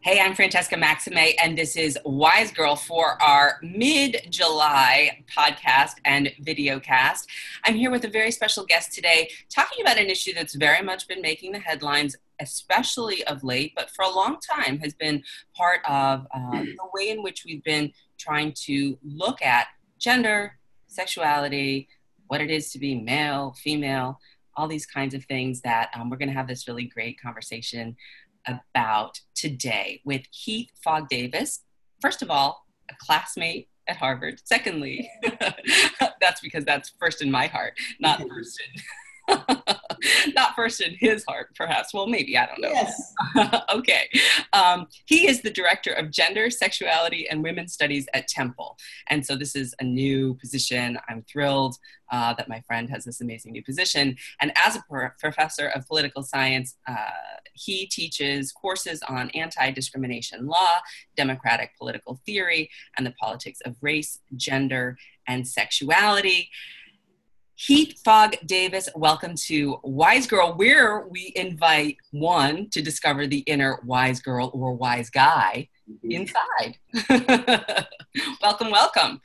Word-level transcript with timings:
Hey, 0.00 0.20
I'm 0.20 0.34
Francesca 0.34 0.76
Maxime, 0.76 1.34
and 1.42 1.56
this 1.56 1.76
is 1.76 1.98
Wise 2.04 2.50
Girl 2.50 2.76
for 2.76 3.20
our 3.22 3.58
mid 3.62 4.26
July 4.30 5.24
podcast 5.34 5.94
and 6.04 6.32
video 6.40 6.80
cast. 6.80 7.28
I'm 7.64 7.74
here 7.74 7.90
with 7.90 8.04
a 8.04 8.08
very 8.08 8.30
special 8.30 8.64
guest 8.64 8.92
today, 8.92 9.30
talking 9.54 9.82
about 9.82 9.98
an 9.98 10.10
issue 10.10 10.32
that's 10.34 10.54
very 10.54 10.82
much 10.82 11.08
been 11.08 11.22
making 11.22 11.52
the 11.52 11.58
headlines, 11.58 12.16
especially 12.40 13.24
of 13.24 13.44
late, 13.44 13.72
but 13.74 13.90
for 13.90 14.04
a 14.04 14.10
long 14.10 14.38
time 14.40 14.78
has 14.78 14.94
been 14.94 15.22
part 15.56 15.80
of 15.88 16.26
uh, 16.34 16.62
the 16.62 16.88
way 16.92 17.10
in 17.10 17.22
which 17.22 17.44
we've 17.44 17.64
been 17.64 17.92
trying 18.18 18.52
to 18.64 18.98
look 19.02 19.42
at 19.42 19.68
gender, 19.98 20.58
sexuality, 20.86 21.88
what 22.28 22.40
it 22.40 22.50
is 22.50 22.70
to 22.72 22.78
be 22.78 22.94
male, 22.94 23.54
female, 23.62 24.18
all 24.56 24.68
these 24.68 24.86
kinds 24.86 25.14
of 25.14 25.24
things 25.24 25.60
that 25.62 25.90
um, 25.94 26.10
we're 26.10 26.16
going 26.16 26.28
to 26.28 26.34
have 26.34 26.48
this 26.48 26.68
really 26.68 26.84
great 26.84 27.20
conversation 27.20 27.96
about 28.46 29.20
today 29.34 30.00
with 30.04 30.22
Heath 30.30 30.70
Fogg 30.82 31.08
Davis. 31.08 31.60
First 32.00 32.22
of 32.22 32.30
all, 32.30 32.64
a 32.90 32.94
classmate 32.98 33.68
at 33.88 33.96
Harvard. 33.96 34.40
Secondly, 34.44 35.10
that's 36.20 36.40
because 36.40 36.64
that's 36.64 36.92
first 36.98 37.22
in 37.22 37.30
my 37.30 37.46
heart, 37.46 37.74
not 38.00 38.18
first 38.28 38.60
in 38.60 38.82
not 40.34 40.54
first 40.54 40.80
in 40.80 40.94
his 40.98 41.24
heart, 41.28 41.54
perhaps. 41.56 41.94
Well, 41.94 42.06
maybe, 42.06 42.36
I 42.36 42.46
don't 42.46 42.60
know. 42.60 42.70
Yes. 42.70 43.14
okay. 43.72 44.08
Um, 44.52 44.86
he 45.06 45.28
is 45.28 45.42
the 45.42 45.50
director 45.50 45.92
of 45.92 46.10
gender, 46.10 46.50
sexuality, 46.50 47.28
and 47.28 47.42
women's 47.42 47.72
studies 47.72 48.06
at 48.14 48.28
Temple. 48.28 48.76
And 49.08 49.24
so 49.24 49.36
this 49.36 49.56
is 49.56 49.74
a 49.80 49.84
new 49.84 50.34
position. 50.34 50.98
I'm 51.08 51.22
thrilled 51.22 51.76
uh, 52.10 52.34
that 52.34 52.48
my 52.48 52.60
friend 52.66 52.88
has 52.90 53.04
this 53.04 53.20
amazing 53.20 53.52
new 53.52 53.62
position. 53.62 54.16
And 54.40 54.52
as 54.56 54.76
a 54.76 54.84
pro- 54.88 55.10
professor 55.18 55.68
of 55.68 55.86
political 55.86 56.22
science, 56.22 56.76
uh, 56.86 56.94
he 57.54 57.86
teaches 57.86 58.52
courses 58.52 59.02
on 59.08 59.30
anti 59.30 59.70
discrimination 59.70 60.46
law, 60.46 60.78
democratic 61.16 61.70
political 61.78 62.20
theory, 62.26 62.70
and 62.96 63.06
the 63.06 63.12
politics 63.12 63.60
of 63.64 63.76
race, 63.80 64.18
gender, 64.36 64.96
and 65.26 65.46
sexuality. 65.46 66.50
Heath 67.56 68.00
Fogg 68.04 68.34
Davis, 68.44 68.88
welcome 68.96 69.36
to 69.46 69.78
Wise 69.84 70.26
Girl, 70.26 70.54
where 70.54 71.06
we 71.06 71.32
invite 71.36 71.98
one 72.10 72.68
to 72.70 72.82
discover 72.82 73.28
the 73.28 73.38
inner 73.40 73.78
wise 73.84 74.20
girl 74.20 74.50
or 74.52 74.74
wise 74.74 75.08
guy 75.08 75.68
inside. 76.02 76.78
welcome, 78.42 78.72
welcome. 78.72 79.20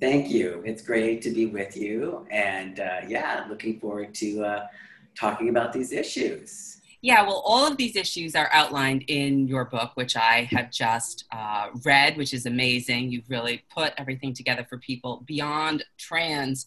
Thank 0.00 0.30
you. 0.30 0.62
It's 0.64 0.80
great 0.80 1.20
to 1.22 1.30
be 1.30 1.44
with 1.44 1.76
you. 1.76 2.26
And 2.30 2.80
uh, 2.80 3.00
yeah, 3.06 3.44
looking 3.50 3.78
forward 3.78 4.14
to 4.14 4.44
uh, 4.44 4.66
talking 5.14 5.50
about 5.50 5.74
these 5.74 5.92
issues. 5.92 6.78
Yeah, 7.02 7.22
well, 7.22 7.42
all 7.44 7.66
of 7.66 7.76
these 7.76 7.96
issues 7.96 8.34
are 8.34 8.48
outlined 8.52 9.04
in 9.08 9.46
your 9.46 9.66
book, 9.66 9.90
which 9.96 10.16
I 10.16 10.48
have 10.52 10.70
just 10.70 11.26
uh, 11.32 11.68
read, 11.84 12.16
which 12.16 12.32
is 12.32 12.46
amazing. 12.46 13.10
You've 13.10 13.28
really 13.28 13.62
put 13.68 13.92
everything 13.98 14.32
together 14.32 14.64
for 14.66 14.78
people 14.78 15.22
beyond 15.26 15.84
trans 15.98 16.64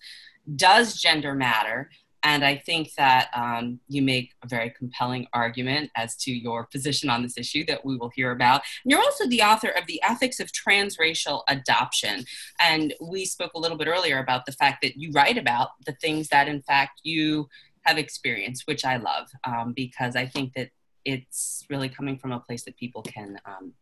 does 0.55 0.99
gender 0.99 1.33
matter? 1.33 1.89
And 2.25 2.43
I 2.43 2.55
think 2.55 2.95
that 2.95 3.29
um, 3.35 3.79
you 3.87 4.01
make 4.01 4.33
a 4.43 4.47
very 4.47 4.71
compelling 4.71 5.27
argument 5.31 5.91
as 5.95 6.15
to 6.17 6.31
your 6.31 6.65
position 6.65 7.07
on 7.07 7.21
this 7.21 7.37
issue 7.37 7.63
that 7.67 7.85
we 7.85 7.97
will 7.97 8.09
hear 8.15 8.31
about. 8.31 8.63
And 8.83 8.91
you're 8.91 8.99
also 8.99 9.27
the 9.27 9.43
author 9.43 9.67
of 9.67 9.85
The 9.85 10.01
Ethics 10.01 10.39
of 10.39 10.51
Transracial 10.51 11.43
Adoption. 11.47 12.25
And 12.59 12.95
we 12.99 13.25
spoke 13.25 13.53
a 13.53 13.59
little 13.59 13.77
bit 13.77 13.87
earlier 13.87 14.17
about 14.17 14.47
the 14.47 14.53
fact 14.53 14.81
that 14.81 14.97
you 14.97 15.11
write 15.11 15.37
about 15.37 15.69
the 15.85 15.95
things 16.01 16.29
that, 16.29 16.47
in 16.47 16.63
fact, 16.63 17.01
you 17.03 17.47
have 17.83 17.99
experienced, 17.99 18.63
which 18.65 18.83
I 18.83 18.97
love 18.97 19.27
um, 19.43 19.73
because 19.73 20.15
I 20.15 20.25
think 20.25 20.53
that 20.55 20.71
it's 21.05 21.63
really 21.69 21.89
coming 21.89 22.17
from 22.17 22.31
a 22.31 22.39
place 22.39 22.63
that 22.63 22.75
people 22.75 23.03
can 23.03 23.39
um, 23.45 23.73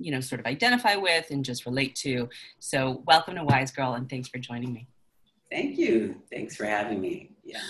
you 0.00 0.10
know 0.10 0.20
sort 0.20 0.40
of 0.40 0.46
identify 0.46 0.96
with 0.96 1.30
and 1.30 1.44
just 1.44 1.64
relate 1.64 1.94
to 1.94 2.28
so 2.58 3.04
welcome 3.06 3.36
to 3.36 3.44
wise 3.44 3.70
girl 3.70 3.92
and 3.92 4.10
thanks 4.10 4.28
for 4.28 4.38
joining 4.38 4.72
me 4.72 4.88
Thank 5.52 5.78
you. 5.78 6.16
Thanks 6.30 6.56
for 6.56 6.64
having 6.64 7.00
me. 7.00 7.32
Yeah. 7.44 7.60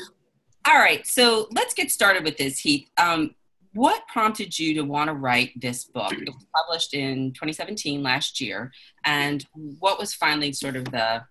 All 0.68 0.78
right. 0.78 1.04
So 1.04 1.48
let's 1.50 1.74
get 1.74 1.90
started 1.90 2.22
with 2.22 2.36
this, 2.36 2.60
Heath. 2.60 2.88
Um, 2.96 3.34
what 3.74 4.06
prompted 4.06 4.56
you 4.56 4.74
to 4.74 4.82
want 4.82 5.08
to 5.08 5.14
write 5.14 5.60
this 5.60 5.84
book? 5.84 6.12
It 6.12 6.28
was 6.28 6.46
published 6.54 6.94
in 6.94 7.32
2017, 7.32 8.02
last 8.02 8.40
year. 8.40 8.70
And 9.04 9.44
what 9.80 9.98
was 9.98 10.14
finally 10.14 10.52
sort 10.52 10.76
of 10.76 10.84
the 10.84 11.24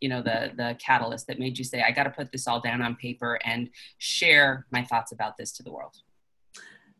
you 0.00 0.08
know 0.08 0.22
the 0.22 0.50
the 0.56 0.76
catalyst 0.78 1.26
that 1.26 1.38
made 1.38 1.58
you 1.58 1.64
say 1.64 1.82
i 1.82 1.90
got 1.90 2.04
to 2.04 2.10
put 2.10 2.32
this 2.32 2.48
all 2.48 2.58
down 2.58 2.80
on 2.80 2.96
paper 2.96 3.38
and 3.44 3.68
share 3.98 4.64
my 4.70 4.82
thoughts 4.82 5.12
about 5.12 5.36
this 5.36 5.52
to 5.52 5.62
the 5.62 5.70
world 5.70 5.94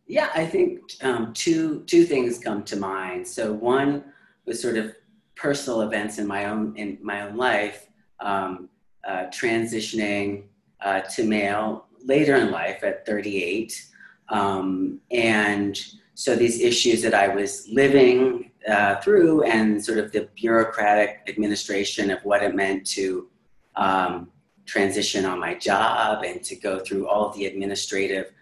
yeah 0.07 0.29
i 0.35 0.45
think 0.45 0.81
um, 1.01 1.33
two 1.33 1.83
two 1.85 2.05
things 2.05 2.39
come 2.39 2.63
to 2.63 2.77
mind 2.77 3.27
so 3.27 3.55
one 3.55 4.05
was 4.45 4.61
sort 4.61 4.77
of 4.77 4.95
personal 5.35 5.81
events 5.81 6.19
in 6.19 6.27
my 6.27 6.45
own 6.45 6.77
in 6.77 6.99
my 7.01 7.23
own 7.23 7.39
life 7.39 7.87
um, 8.21 8.69
uh, 9.05 9.27
transitioning 9.27 10.45
uh, 10.81 11.01
to 11.01 11.25
male 11.25 11.87
later 12.05 12.37
in 12.37 12.51
life 12.51 12.83
at 12.83 13.07
38. 13.07 13.87
Um, 14.29 15.01
and 15.11 15.79
so 16.15 16.37
these 16.37 16.61
issues 16.61 17.03
that 17.03 17.15
I 17.15 17.29
was 17.29 17.69
living 17.69 18.51
uh, 18.69 18.97
through 18.97 19.45
and 19.45 19.83
sort 19.83 19.99
of 19.99 20.13
the 20.13 20.29
bureaucratic 20.37 21.21
administration 21.29 22.11
of 22.11 22.23
what 22.25 22.43
it 22.43 22.55
meant 22.55 22.87
to 22.89 23.29
um, 23.77 24.31
transition 24.67 25.25
on 25.25 25.41
my 25.41 25.55
job 25.55 26.23
and 26.25 26.43
to 26.45 26.57
go 26.57 26.79
through 26.79 27.09
all 27.09 27.31
the 27.31 27.47
administrative 27.47 28.33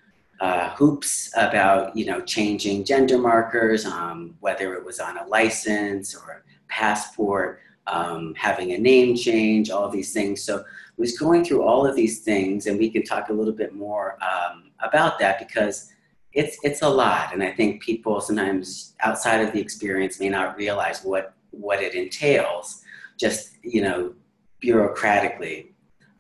uh, 0.41 0.71
hoops 0.71 1.33
about 1.37 1.97
you 1.97 2.05
know 2.05 2.21
changing 2.21 2.85
gender 2.85 3.19
markers, 3.19 3.85
um, 3.85 4.37
whether 4.41 4.75
it 4.75 4.85
was 4.85 5.01
on 5.01 5.17
a 5.17 5.27
license 5.27 6.15
or 6.15 6.45
passport, 6.69 7.61
um, 7.89 8.35
having 8.37 8.73
a 8.73 8.79
name 8.79 9.17
change, 9.17 9.71
all 9.71 9.89
these 9.89 10.13
things. 10.13 10.43
So 10.43 10.59
I 10.59 10.63
was 10.97 11.19
going 11.19 11.45
through 11.45 11.63
all 11.63 11.87
of 11.87 11.97
these 11.97 12.21
things, 12.21 12.67
and 12.67 12.79
we 12.79 12.91
can 12.91 13.03
talk 13.03 13.31
a 13.31 13.33
little 13.33 13.53
bit 13.53 13.75
more 13.75 14.19
um, 14.23 14.71
about 14.81 15.19
that 15.19 15.39
because 15.39 15.93
it's 16.33 16.59
it's 16.63 16.83
a 16.83 16.89
lot, 16.89 17.33
and 17.33 17.43
I 17.43 17.51
think 17.51 17.83
people 17.83 18.21
sometimes 18.21 18.95
outside 19.01 19.41
of 19.41 19.53
the 19.53 19.61
experience 19.61 20.21
may 20.21 20.29
not 20.29 20.57
realize 20.57 21.03
what 21.03 21.35
what 21.51 21.83
it 21.83 21.95
entails, 21.95 22.85
just 23.19 23.57
you 23.63 23.81
know, 23.83 24.15
bureaucratically. 24.63 25.69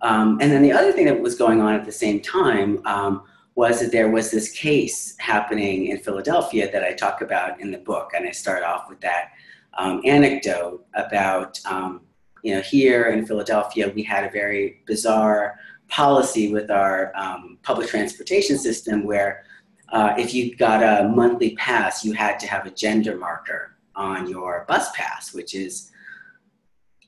Um, 0.00 0.38
and 0.40 0.50
then 0.50 0.62
the 0.62 0.72
other 0.72 0.92
thing 0.92 1.06
that 1.06 1.20
was 1.20 1.34
going 1.34 1.60
on 1.60 1.74
at 1.74 1.84
the 1.84 1.92
same 1.92 2.20
time 2.20 2.84
um, 2.86 3.24
was 3.56 3.80
that 3.80 3.90
there 3.90 4.08
was 4.08 4.30
this 4.30 4.52
case 4.52 5.16
happening 5.18 5.86
in 5.86 5.98
Philadelphia 5.98 6.70
that 6.70 6.84
I 6.84 6.92
talk 6.94 7.20
about 7.20 7.60
in 7.60 7.70
the 7.70 7.78
book, 7.78 8.12
and 8.14 8.26
I 8.26 8.30
start 8.30 8.62
off 8.62 8.88
with 8.88 9.00
that 9.00 9.32
um, 9.76 10.00
anecdote 10.04 10.84
about, 10.94 11.60
um, 11.66 12.02
you 12.42 12.54
know, 12.54 12.60
here 12.60 13.06
in 13.06 13.26
Philadelphia, 13.26 13.92
we 13.94 14.02
had 14.02 14.24
a 14.24 14.30
very 14.30 14.82
bizarre 14.86 15.58
policy 15.88 16.52
with 16.52 16.70
our 16.70 17.12
um, 17.16 17.58
public 17.62 17.88
transportation 17.88 18.58
system 18.58 19.04
where 19.04 19.44
uh, 19.90 20.14
if 20.18 20.34
you 20.34 20.54
got 20.56 20.82
a 20.82 21.08
monthly 21.08 21.56
pass, 21.56 22.04
you 22.04 22.12
had 22.12 22.38
to 22.38 22.46
have 22.46 22.66
a 22.66 22.70
gender 22.70 23.16
marker 23.16 23.76
on 23.96 24.28
your 24.28 24.64
bus 24.68 24.90
pass, 24.94 25.32
which 25.32 25.54
is 25.54 25.90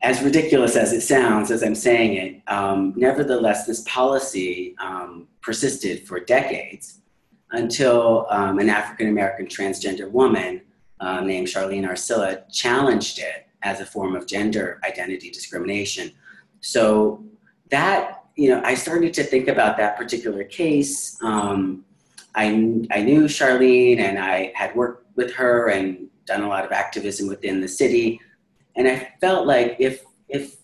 as 0.03 0.23
ridiculous 0.23 0.77
as 0.77 0.93
it 0.93 1.03
sounds 1.03 1.51
as 1.51 1.63
I'm 1.63 1.75
saying 1.75 2.15
it. 2.15 2.43
Um, 2.51 2.95
nevertheless, 2.97 3.67
this 3.67 3.83
policy 3.83 4.75
um, 4.81 5.29
persisted 5.43 6.07
for 6.07 6.21
decades 6.21 7.01
until 7.53 8.27
um, 8.31 8.59
an 8.59 8.71
African 8.71 9.09
American 9.09 9.47
transgender 9.47 10.11
woman 10.11 10.63
uh, 11.01 11.21
named 11.21 11.49
Charlene 11.49 11.89
Arcila 11.89 12.51
challenged 12.53 13.19
it 13.19 13.47
as 13.63 13.81
a 13.81 13.87
form 13.87 14.15
of 14.15 14.27
gender 14.27 14.81
identity 14.85 15.31
discrimination. 15.31 16.13
So 16.61 17.25
that, 17.71 18.25
you 18.37 18.51
know, 18.51 18.63
I 18.65 18.75
started 18.75 19.15
to 19.15 19.25
think 19.25 19.49
about 19.49 19.77
that 19.79 19.97
particular 19.97 20.45
case. 20.45 21.17
Um, 21.23 21.85
I, 22.35 22.47
I 22.91 23.03
knew 23.03 23.25
Charlene 23.25 23.99
and 23.99 24.19
I 24.19 24.53
had 24.55 24.75
worked 24.75 25.07
with 25.17 25.33
her 25.35 25.69
and 25.69 26.09
done 26.27 26.43
a 26.43 26.49
lot 26.49 26.65
of 26.65 26.73
activism 26.73 27.29
within 27.29 27.61
the 27.61 27.69
city. 27.69 28.21
And 28.77 28.87
I 28.87 29.13
felt 29.21 29.47
like 29.47 29.77
if, 29.79 30.05
if 30.29 30.57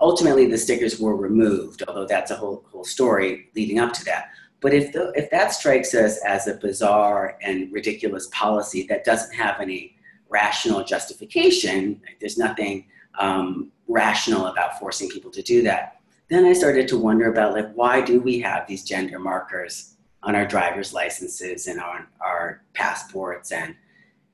ultimately 0.00 0.46
the 0.46 0.58
stickers 0.58 0.98
were 0.98 1.16
removed, 1.16 1.82
although 1.86 2.06
that's 2.06 2.30
a 2.30 2.36
whole, 2.36 2.64
whole 2.70 2.84
story 2.84 3.50
leading 3.54 3.78
up 3.78 3.92
to 3.94 4.04
that, 4.04 4.30
but 4.66 4.74
if, 4.74 4.92
the, 4.92 5.12
if 5.14 5.30
that 5.30 5.52
strikes 5.52 5.94
us 5.94 6.18
as 6.24 6.48
a 6.48 6.54
bizarre 6.54 7.38
and 7.40 7.72
ridiculous 7.72 8.26
policy 8.32 8.84
that 8.88 9.04
doesn't 9.04 9.32
have 9.32 9.60
any 9.60 9.94
rational 10.28 10.82
justification, 10.82 12.00
there's 12.18 12.36
nothing 12.36 12.88
um, 13.20 13.70
rational 13.86 14.46
about 14.46 14.76
forcing 14.80 15.08
people 15.08 15.30
to 15.30 15.40
do 15.40 15.62
that, 15.62 16.00
then 16.30 16.44
I 16.44 16.52
started 16.52 16.88
to 16.88 16.98
wonder 16.98 17.30
about 17.30 17.52
like 17.52 17.72
why 17.74 18.00
do 18.00 18.20
we 18.20 18.40
have 18.40 18.66
these 18.66 18.82
gender 18.82 19.20
markers 19.20 19.94
on 20.24 20.34
our 20.34 20.44
driver's 20.44 20.92
licenses 20.92 21.68
and 21.68 21.80
on 21.80 22.08
our 22.20 22.62
passports? 22.74 23.52
And 23.52 23.76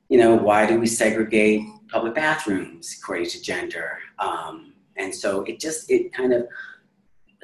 you 0.08 0.16
know 0.16 0.34
why 0.34 0.64
do 0.64 0.80
we 0.80 0.86
segregate 0.86 1.60
public 1.88 2.14
bathrooms 2.14 2.96
according 2.98 3.26
to 3.26 3.42
gender? 3.42 3.98
Um, 4.18 4.72
and 4.96 5.14
so 5.14 5.42
it 5.42 5.60
just 5.60 5.90
it 5.90 6.10
kind 6.14 6.32
of 6.32 6.46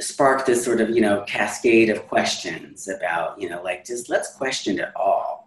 sparked 0.01 0.47
this 0.47 0.65
sort 0.65 0.81
of 0.81 0.91
you 0.91 1.01
know 1.01 1.25
cascade 1.27 1.91
of 1.91 2.07
questions 2.07 2.89
about 2.89 3.41
you 3.41 3.49
know 3.49 3.63
like 3.63 3.85
just 3.85 4.09
let's 4.09 4.35
question 4.35 4.79
it 4.79 4.91
all 4.95 5.39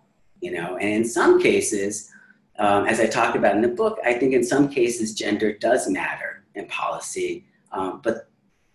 you 0.42 0.52
know, 0.52 0.78
and 0.78 0.90
in 0.90 1.06
some 1.06 1.40
cases, 1.40 2.12
um, 2.60 2.86
as 2.86 3.00
I 3.00 3.08
talk 3.08 3.36
about 3.36 3.56
in 3.56 3.62
the 3.62 3.68
book, 3.68 4.00
I 4.04 4.14
think 4.14 4.34
in 4.34 4.44
some 4.44 4.68
cases 4.68 5.14
gender 5.14 5.54
does 5.54 5.88
matter 5.88 6.44
in 6.56 6.66
policy. 6.66 7.46
Um, 7.72 8.02
but 8.04 8.28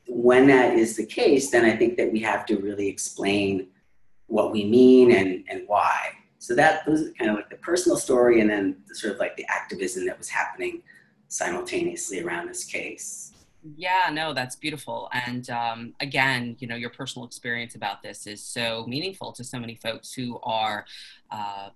when 0.06 0.46
that 0.46 0.74
is 0.74 0.96
the 0.96 1.04
case, 1.04 1.50
then 1.50 1.64
I 1.64 1.76
think 1.76 1.96
that 1.96 2.10
we 2.10 2.20
have 2.20 2.46
to 2.46 2.56
really 2.56 2.88
explain 2.88 3.68
what 4.28 4.52
we 4.52 4.64
mean 4.64 5.12
and, 5.12 5.44
and 5.48 5.64
why. 5.66 6.10
So 6.38 6.54
that 6.54 6.86
was 6.86 7.10
kind 7.18 7.30
of 7.30 7.36
like 7.36 7.50
the 7.50 7.56
personal 7.56 7.98
story 7.98 8.40
and 8.40 8.48
then 8.48 8.76
the 8.86 8.94
sort 8.94 9.12
of 9.12 9.18
like 9.18 9.36
the 9.36 9.46
activism 9.48 10.06
that 10.06 10.16
was 10.16 10.28
happening 10.28 10.82
simultaneously 11.28 12.22
around 12.22 12.46
this 12.46 12.64
case. 12.64 13.32
Yeah, 13.74 14.10
no, 14.12 14.32
that's 14.34 14.54
beautiful. 14.56 15.08
And 15.12 15.48
um, 15.50 15.94
again, 16.00 16.56
you 16.60 16.68
know, 16.68 16.76
your 16.76 16.90
personal 16.90 17.26
experience 17.26 17.74
about 17.74 18.02
this 18.02 18.26
is 18.26 18.42
so 18.42 18.84
meaningful 18.86 19.32
to 19.32 19.44
so 19.44 19.58
many 19.58 19.74
folks 19.74 20.12
who 20.12 20.38
are 20.42 20.84
uh, 21.30 21.70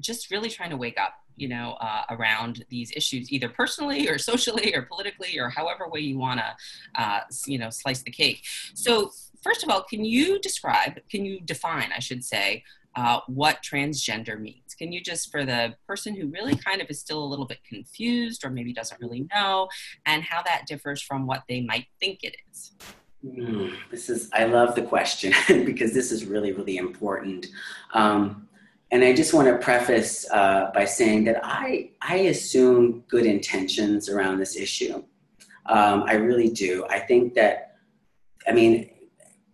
just 0.00 0.30
really 0.30 0.50
trying 0.50 0.70
to 0.70 0.76
wake 0.76 0.98
up 0.98 1.14
you 1.36 1.48
know, 1.48 1.76
uh, 1.80 2.02
around 2.10 2.66
these 2.68 2.92
issues, 2.94 3.32
either 3.32 3.48
personally 3.48 4.08
or 4.08 4.18
socially 4.18 4.74
or 4.74 4.82
politically 4.82 5.38
or 5.38 5.48
however 5.48 5.88
way 5.88 6.00
you 6.00 6.18
want 6.18 6.38
to, 6.38 7.02
uh, 7.02 7.20
you 7.46 7.58
know, 7.58 7.70
slice 7.70 8.02
the 8.02 8.10
cake. 8.10 8.44
So, 8.74 9.10
first 9.42 9.62
of 9.62 9.70
all, 9.70 9.82
can 9.82 10.04
you 10.04 10.38
describe, 10.38 11.00
can 11.08 11.24
you 11.24 11.40
define, 11.40 11.92
I 11.96 12.00
should 12.00 12.22
say, 12.22 12.62
uh, 12.96 13.20
what 13.26 13.58
transgender 13.62 14.40
means? 14.40 14.74
Can 14.76 14.92
you 14.92 15.00
just, 15.00 15.30
for 15.30 15.44
the 15.44 15.74
person 15.86 16.14
who 16.14 16.28
really 16.28 16.56
kind 16.56 16.80
of 16.80 16.90
is 16.90 17.00
still 17.00 17.22
a 17.22 17.24
little 17.24 17.46
bit 17.46 17.58
confused 17.68 18.44
or 18.44 18.50
maybe 18.50 18.72
doesn't 18.72 19.00
really 19.00 19.26
know, 19.32 19.68
and 20.06 20.22
how 20.22 20.42
that 20.42 20.66
differs 20.66 21.00
from 21.00 21.26
what 21.26 21.44
they 21.48 21.60
might 21.60 21.86
think 22.00 22.20
it 22.22 22.36
is? 22.50 22.72
Mm, 23.24 23.74
this 23.90 24.08
is, 24.08 24.30
I 24.32 24.44
love 24.44 24.74
the 24.74 24.82
question 24.82 25.32
because 25.64 25.92
this 25.92 26.10
is 26.10 26.24
really, 26.24 26.52
really 26.52 26.78
important. 26.78 27.46
Um, 27.94 28.48
and 28.92 29.04
I 29.04 29.12
just 29.12 29.34
want 29.34 29.46
to 29.46 29.56
preface 29.58 30.28
uh, 30.32 30.70
by 30.74 30.84
saying 30.84 31.24
that 31.24 31.40
I, 31.44 31.90
I 32.02 32.16
assume 32.16 33.04
good 33.08 33.24
intentions 33.24 34.08
around 34.08 34.38
this 34.38 34.56
issue. 34.56 35.04
Um, 35.66 36.02
I 36.06 36.14
really 36.14 36.48
do. 36.48 36.86
I 36.90 36.98
think 36.98 37.34
that, 37.34 37.76
I 38.48 38.52
mean, 38.52 38.90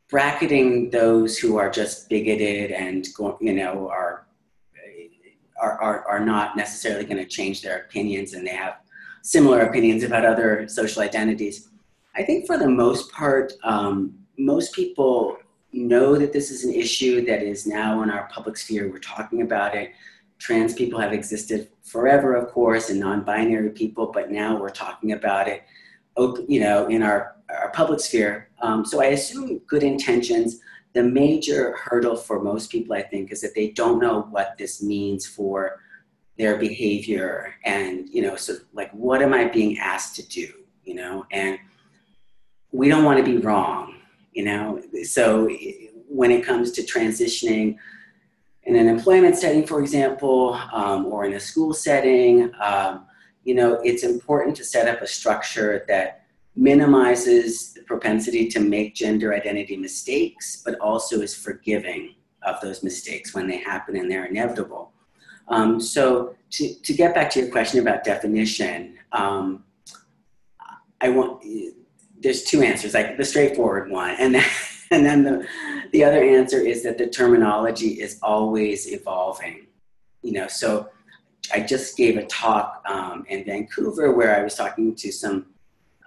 bracketing 0.08 0.90
those 0.90 1.36
who 1.36 1.56
are 1.56 1.70
just 1.70 2.08
bigoted 2.08 2.70
and, 2.70 3.06
you 3.40 3.52
know, 3.52 3.88
are, 3.88 4.26
are, 5.60 5.80
are, 5.80 6.06
are 6.06 6.24
not 6.24 6.56
necessarily 6.56 7.04
going 7.04 7.16
to 7.16 7.26
change 7.28 7.62
their 7.62 7.78
opinions 7.80 8.34
and 8.34 8.46
they 8.46 8.54
have 8.54 8.76
similar 9.22 9.62
opinions 9.62 10.04
about 10.04 10.24
other 10.24 10.68
social 10.68 11.02
identities. 11.02 11.68
I 12.14 12.22
think 12.22 12.46
for 12.46 12.56
the 12.56 12.68
most 12.68 13.10
part, 13.12 13.52
um, 13.64 14.14
most 14.38 14.72
people 14.72 15.38
know 15.72 16.16
that 16.16 16.32
this 16.32 16.50
is 16.50 16.64
an 16.64 16.72
issue 16.72 17.24
that 17.26 17.42
is 17.42 17.66
now 17.66 18.02
in 18.02 18.10
our 18.10 18.28
public 18.32 18.56
sphere. 18.56 18.88
We're 18.88 18.98
talking 18.98 19.42
about 19.42 19.74
it. 19.74 19.92
Trans 20.38 20.74
people 20.74 21.00
have 21.00 21.12
existed 21.12 21.68
forever, 21.82 22.34
of 22.34 22.52
course, 22.52 22.90
and 22.90 23.00
non-binary 23.00 23.70
people, 23.70 24.12
but 24.12 24.30
now 24.30 24.58
we're 24.58 24.70
talking 24.70 25.12
about 25.12 25.48
it, 25.48 25.64
you 26.48 26.60
know, 26.60 26.86
in 26.86 27.02
our, 27.02 27.36
our 27.50 27.70
public 27.70 28.00
sphere. 28.00 28.48
Um, 28.60 28.84
so 28.84 29.00
I 29.00 29.06
assume 29.06 29.58
good 29.66 29.82
intentions. 29.82 30.60
The 30.92 31.02
major 31.02 31.76
hurdle 31.76 32.16
for 32.16 32.42
most 32.42 32.70
people, 32.70 32.94
I 32.94 33.02
think, 33.02 33.30
is 33.30 33.42
that 33.42 33.54
they 33.54 33.70
don't 33.70 34.00
know 34.00 34.22
what 34.30 34.56
this 34.58 34.82
means 34.82 35.26
for 35.26 35.80
their 36.38 36.56
behavior 36.56 37.54
and, 37.64 38.08
you 38.10 38.22
know, 38.22 38.36
so 38.36 38.56
like, 38.74 38.90
what 38.92 39.22
am 39.22 39.32
I 39.32 39.44
being 39.44 39.78
asked 39.78 40.16
to 40.16 40.26
do, 40.28 40.52
you 40.84 40.94
know? 40.94 41.26
And 41.32 41.58
we 42.72 42.88
don't 42.88 43.04
want 43.04 43.18
to 43.18 43.24
be 43.24 43.38
wrong 43.38 43.96
you 44.36 44.44
know 44.44 44.80
so 45.02 45.48
when 46.08 46.30
it 46.30 46.44
comes 46.44 46.70
to 46.70 46.82
transitioning 46.82 47.76
in 48.64 48.76
an 48.76 48.86
employment 48.86 49.36
setting 49.36 49.66
for 49.66 49.80
example 49.80 50.52
um, 50.72 51.06
or 51.06 51.24
in 51.24 51.32
a 51.32 51.40
school 51.40 51.72
setting 51.72 52.52
um, 52.62 53.06
you 53.46 53.54
know 53.54 53.74
it's 53.84 54.02
important 54.02 54.56
to 54.56 54.64
set 54.64 54.88
up 54.88 55.00
a 55.02 55.06
structure 55.06 55.84
that 55.88 56.26
minimizes 56.54 57.74
the 57.74 57.82
propensity 57.82 58.48
to 58.48 58.60
make 58.60 58.94
gender 58.94 59.34
identity 59.34 59.76
mistakes 59.76 60.62
but 60.64 60.78
also 60.80 61.20
is 61.20 61.34
forgiving 61.34 62.14
of 62.42 62.60
those 62.60 62.82
mistakes 62.82 63.34
when 63.34 63.46
they 63.48 63.58
happen 63.58 63.96
and 63.96 64.10
they're 64.10 64.26
inevitable 64.26 64.92
um, 65.48 65.80
so 65.80 66.34
to, 66.50 66.74
to 66.82 66.92
get 66.92 67.14
back 67.14 67.30
to 67.30 67.40
your 67.40 67.50
question 67.50 67.80
about 67.80 68.04
definition 68.04 68.98
um, 69.12 69.64
i 71.00 71.08
want 71.08 71.42
there's 72.20 72.42
two 72.42 72.62
answers, 72.62 72.94
like 72.94 73.16
the 73.16 73.24
straightforward 73.24 73.90
one, 73.90 74.16
and 74.18 74.34
then, 74.34 74.44
and 74.90 75.04
then 75.04 75.22
the 75.22 75.46
the 75.92 76.04
other 76.04 76.22
answer 76.22 76.58
is 76.58 76.82
that 76.82 76.98
the 76.98 77.06
terminology 77.06 78.00
is 78.00 78.18
always 78.22 78.92
evolving. 78.92 79.66
You 80.22 80.32
know, 80.32 80.48
so 80.48 80.88
I 81.52 81.60
just 81.60 81.96
gave 81.96 82.16
a 82.16 82.26
talk 82.26 82.82
um, 82.88 83.24
in 83.28 83.44
Vancouver 83.44 84.12
where 84.12 84.38
I 84.38 84.42
was 84.42 84.54
talking 84.54 84.94
to 84.96 85.12
some 85.12 85.46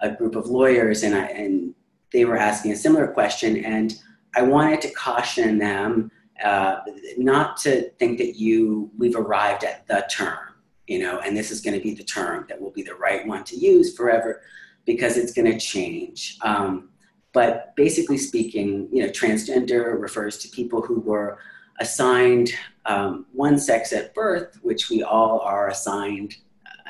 a 0.02 0.10
group 0.10 0.34
of 0.34 0.46
lawyers, 0.46 1.02
and 1.02 1.14
I 1.14 1.26
and 1.26 1.74
they 2.12 2.24
were 2.24 2.36
asking 2.36 2.72
a 2.72 2.76
similar 2.76 3.06
question, 3.08 3.64
and 3.64 3.94
I 4.34 4.42
wanted 4.42 4.80
to 4.82 4.90
caution 4.90 5.58
them 5.58 6.10
uh, 6.42 6.80
not 7.18 7.56
to 7.58 7.90
think 7.98 8.18
that 8.18 8.36
you 8.36 8.90
we've 8.98 9.16
arrived 9.16 9.64
at 9.64 9.86
the 9.86 10.06
term, 10.10 10.38
you 10.86 10.98
know, 10.98 11.20
and 11.20 11.36
this 11.36 11.50
is 11.50 11.60
going 11.60 11.76
to 11.76 11.82
be 11.82 11.94
the 11.94 12.04
term 12.04 12.46
that 12.48 12.60
will 12.60 12.70
be 12.70 12.82
the 12.82 12.94
right 12.94 13.26
one 13.26 13.44
to 13.44 13.56
use 13.56 13.96
forever 13.96 14.42
because 14.86 15.16
it's 15.16 15.32
going 15.32 15.50
to 15.50 15.58
change. 15.58 16.38
Um, 16.42 16.90
but 17.32 17.74
basically 17.76 18.18
speaking, 18.18 18.88
you 18.90 19.02
know, 19.02 19.10
transgender 19.10 20.00
refers 20.00 20.38
to 20.38 20.48
people 20.48 20.80
who 20.80 21.00
were 21.00 21.38
assigned 21.78 22.52
um, 22.90 23.26
one 23.32 23.58
sex 23.58 23.92
at 23.92 24.14
birth, 24.14 24.58
which 24.62 24.90
we 24.90 25.02
all 25.02 25.40
are 25.40 25.68
assigned 25.68 26.36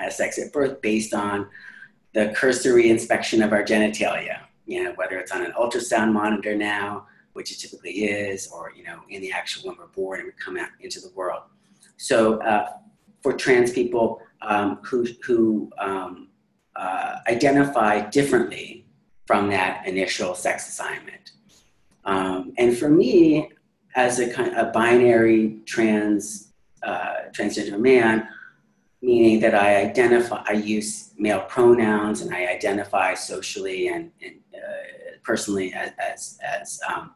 a 0.02 0.10
sex 0.10 0.38
at 0.38 0.50
birth 0.52 0.80
based 0.80 1.12
on 1.12 1.46
the 2.14 2.32
cursory 2.34 2.88
inspection 2.88 3.42
of 3.42 3.52
our 3.52 3.62
genitalia. 3.62 4.40
You 4.66 4.84
know, 4.84 4.92
whether 4.96 5.18
it's 5.18 5.32
on 5.32 5.44
an 5.44 5.52
ultrasound 5.52 6.12
monitor 6.12 6.54
now, 6.56 7.06
which 7.34 7.52
it 7.52 7.58
typically 7.58 8.04
is, 8.04 8.50
or 8.50 8.72
you 8.74 8.84
know, 8.84 9.00
in 9.10 9.20
the 9.20 9.30
actual 9.30 9.68
when 9.68 9.78
we're 9.78 9.88
born 9.88 10.20
and 10.20 10.26
we 10.26 10.32
come 10.42 10.56
out 10.56 10.70
into 10.80 11.00
the 11.00 11.10
world. 11.14 11.42
So, 11.96 12.40
uh, 12.42 12.70
for 13.22 13.34
trans 13.34 13.72
people 13.72 14.22
um, 14.40 14.78
who 14.82 15.06
who 15.22 15.70
um, 15.78 16.28
uh, 16.76 17.16
identify 17.28 18.08
differently 18.08 18.86
from 19.26 19.50
that 19.50 19.86
initial 19.86 20.34
sex 20.34 20.68
assignment. 20.68 21.32
Um, 22.04 22.54
and 22.56 22.76
for 22.76 22.88
me, 22.88 23.50
as 23.96 24.18
a, 24.18 24.32
kind 24.32 24.56
a 24.56 24.66
binary 24.66 25.58
trans 25.66 26.52
uh, 26.82 27.28
transgender 27.32 27.78
man, 27.78 28.28
meaning 29.02 29.40
that 29.40 29.54
I 29.54 29.76
identify, 29.76 30.42
I 30.46 30.52
use 30.52 31.12
male 31.18 31.40
pronouns 31.40 32.22
and 32.22 32.34
I 32.34 32.46
identify 32.46 33.14
socially 33.14 33.88
and, 33.88 34.10
and 34.22 34.36
uh, 34.54 35.16
personally 35.22 35.72
as 35.74 35.90
as 35.98 36.38
as, 36.42 36.80
um, 36.88 37.14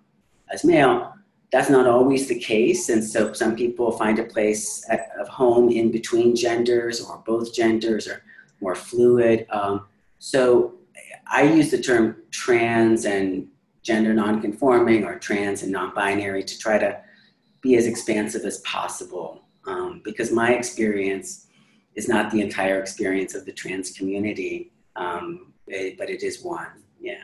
as 0.51 0.65
male. 0.65 1.15
That's 1.53 1.71
not 1.71 1.87
always 1.87 2.27
the 2.27 2.39
case, 2.39 2.89
and 2.89 3.03
so 3.03 3.33
some 3.33 3.55
people 3.55 3.93
find 3.93 4.19
a 4.19 4.25
place 4.25 4.85
at, 4.91 5.11
of 5.21 5.29
home 5.29 5.71
in 5.71 5.93
between 5.93 6.35
genders 6.35 7.01
or 7.01 7.23
both 7.25 7.55
genders 7.55 8.09
or 8.09 8.23
more 8.61 8.75
fluid. 8.75 9.47
Um, 9.51 9.87
so 10.19 10.75
I 11.27 11.43
use 11.43 11.71
the 11.71 11.81
term 11.81 12.17
trans 12.33 13.05
and 13.05 13.49
gender 13.85 14.13
nonconforming 14.13 15.05
or 15.05 15.19
trans 15.19 15.63
and 15.63 15.71
non-binary 15.71 16.43
to 16.43 16.59
try 16.59 16.79
to 16.79 17.01
be 17.61 17.77
as 17.77 17.87
expansive 17.87 18.45
as 18.45 18.59
possible 18.59 19.45
um, 19.67 20.01
because 20.05 20.33
my 20.33 20.55
experience 20.55 21.47
is 21.95 22.09
not 22.09 22.31
the 22.31 22.41
entire 22.41 22.81
experience 22.81 23.35
of 23.35 23.45
the 23.45 23.53
trans 23.53 23.93
community, 23.93 24.73
um, 24.97 25.53
it, 25.69 25.97
but 25.97 26.11
it 26.11 26.23
is 26.23 26.43
one. 26.43 26.67
Yeah. 27.01 27.15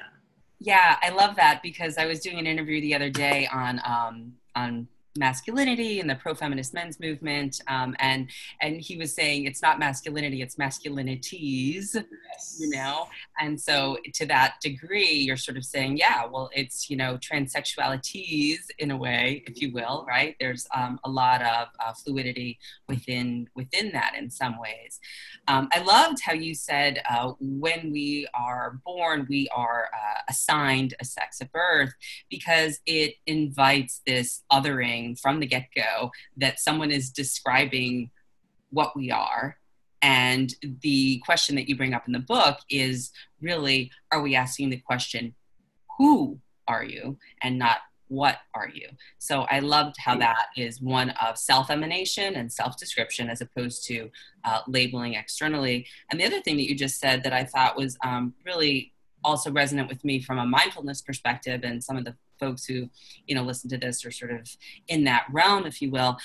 Yeah, 0.59 0.97
I 1.03 1.09
love 1.09 1.37
that 1.37 1.61
because 1.63 1.97
I 1.97 2.07
was 2.07 2.21
doing 2.21 2.39
an 2.39 2.47
interview 2.47 2.81
the 2.81 2.95
other 2.95 3.11
day 3.11 3.49
on 3.51 3.81
um, 3.85 4.35
on 4.55 4.87
masculinity 5.21 6.01
and 6.01 6.09
the 6.09 6.17
pro-feminist 6.17 6.73
men's 6.75 6.99
movement 6.99 7.61
um, 7.69 7.95
and 8.01 8.31
and 8.63 8.81
he 8.81 8.97
was 8.97 9.15
saying 9.15 9.45
it's 9.45 9.63
not 9.63 9.79
masculinity 9.79 10.43
it's 10.43 10.57
masculinities 10.57 11.95
yes. 11.95 12.57
you 12.59 12.71
know? 12.71 13.07
And 13.39 13.61
so 13.61 13.99
to 14.15 14.27
that 14.27 14.55
degree 14.63 15.13
you're 15.13 15.37
sort 15.37 15.59
of 15.59 15.65
saying 15.65 15.99
yeah 15.99 16.27
well 16.27 16.51
it's 16.55 16.91
you 16.91 16.97
know 16.97 17.19
transsexualities 17.19 18.63
in 18.79 18.91
a 18.91 18.97
way 18.97 19.45
if 19.47 19.61
you 19.61 19.73
will 19.73 20.07
right? 20.09 20.35
There's 20.41 20.67
um, 20.75 20.99
a 21.05 21.11
lot 21.11 21.43
of 21.43 21.69
uh, 21.79 21.93
fluidity 21.93 22.59
within 22.89 23.49
within 23.55 23.93
that 23.93 24.15
in 24.19 24.31
some 24.31 24.59
ways. 24.59 24.99
Um, 25.49 25.69
i 25.73 25.81
loved 25.83 26.19
how 26.23 26.33
you 26.33 26.55
said 26.55 27.03
uh, 27.09 27.33
when 27.41 27.93
we 27.93 28.27
are 28.35 28.81
born 28.87 29.27
we 29.29 29.49
are 29.55 29.91
uh, 29.95 30.21
assigned 30.29 30.95
a 31.01 31.05
sex 31.05 31.41
at 31.41 31.53
birth 31.53 31.93
because 32.31 32.81
it 32.87 33.15
invites 33.27 34.01
this 34.07 34.43
othering 34.51 35.10
from 35.17 35.41
the 35.41 35.47
get 35.47 35.69
go 35.75 36.11
that 36.37 36.61
someone 36.61 36.91
is 36.91 37.11
describing 37.11 38.11
what 38.71 38.97
we 38.97 39.11
are. 39.11 39.57
And 40.03 40.55
the 40.83 41.19
question 41.25 41.57
that 41.57 41.69
you 41.69 41.77
bring 41.77 41.93
up 41.93 42.07
in 42.07 42.13
the 42.13 42.19
book 42.19 42.59
is 42.71 43.11
really 43.41 43.91
are 44.11 44.23
we 44.23 44.35
asking 44.35 44.71
the 44.71 44.79
question, 44.79 45.35
who 45.99 46.41
are 46.67 46.85
you? 46.85 47.19
And 47.43 47.59
not 47.59 47.79
what 48.09 48.39
are 48.55 48.69
you? 48.69 48.89
So 49.19 49.43
I 49.43 49.61
loved 49.61 49.95
how 49.99 50.17
that 50.17 50.47
is 50.57 50.81
one 50.81 51.11
of 51.11 51.39
self 51.39 51.71
emanation 51.71 52.35
and 52.35 52.53
self 52.53 52.77
description 52.77 53.31
as 53.31 53.41
opposed 53.41 53.85
to 53.87 54.11
uh, 54.45 54.61
labeling 54.67 55.15
externally. 55.15 55.87
And 56.11 56.21
the 56.21 56.25
other 56.25 56.41
thing 56.41 56.57
that 56.57 56.69
you 56.69 56.75
just 56.75 56.99
said 56.99 57.23
that 57.23 57.33
I 57.33 57.45
thought 57.45 57.77
was 57.77 57.97
um, 58.05 58.35
really 58.45 58.93
also 59.23 59.53
resonant 59.53 59.89
with 59.89 60.05
me 60.05 60.21
from 60.21 60.39
a 60.39 60.47
mindfulness 60.47 61.03
perspective 61.03 61.61
and 61.63 61.83
some 61.85 61.97
of 61.97 62.05
the 62.05 62.17
folks 62.41 62.65
who 62.65 62.89
you 63.27 63.35
know 63.35 63.43
listen 63.43 63.71
to 63.71 63.79
this 63.79 64.05
are 64.05 64.11
sort 64.11 64.33
of 64.33 64.49
in 64.89 65.05
that 65.05 65.27
realm 65.31 65.67
if 65.67 65.81
you 65.81 65.91
will 65.91 66.17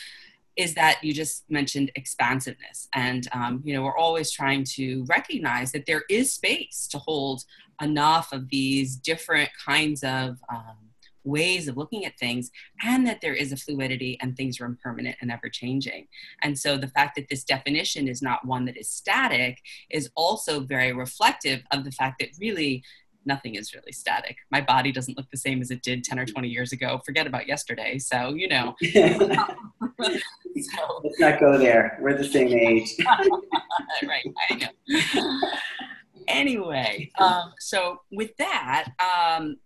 is 0.55 0.73
that 0.75 1.03
you 1.03 1.13
just 1.13 1.43
mentioned 1.49 1.91
expansiveness. 1.95 2.87
And 2.93 3.27
um, 3.33 3.61
you 3.63 3.73
know 3.73 3.83
we're 3.83 3.97
always 3.97 4.31
trying 4.31 4.63
to 4.75 5.03
recognize 5.05 5.71
that 5.73 5.85
there 5.85 6.03
is 6.09 6.33
space 6.33 6.87
to 6.91 6.97
hold 6.97 7.43
enough 7.81 8.31
of 8.31 8.49
these 8.49 8.95
different 8.95 9.49
kinds 9.65 10.03
of 10.03 10.37
um, 10.49 10.77
ways 11.25 11.67
of 11.67 11.75
looking 11.75 12.05
at 12.05 12.17
things 12.17 12.51
and 12.83 13.05
that 13.05 13.19
there 13.19 13.33
is 13.33 13.51
a 13.51 13.57
fluidity 13.57 14.17
and 14.21 14.37
things 14.37 14.61
are 14.61 14.65
impermanent 14.65 15.17
and 15.21 15.31
ever 15.31 15.49
changing. 15.49 16.07
And 16.43 16.57
so 16.57 16.77
the 16.77 16.87
fact 16.87 17.15
that 17.15 17.27
this 17.29 17.43
definition 17.43 18.07
is 18.07 18.21
not 18.21 18.45
one 18.45 18.65
that 18.65 18.77
is 18.77 18.89
static 18.89 19.59
is 19.89 20.09
also 20.15 20.59
very 20.59 20.93
reflective 20.93 21.63
of 21.71 21.83
the 21.83 21.91
fact 21.91 22.19
that 22.19 22.29
really 22.39 22.83
nothing 23.25 23.55
is 23.55 23.73
really 23.73 23.91
static. 23.91 24.37
My 24.51 24.61
body 24.61 24.91
doesn't 24.91 25.17
look 25.17 25.29
the 25.31 25.37
same 25.37 25.61
as 25.61 25.71
it 25.71 25.81
did 25.81 26.03
10 26.03 26.19
or 26.19 26.25
20 26.25 26.47
years 26.47 26.71
ago. 26.71 27.01
Forget 27.05 27.27
about 27.27 27.47
yesterday. 27.47 27.97
So, 27.97 28.33
you 28.33 28.47
know. 28.47 28.75
so. 28.83 29.01
Let's 31.03 31.19
not 31.19 31.39
go 31.39 31.57
there. 31.57 31.97
We're 32.01 32.17
the 32.17 32.23
same 32.23 32.49
age. 32.49 32.95
right, 34.03 34.25
I 34.49 34.55
know. 34.55 35.41
anyway, 36.27 37.11
um, 37.19 37.53
so 37.59 38.01
with 38.11 38.35
that, 38.37 38.91
um, 38.99 39.57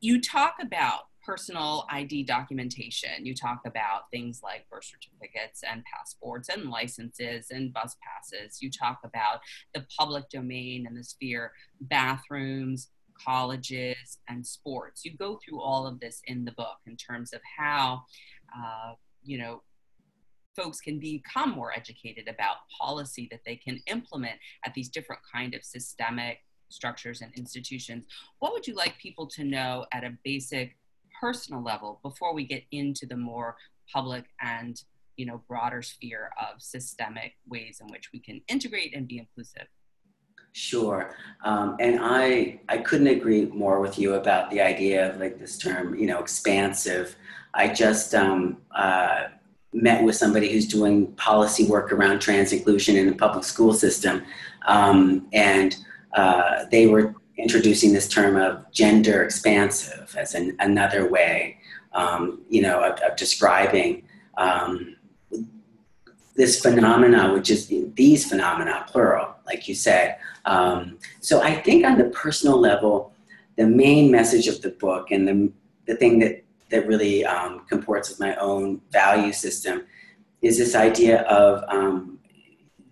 you 0.00 0.20
talk 0.20 0.56
about 0.60 1.04
personal 1.24 1.86
ID 1.90 2.24
documentation. 2.24 3.24
You 3.24 3.34
talk 3.34 3.60
about 3.66 4.10
things 4.10 4.40
like 4.42 4.68
birth 4.70 4.84
certificates 4.84 5.62
and 5.68 5.82
passports 5.84 6.48
and 6.48 6.70
licenses 6.70 7.46
and 7.50 7.72
bus 7.72 7.96
passes. 8.02 8.60
You 8.60 8.70
talk 8.70 9.00
about 9.04 9.40
the 9.72 9.86
public 9.98 10.28
domain 10.28 10.86
and 10.86 10.96
the 10.96 11.04
sphere, 11.04 11.52
bathrooms, 11.80 12.88
colleges, 13.24 14.18
and 14.28 14.46
sports. 14.46 15.04
You 15.04 15.16
go 15.16 15.38
through 15.44 15.60
all 15.60 15.86
of 15.86 16.00
this 16.00 16.20
in 16.26 16.44
the 16.44 16.52
book 16.52 16.78
in 16.86 16.96
terms 16.96 17.32
of 17.32 17.40
how, 17.58 18.02
uh, 18.56 18.94
you 19.22 19.38
know, 19.38 19.62
folks 20.56 20.80
can 20.80 21.00
become 21.00 21.50
more 21.50 21.72
educated 21.72 22.28
about 22.28 22.56
policy 22.80 23.28
that 23.30 23.40
they 23.44 23.56
can 23.56 23.80
implement 23.86 24.38
at 24.64 24.74
these 24.74 24.88
different 24.88 25.20
kind 25.32 25.54
of 25.54 25.64
systemic 25.64 26.38
structures 26.68 27.20
and 27.20 27.32
institutions. 27.34 28.04
What 28.38 28.52
would 28.52 28.66
you 28.66 28.74
like 28.74 28.98
people 28.98 29.26
to 29.28 29.44
know 29.44 29.86
at 29.92 30.04
a 30.04 30.16
basic 30.24 30.76
personal 31.20 31.62
level 31.62 32.00
before 32.02 32.34
we 32.34 32.44
get 32.44 32.64
into 32.70 33.06
the 33.06 33.16
more 33.16 33.56
public 33.92 34.24
and 34.40 34.82
you 35.16 35.26
know 35.26 35.42
broader 35.48 35.82
sphere 35.82 36.30
of 36.40 36.60
systemic 36.60 37.34
ways 37.46 37.80
in 37.80 37.86
which 37.88 38.10
we 38.12 38.18
can 38.18 38.40
integrate 38.48 38.94
and 38.96 39.06
be 39.06 39.18
inclusive 39.18 39.66
Sure. 40.54 41.12
Um, 41.42 41.76
and 41.80 41.98
I, 42.00 42.60
I 42.68 42.78
couldn't 42.78 43.08
agree 43.08 43.46
more 43.46 43.80
with 43.80 43.98
you 43.98 44.14
about 44.14 44.52
the 44.52 44.60
idea 44.60 45.10
of 45.10 45.18
like 45.18 45.40
this 45.40 45.58
term, 45.58 45.96
you 45.96 46.06
know, 46.06 46.20
expansive. 46.20 47.16
I 47.54 47.74
just 47.74 48.14
um, 48.14 48.58
uh, 48.70 49.24
met 49.72 50.04
with 50.04 50.14
somebody 50.14 50.52
who's 50.52 50.68
doing 50.68 51.08
policy 51.14 51.66
work 51.66 51.92
around 51.92 52.20
trans 52.20 52.52
inclusion 52.52 52.94
in 52.94 53.08
the 53.08 53.16
public 53.16 53.42
school 53.42 53.74
system. 53.74 54.22
Um, 54.66 55.26
and 55.32 55.76
uh, 56.12 56.66
they 56.70 56.86
were 56.86 57.16
introducing 57.36 57.92
this 57.92 58.08
term 58.08 58.36
of 58.36 58.70
gender 58.70 59.24
expansive 59.24 60.14
as 60.16 60.34
an, 60.34 60.56
another 60.60 61.10
way, 61.10 61.58
um, 61.94 62.42
you 62.48 62.62
know, 62.62 62.80
of, 62.80 63.00
of 63.00 63.16
describing 63.16 64.04
um, 64.38 64.94
this 66.36 66.60
phenomena, 66.60 67.34
which 67.34 67.50
is 67.50 67.66
these 67.66 68.28
phenomena, 68.28 68.86
plural, 68.86 69.33
like 69.46 69.68
you 69.68 69.74
said. 69.74 70.18
Um, 70.44 70.98
so 71.20 71.42
I 71.42 71.54
think 71.54 71.84
on 71.84 71.98
the 71.98 72.04
personal 72.04 72.58
level, 72.58 73.12
the 73.56 73.66
main 73.66 74.10
message 74.10 74.48
of 74.48 74.60
the 74.62 74.70
book 74.70 75.10
and 75.10 75.28
the, 75.28 75.52
the 75.86 75.96
thing 75.96 76.18
that, 76.20 76.42
that 76.70 76.86
really 76.86 77.24
um, 77.24 77.64
comports 77.68 78.08
with 78.08 78.20
my 78.20 78.34
own 78.36 78.80
value 78.90 79.32
system 79.32 79.84
is 80.42 80.58
this 80.58 80.74
idea 80.74 81.22
of 81.22 81.64
um, 81.68 82.18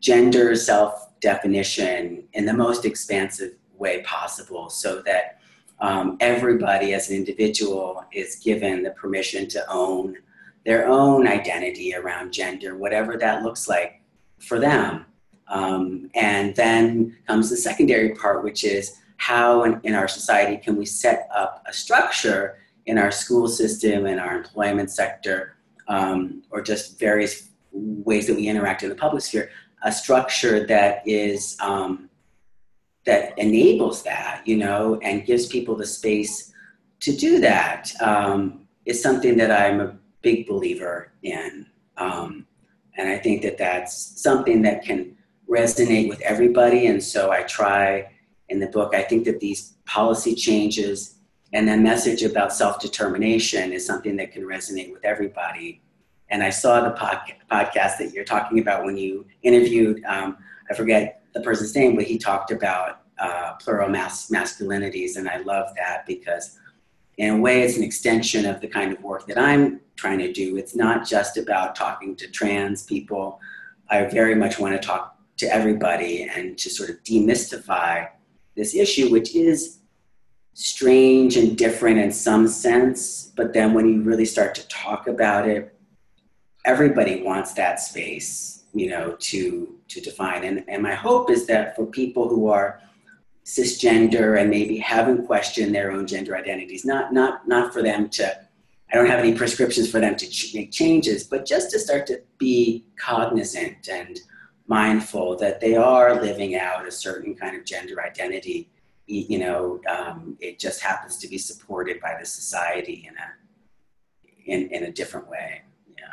gender 0.00 0.54
self 0.54 1.18
definition 1.20 2.24
in 2.32 2.44
the 2.44 2.52
most 2.52 2.84
expansive 2.84 3.54
way 3.78 4.02
possible 4.02 4.68
so 4.68 5.02
that 5.02 5.38
um, 5.80 6.16
everybody 6.20 6.94
as 6.94 7.10
an 7.10 7.16
individual 7.16 8.04
is 8.12 8.36
given 8.36 8.82
the 8.82 8.90
permission 8.90 9.48
to 9.48 9.64
own 9.70 10.16
their 10.64 10.86
own 10.86 11.26
identity 11.26 11.94
around 11.94 12.32
gender, 12.32 12.76
whatever 12.76 13.16
that 13.16 13.42
looks 13.42 13.68
like 13.68 14.00
for 14.38 14.60
them. 14.60 15.04
Um, 15.48 16.10
and 16.14 16.54
then 16.56 17.16
comes 17.26 17.50
the 17.50 17.56
secondary 17.56 18.14
part, 18.14 18.42
which 18.42 18.64
is 18.64 18.96
how 19.16 19.64
in, 19.64 19.80
in, 19.82 19.94
our 19.94 20.08
society 20.08 20.56
can 20.56 20.76
we 20.76 20.86
set 20.86 21.28
up 21.34 21.62
a 21.66 21.72
structure 21.72 22.58
in 22.86 22.98
our 22.98 23.10
school 23.10 23.46
system, 23.48 24.06
in 24.06 24.18
our 24.18 24.36
employment 24.36 24.90
sector, 24.90 25.56
um, 25.88 26.42
or 26.50 26.62
just 26.62 26.98
various 26.98 27.50
ways 27.72 28.26
that 28.26 28.36
we 28.36 28.48
interact 28.48 28.82
in 28.82 28.88
the 28.88 28.94
public 28.94 29.22
sphere, 29.22 29.50
a 29.82 29.92
structure 29.92 30.66
that 30.66 31.02
is 31.06 31.56
um, 31.60 32.08
that 33.04 33.36
enables 33.38 34.02
that, 34.04 34.42
you 34.44 34.56
know, 34.56 34.98
and 35.02 35.26
gives 35.26 35.46
people 35.46 35.74
the 35.74 35.86
space 35.86 36.52
to 37.00 37.14
do 37.16 37.40
that 37.40 37.92
um, 38.00 38.66
is 38.86 39.02
something 39.02 39.36
that 39.36 39.50
I'm 39.50 39.80
a 39.80 39.96
big 40.22 40.46
believer 40.46 41.12
in. 41.22 41.66
Um, 41.96 42.46
and 42.96 43.08
I 43.08 43.18
think 43.18 43.42
that 43.42 43.58
that's 43.58 44.20
something 44.22 44.62
that 44.62 44.84
can 44.84 45.16
resonate 45.52 46.08
with 46.08 46.20
everybody. 46.22 46.86
And 46.86 47.02
so 47.02 47.30
I 47.30 47.42
try 47.42 48.08
in 48.48 48.58
the 48.58 48.66
book, 48.66 48.94
I 48.94 49.02
think 49.02 49.24
that 49.24 49.40
these 49.40 49.74
policy 49.86 50.34
changes 50.34 51.16
and 51.52 51.68
that 51.68 51.78
message 51.78 52.22
about 52.22 52.52
self 52.52 52.80
determination 52.80 53.72
is 53.72 53.84
something 53.84 54.16
that 54.16 54.32
can 54.32 54.42
resonate 54.42 54.92
with 54.92 55.04
everybody. 55.04 55.82
And 56.30 56.42
I 56.42 56.50
saw 56.50 56.80
the 56.80 56.92
pod- 56.92 57.34
podcast 57.50 57.98
that 57.98 58.12
you're 58.14 58.24
talking 58.24 58.58
about 58.58 58.84
when 58.84 58.96
you 58.96 59.26
interviewed, 59.42 60.02
um, 60.06 60.38
I 60.70 60.74
forget 60.74 61.22
the 61.34 61.40
person's 61.42 61.74
name, 61.74 61.94
but 61.94 62.04
he 62.04 62.16
talked 62.16 62.50
about 62.50 63.02
uh, 63.18 63.52
plural 63.54 63.90
mas- 63.90 64.30
masculinities. 64.30 65.16
And 65.16 65.28
I 65.28 65.38
love 65.38 65.68
that 65.76 66.06
because, 66.06 66.58
in 67.18 67.34
a 67.34 67.38
way, 67.38 67.62
it's 67.62 67.76
an 67.76 67.82
extension 67.82 68.46
of 68.46 68.62
the 68.62 68.68
kind 68.68 68.92
of 68.92 69.02
work 69.02 69.26
that 69.26 69.38
I'm 69.38 69.80
trying 69.96 70.18
to 70.20 70.32
do. 70.32 70.56
It's 70.56 70.74
not 70.74 71.06
just 71.06 71.36
about 71.36 71.74
talking 71.74 72.16
to 72.16 72.30
trans 72.30 72.82
people. 72.82 73.38
I 73.90 74.04
very 74.04 74.34
much 74.34 74.58
want 74.58 74.74
to 74.74 74.86
talk 74.86 75.11
to 75.38 75.46
everybody 75.46 76.24
and 76.24 76.58
to 76.58 76.70
sort 76.70 76.90
of 76.90 77.02
demystify 77.02 78.08
this 78.56 78.74
issue, 78.74 79.10
which 79.10 79.34
is 79.34 79.78
strange 80.54 81.36
and 81.36 81.56
different 81.56 81.98
in 81.98 82.12
some 82.12 82.46
sense. 82.46 83.32
But 83.36 83.52
then 83.52 83.74
when 83.74 83.88
you 83.88 84.02
really 84.02 84.24
start 84.24 84.54
to 84.56 84.68
talk 84.68 85.08
about 85.08 85.48
it, 85.48 85.74
everybody 86.64 87.22
wants 87.22 87.54
that 87.54 87.80
space, 87.80 88.64
you 88.74 88.88
know, 88.88 89.16
to 89.18 89.78
to 89.88 90.00
define. 90.00 90.44
And 90.44 90.64
and 90.68 90.82
my 90.82 90.94
hope 90.94 91.30
is 91.30 91.46
that 91.46 91.76
for 91.76 91.86
people 91.86 92.28
who 92.28 92.48
are 92.48 92.80
cisgender 93.44 94.40
and 94.40 94.50
maybe 94.50 94.78
haven't 94.78 95.26
questioned 95.26 95.74
their 95.74 95.90
own 95.90 96.06
gender 96.06 96.36
identities, 96.36 96.84
not 96.84 97.12
not 97.12 97.48
not 97.48 97.72
for 97.72 97.82
them 97.82 98.08
to 98.10 98.38
I 98.92 98.96
don't 98.96 99.06
have 99.06 99.20
any 99.20 99.34
prescriptions 99.34 99.90
for 99.90 100.00
them 100.00 100.16
to 100.16 100.28
ch- 100.28 100.54
make 100.54 100.70
changes, 100.70 101.24
but 101.24 101.46
just 101.46 101.70
to 101.70 101.78
start 101.78 102.06
to 102.08 102.20
be 102.36 102.84
cognizant 102.98 103.88
and 103.90 104.20
mindful 104.66 105.36
that 105.36 105.60
they 105.60 105.76
are 105.76 106.20
living 106.20 106.56
out 106.56 106.86
a 106.86 106.90
certain 106.90 107.34
kind 107.34 107.56
of 107.56 107.64
gender 107.64 108.02
identity. 108.02 108.70
You 109.06 109.38
know, 109.38 109.80
um, 109.90 110.36
it 110.40 110.58
just 110.58 110.80
happens 110.80 111.18
to 111.18 111.28
be 111.28 111.36
supported 111.36 112.00
by 112.00 112.16
the 112.18 112.24
society 112.24 113.08
in 113.08 113.14
a 113.16 113.28
in, 114.46 114.68
in 114.70 114.84
a 114.84 114.92
different 114.92 115.28
way. 115.28 115.62
Yeah. 115.98 116.04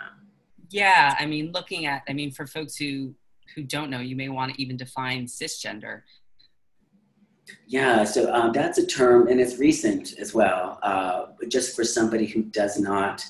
Yeah, 0.70 1.16
I 1.20 1.26
mean, 1.26 1.52
looking 1.52 1.86
at, 1.86 2.04
I 2.08 2.14
mean, 2.14 2.32
for 2.32 2.46
folks 2.46 2.76
who 2.76 3.16
who 3.56 3.64
don't 3.64 3.90
know, 3.90 4.00
you 4.00 4.16
may 4.16 4.30
want 4.30 4.54
to 4.54 4.62
even 4.62 4.78
define 4.78 5.26
cisgender. 5.26 6.02
Yeah, 7.68 8.04
so 8.04 8.32
um, 8.32 8.52
that's 8.52 8.78
a 8.78 8.86
term, 8.86 9.28
and 9.28 9.40
it's 9.40 9.58
recent 9.58 10.14
as 10.20 10.34
well. 10.34 10.80
Uh, 10.84 11.28
just 11.48 11.76
for 11.76 11.84
somebody 11.84 12.28
who 12.28 12.44
does 12.44 12.80
not 12.80 13.26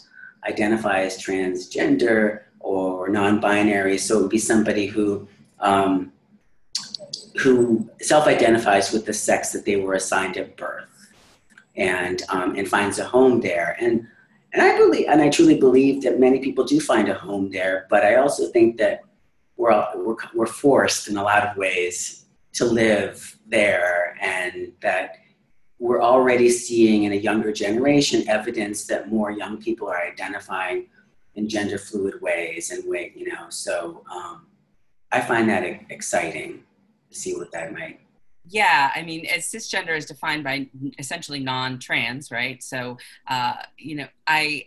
identify 0.48 1.02
as 1.02 1.18
transgender 1.18 2.42
or 2.60 3.10
non-binary, 3.10 3.98
so 3.98 4.20
it 4.20 4.22
would 4.22 4.30
be 4.30 4.38
somebody 4.38 4.88
who 4.88 5.28
um, 5.60 6.12
who 7.42 7.90
self-identifies 8.02 8.92
with 8.92 9.06
the 9.06 9.14
sex 9.14 9.52
that 9.52 9.66
they 9.66 9.78
were 9.78 9.94
assigned 9.94 10.38
at 10.38 10.58
birth, 10.58 11.14
and 11.76 12.24
um, 12.30 12.56
and 12.56 12.68
finds 12.68 13.00
a 13.00 13.06
home 13.06 13.42
there. 13.42 13.78
And 13.80 14.06
and 14.54 14.62
I 14.62 14.78
believe, 14.78 15.08
and 15.08 15.22
I 15.22 15.30
truly 15.30 15.60
believe 15.60 16.02
that 16.04 16.20
many 16.20 16.40
people 16.40 16.64
do 16.64 16.80
find 16.80 17.08
a 17.10 17.14
home 17.14 17.50
there. 17.52 17.88
But 17.90 18.04
I 18.04 18.16
also 18.16 18.48
think 18.48 18.78
that 18.78 19.02
we're 19.58 19.86
we're, 19.96 20.16
we're 20.34 20.46
forced 20.46 21.08
in 21.08 21.18
a 21.18 21.24
lot 21.24 21.48
of 21.48 21.58
ways 21.58 22.26
to 22.54 22.66
live 22.66 23.38
there 23.48 24.18
and 24.22 24.72
that 24.82 25.18
we're 25.80 26.02
already 26.02 26.50
seeing 26.50 27.04
in 27.04 27.14
a 27.14 27.16
younger 27.16 27.54
generation 27.54 28.28
evidence 28.28 28.86
that 28.88 29.10
more 29.10 29.32
young 29.32 29.58
people 29.58 29.88
are 29.88 30.02
identifying 30.02 30.88
in 31.36 31.48
gender 31.48 31.78
fluid 31.78 32.22
ways 32.22 32.72
and 32.72 32.88
way, 32.90 33.14
you 33.16 33.32
know, 33.32 33.50
so 33.50 34.04
um, 34.12 34.48
I 35.12 35.22
find 35.22 35.50
that 35.50 35.64
exciting 35.90 36.64
to 37.10 37.18
see 37.18 37.36
what 37.36 37.52
that 37.52 37.74
might 37.74 38.00
yeah 38.50 38.92
i 38.96 39.02
mean 39.02 39.26
as 39.28 39.46
cisgender 39.46 39.96
is 39.96 40.06
defined 40.06 40.44
by 40.44 40.68
essentially 40.98 41.40
non-trans 41.40 42.32
right? 42.32 42.62
So 42.64 42.98
uh, 43.28 43.54
you 43.78 43.96
know 43.96 44.08
i 44.28 44.66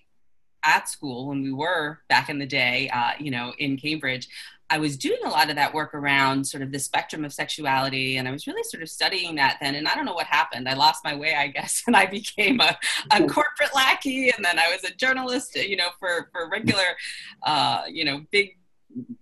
at 0.64 0.88
school 0.88 1.28
when 1.28 1.42
we 1.42 1.52
were 1.52 1.98
back 2.08 2.28
in 2.28 2.38
the 2.38 2.46
day 2.46 2.88
uh, 2.90 3.12
you 3.18 3.30
know 3.30 3.52
in 3.58 3.76
cambridge 3.76 4.28
I 4.72 4.78
was 4.78 4.96
doing 4.96 5.18
a 5.22 5.28
lot 5.28 5.50
of 5.50 5.56
that 5.56 5.74
work 5.74 5.92
around 5.92 6.46
sort 6.46 6.62
of 6.62 6.72
the 6.72 6.78
spectrum 6.78 7.26
of 7.26 7.32
sexuality, 7.34 8.16
and 8.16 8.26
I 8.26 8.30
was 8.30 8.46
really 8.46 8.62
sort 8.62 8.82
of 8.82 8.88
studying 8.88 9.34
that 9.34 9.58
then. 9.60 9.74
And 9.74 9.86
I 9.86 9.94
don't 9.94 10.06
know 10.06 10.14
what 10.14 10.26
happened. 10.26 10.66
I 10.66 10.72
lost 10.72 11.04
my 11.04 11.14
way, 11.14 11.34
I 11.34 11.48
guess, 11.48 11.82
and 11.86 11.94
I 11.94 12.06
became 12.06 12.58
a, 12.58 12.78
a 13.10 13.18
corporate 13.26 13.74
lackey, 13.74 14.30
and 14.30 14.42
then 14.42 14.58
I 14.58 14.70
was 14.72 14.82
a 14.90 14.94
journalist, 14.94 15.56
you 15.56 15.76
know, 15.76 15.90
for 16.00 16.30
for 16.32 16.48
regular, 16.48 16.96
uh, 17.42 17.82
you 17.86 18.06
know, 18.06 18.22
big 18.30 18.56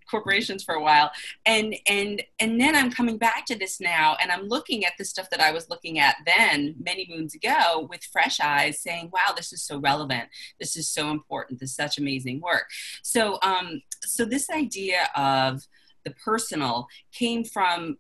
corporations 0.08 0.62
for 0.62 0.74
a 0.74 0.82
while 0.82 1.10
and 1.46 1.74
and 1.88 2.22
and 2.40 2.60
then 2.60 2.74
i'm 2.74 2.90
coming 2.90 3.16
back 3.16 3.46
to 3.46 3.56
this 3.56 3.80
now 3.80 4.16
and 4.20 4.32
i'm 4.32 4.48
looking 4.48 4.84
at 4.84 4.92
the 4.98 5.04
stuff 5.04 5.30
that 5.30 5.40
i 5.40 5.52
was 5.52 5.68
looking 5.70 5.98
at 5.98 6.16
then 6.26 6.74
many 6.82 7.06
moons 7.08 7.34
ago 7.34 7.86
with 7.88 8.02
fresh 8.04 8.40
eyes 8.40 8.80
saying 8.80 9.08
wow 9.12 9.32
this 9.36 9.52
is 9.52 9.62
so 9.62 9.78
relevant 9.78 10.28
this 10.58 10.76
is 10.76 10.88
so 10.88 11.10
important 11.10 11.60
this 11.60 11.70
is 11.70 11.76
such 11.76 11.98
amazing 11.98 12.40
work 12.40 12.68
so 13.02 13.38
um 13.42 13.80
so 14.02 14.24
this 14.24 14.50
idea 14.50 15.08
of 15.14 15.66
the 16.04 16.10
personal 16.12 16.88
came 17.12 17.44
from 17.44 17.96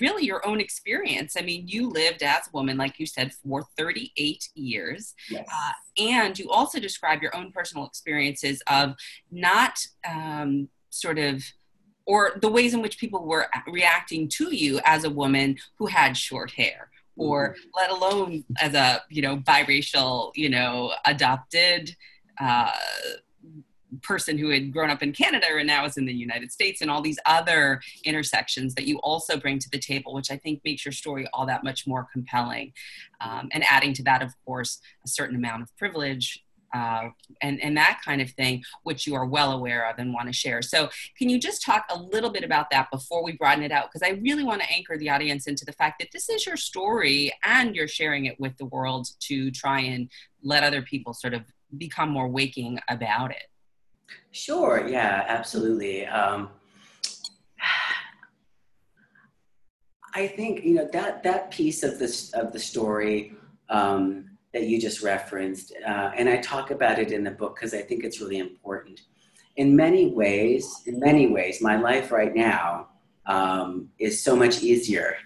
really 0.00 0.24
your 0.24 0.46
own 0.46 0.60
experience. 0.60 1.36
I 1.38 1.42
mean, 1.42 1.68
you 1.68 1.88
lived 1.88 2.22
as 2.22 2.48
a 2.48 2.50
woman, 2.52 2.76
like 2.76 2.98
you 2.98 3.06
said, 3.06 3.32
for 3.32 3.64
38 3.76 4.48
years. 4.54 5.14
Yes. 5.30 5.46
Uh, 5.48 6.02
and 6.02 6.38
you 6.38 6.50
also 6.50 6.80
describe 6.80 7.22
your 7.22 7.36
own 7.36 7.52
personal 7.52 7.86
experiences 7.86 8.62
of 8.66 8.94
not 9.30 9.78
um, 10.08 10.68
sort 10.94 11.18
of 11.18 11.42
or 12.06 12.32
the 12.40 12.50
ways 12.50 12.74
in 12.74 12.82
which 12.82 12.98
people 12.98 13.24
were 13.24 13.46
reacting 13.66 14.28
to 14.28 14.54
you 14.54 14.80
as 14.84 15.04
a 15.04 15.10
woman 15.10 15.56
who 15.78 15.86
had 15.86 16.16
short 16.16 16.50
hair 16.52 16.90
or 17.16 17.50
mm-hmm. 17.50 17.68
let 17.76 17.90
alone 17.90 18.44
as 18.60 18.74
a 18.74 19.02
you 19.08 19.22
know 19.22 19.36
biracial 19.36 20.30
you 20.34 20.48
know 20.48 20.92
adopted 21.06 21.94
uh, 22.40 22.72
person 24.02 24.36
who 24.36 24.48
had 24.48 24.72
grown 24.72 24.90
up 24.90 25.02
in 25.02 25.12
canada 25.12 25.46
and 25.56 25.68
now 25.68 25.84
is 25.84 25.96
in 25.96 26.04
the 26.04 26.12
united 26.12 26.50
states 26.50 26.80
and 26.80 26.90
all 26.90 27.00
these 27.00 27.18
other 27.26 27.80
intersections 28.04 28.74
that 28.74 28.86
you 28.86 28.98
also 28.98 29.36
bring 29.36 29.58
to 29.58 29.70
the 29.70 29.78
table 29.78 30.12
which 30.12 30.32
i 30.32 30.36
think 30.36 30.60
makes 30.64 30.84
your 30.84 30.92
story 30.92 31.28
all 31.32 31.46
that 31.46 31.62
much 31.62 31.86
more 31.86 32.06
compelling 32.12 32.72
um, 33.20 33.48
and 33.52 33.64
adding 33.70 33.92
to 33.92 34.02
that 34.02 34.20
of 34.20 34.32
course 34.44 34.80
a 35.04 35.08
certain 35.08 35.36
amount 35.36 35.62
of 35.62 35.74
privilege 35.76 36.43
uh, 36.74 37.08
and, 37.40 37.62
and 37.62 37.76
that 37.76 38.00
kind 38.04 38.20
of 38.20 38.30
thing, 38.30 38.62
which 38.82 39.06
you 39.06 39.14
are 39.14 39.24
well 39.24 39.52
aware 39.52 39.88
of 39.88 39.98
and 39.98 40.12
want 40.12 40.26
to 40.26 40.32
share. 40.32 40.60
So, 40.60 40.88
can 41.16 41.28
you 41.28 41.38
just 41.38 41.62
talk 41.62 41.84
a 41.90 41.98
little 41.98 42.30
bit 42.30 42.42
about 42.42 42.70
that 42.70 42.90
before 42.90 43.22
we 43.24 43.32
broaden 43.32 43.62
it 43.62 43.70
out? 43.70 43.90
Because 43.92 44.06
I 44.06 44.20
really 44.20 44.44
want 44.44 44.62
to 44.62 44.70
anchor 44.70 44.98
the 44.98 45.08
audience 45.10 45.46
into 45.46 45.64
the 45.64 45.72
fact 45.72 46.00
that 46.00 46.08
this 46.12 46.28
is 46.28 46.44
your 46.46 46.56
story 46.56 47.32
and 47.44 47.76
you're 47.76 47.88
sharing 47.88 48.26
it 48.26 48.38
with 48.40 48.56
the 48.58 48.66
world 48.66 49.08
to 49.20 49.50
try 49.50 49.80
and 49.80 50.10
let 50.42 50.64
other 50.64 50.82
people 50.82 51.14
sort 51.14 51.34
of 51.34 51.42
become 51.78 52.10
more 52.10 52.28
waking 52.28 52.80
about 52.88 53.30
it. 53.30 53.44
Sure, 54.32 54.86
yeah, 54.86 55.24
absolutely. 55.28 56.06
Um, 56.06 56.50
I 60.14 60.28
think 60.28 60.64
you 60.64 60.74
know 60.74 60.88
that 60.92 61.22
that 61.24 61.50
piece 61.50 61.82
of 61.82 61.98
this 61.98 62.32
of 62.32 62.52
the 62.52 62.58
story 62.58 63.34
um, 63.68 64.30
that 64.54 64.62
you 64.62 64.80
just 64.80 65.02
referenced. 65.02 65.74
Uh, 65.86 66.12
and 66.16 66.28
I 66.28 66.38
talk 66.38 66.70
about 66.70 66.98
it 66.98 67.12
in 67.12 67.24
the 67.24 67.30
book 67.30 67.56
because 67.56 67.74
I 67.74 67.82
think 67.82 68.04
it's 68.04 68.20
really 68.20 68.38
important. 68.38 69.02
In 69.56 69.76
many 69.76 70.06
ways, 70.06 70.82
in 70.86 70.98
many 70.98 71.26
ways, 71.26 71.60
my 71.60 71.76
life 71.76 72.10
right 72.10 72.34
now 72.34 72.88
um, 73.26 73.90
is 73.98 74.22
so 74.22 74.34
much 74.34 74.62
easier, 74.62 75.16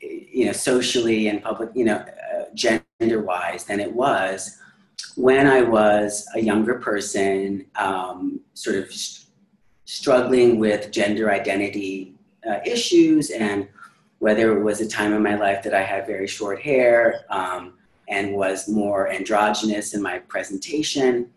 you 0.00 0.46
know, 0.46 0.52
socially 0.52 1.28
and 1.28 1.42
public, 1.42 1.70
you 1.74 1.84
know, 1.84 1.96
uh, 1.96 2.44
gender 2.54 3.22
wise 3.22 3.64
than 3.64 3.78
it 3.78 3.92
was 3.92 4.58
when 5.16 5.46
I 5.46 5.60
was 5.62 6.26
a 6.34 6.40
younger 6.40 6.78
person, 6.78 7.66
um, 7.76 8.40
sort 8.54 8.76
of 8.76 8.92
st- 8.92 9.28
struggling 9.84 10.58
with 10.58 10.90
gender 10.90 11.30
identity 11.30 12.14
uh, 12.48 12.58
issues 12.64 13.30
and 13.30 13.68
whether 14.18 14.56
it 14.56 14.62
was 14.62 14.80
a 14.80 14.88
time 14.88 15.12
in 15.12 15.22
my 15.22 15.34
life 15.34 15.62
that 15.62 15.74
I 15.74 15.82
had 15.82 16.06
very 16.06 16.26
short 16.26 16.60
hair, 16.60 17.26
um, 17.28 17.74
and 18.08 18.34
was 18.34 18.68
more 18.68 19.10
androgynous 19.10 19.94
in 19.94 20.02
my 20.02 20.18
presentation. 20.18 21.30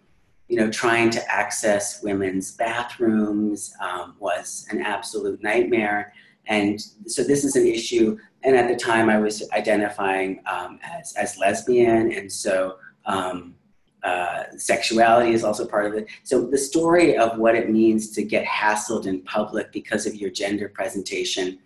You 0.47 0.57
know, 0.57 0.71
trying 0.71 1.09
to 1.11 1.31
access 1.31 2.01
women's 2.01 2.51
bathrooms 2.51 3.73
um, 3.81 4.15
was 4.19 4.65
an 4.71 4.81
absolute 4.81 5.43
nightmare. 5.43 6.13
And 6.47 6.79
so 7.05 7.23
this 7.23 7.43
is 7.43 7.55
an 7.55 7.67
issue. 7.67 8.17
And 8.43 8.55
at 8.55 8.69
the 8.69 8.75
time, 8.75 9.09
I 9.09 9.17
was 9.17 9.49
identifying 9.51 10.41
um, 10.45 10.79
as, 10.83 11.13
as 11.15 11.37
lesbian. 11.37 12.13
And 12.13 12.31
so 12.31 12.77
um, 13.05 13.55
uh, 14.03 14.43
sexuality 14.57 15.33
is 15.33 15.43
also 15.43 15.67
part 15.67 15.85
of 15.85 15.93
it. 15.93 16.07
So 16.23 16.45
the 16.45 16.57
story 16.57 17.17
of 17.17 17.37
what 17.37 17.55
it 17.55 17.69
means 17.69 18.11
to 18.11 18.23
get 18.23 18.45
hassled 18.45 19.05
in 19.05 19.21
public 19.23 19.71
because 19.73 20.05
of 20.05 20.15
your 20.15 20.29
gender 20.29 20.69
presentation 20.69 21.59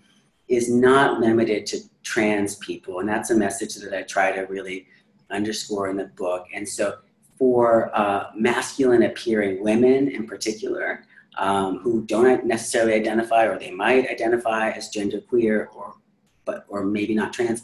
is 0.48 0.70
not 0.70 1.20
limited 1.20 1.66
to 1.68 1.80
trans 2.04 2.56
people. 2.58 3.00
And 3.00 3.10
that's 3.10 3.30
a 3.30 3.36
message 3.36 3.76
that 3.76 3.94
I 3.98 4.04
try 4.04 4.32
to 4.32 4.42
really 4.42 4.88
underscore 5.30 5.90
in 5.90 5.98
the 5.98 6.06
book. 6.06 6.48
And 6.54 6.68
so 6.68 6.98
for 7.38 7.92
uh, 7.98 8.32
masculine 8.36 9.04
appearing 9.04 9.64
women 9.64 10.10
in 10.10 10.28
particular, 10.28 11.06
um, 11.38 11.80
who 11.80 12.04
don't 12.06 12.46
necessarily 12.46 12.94
identify 12.94 13.46
or 13.46 13.58
they 13.58 13.72
might 13.72 14.10
identify 14.10 14.72
as 14.72 14.92
genderqueer 14.92 15.68
or 15.76 15.96
but 16.46 16.66
or 16.68 16.84
maybe 16.84 17.14
not 17.14 17.34
trans 17.34 17.64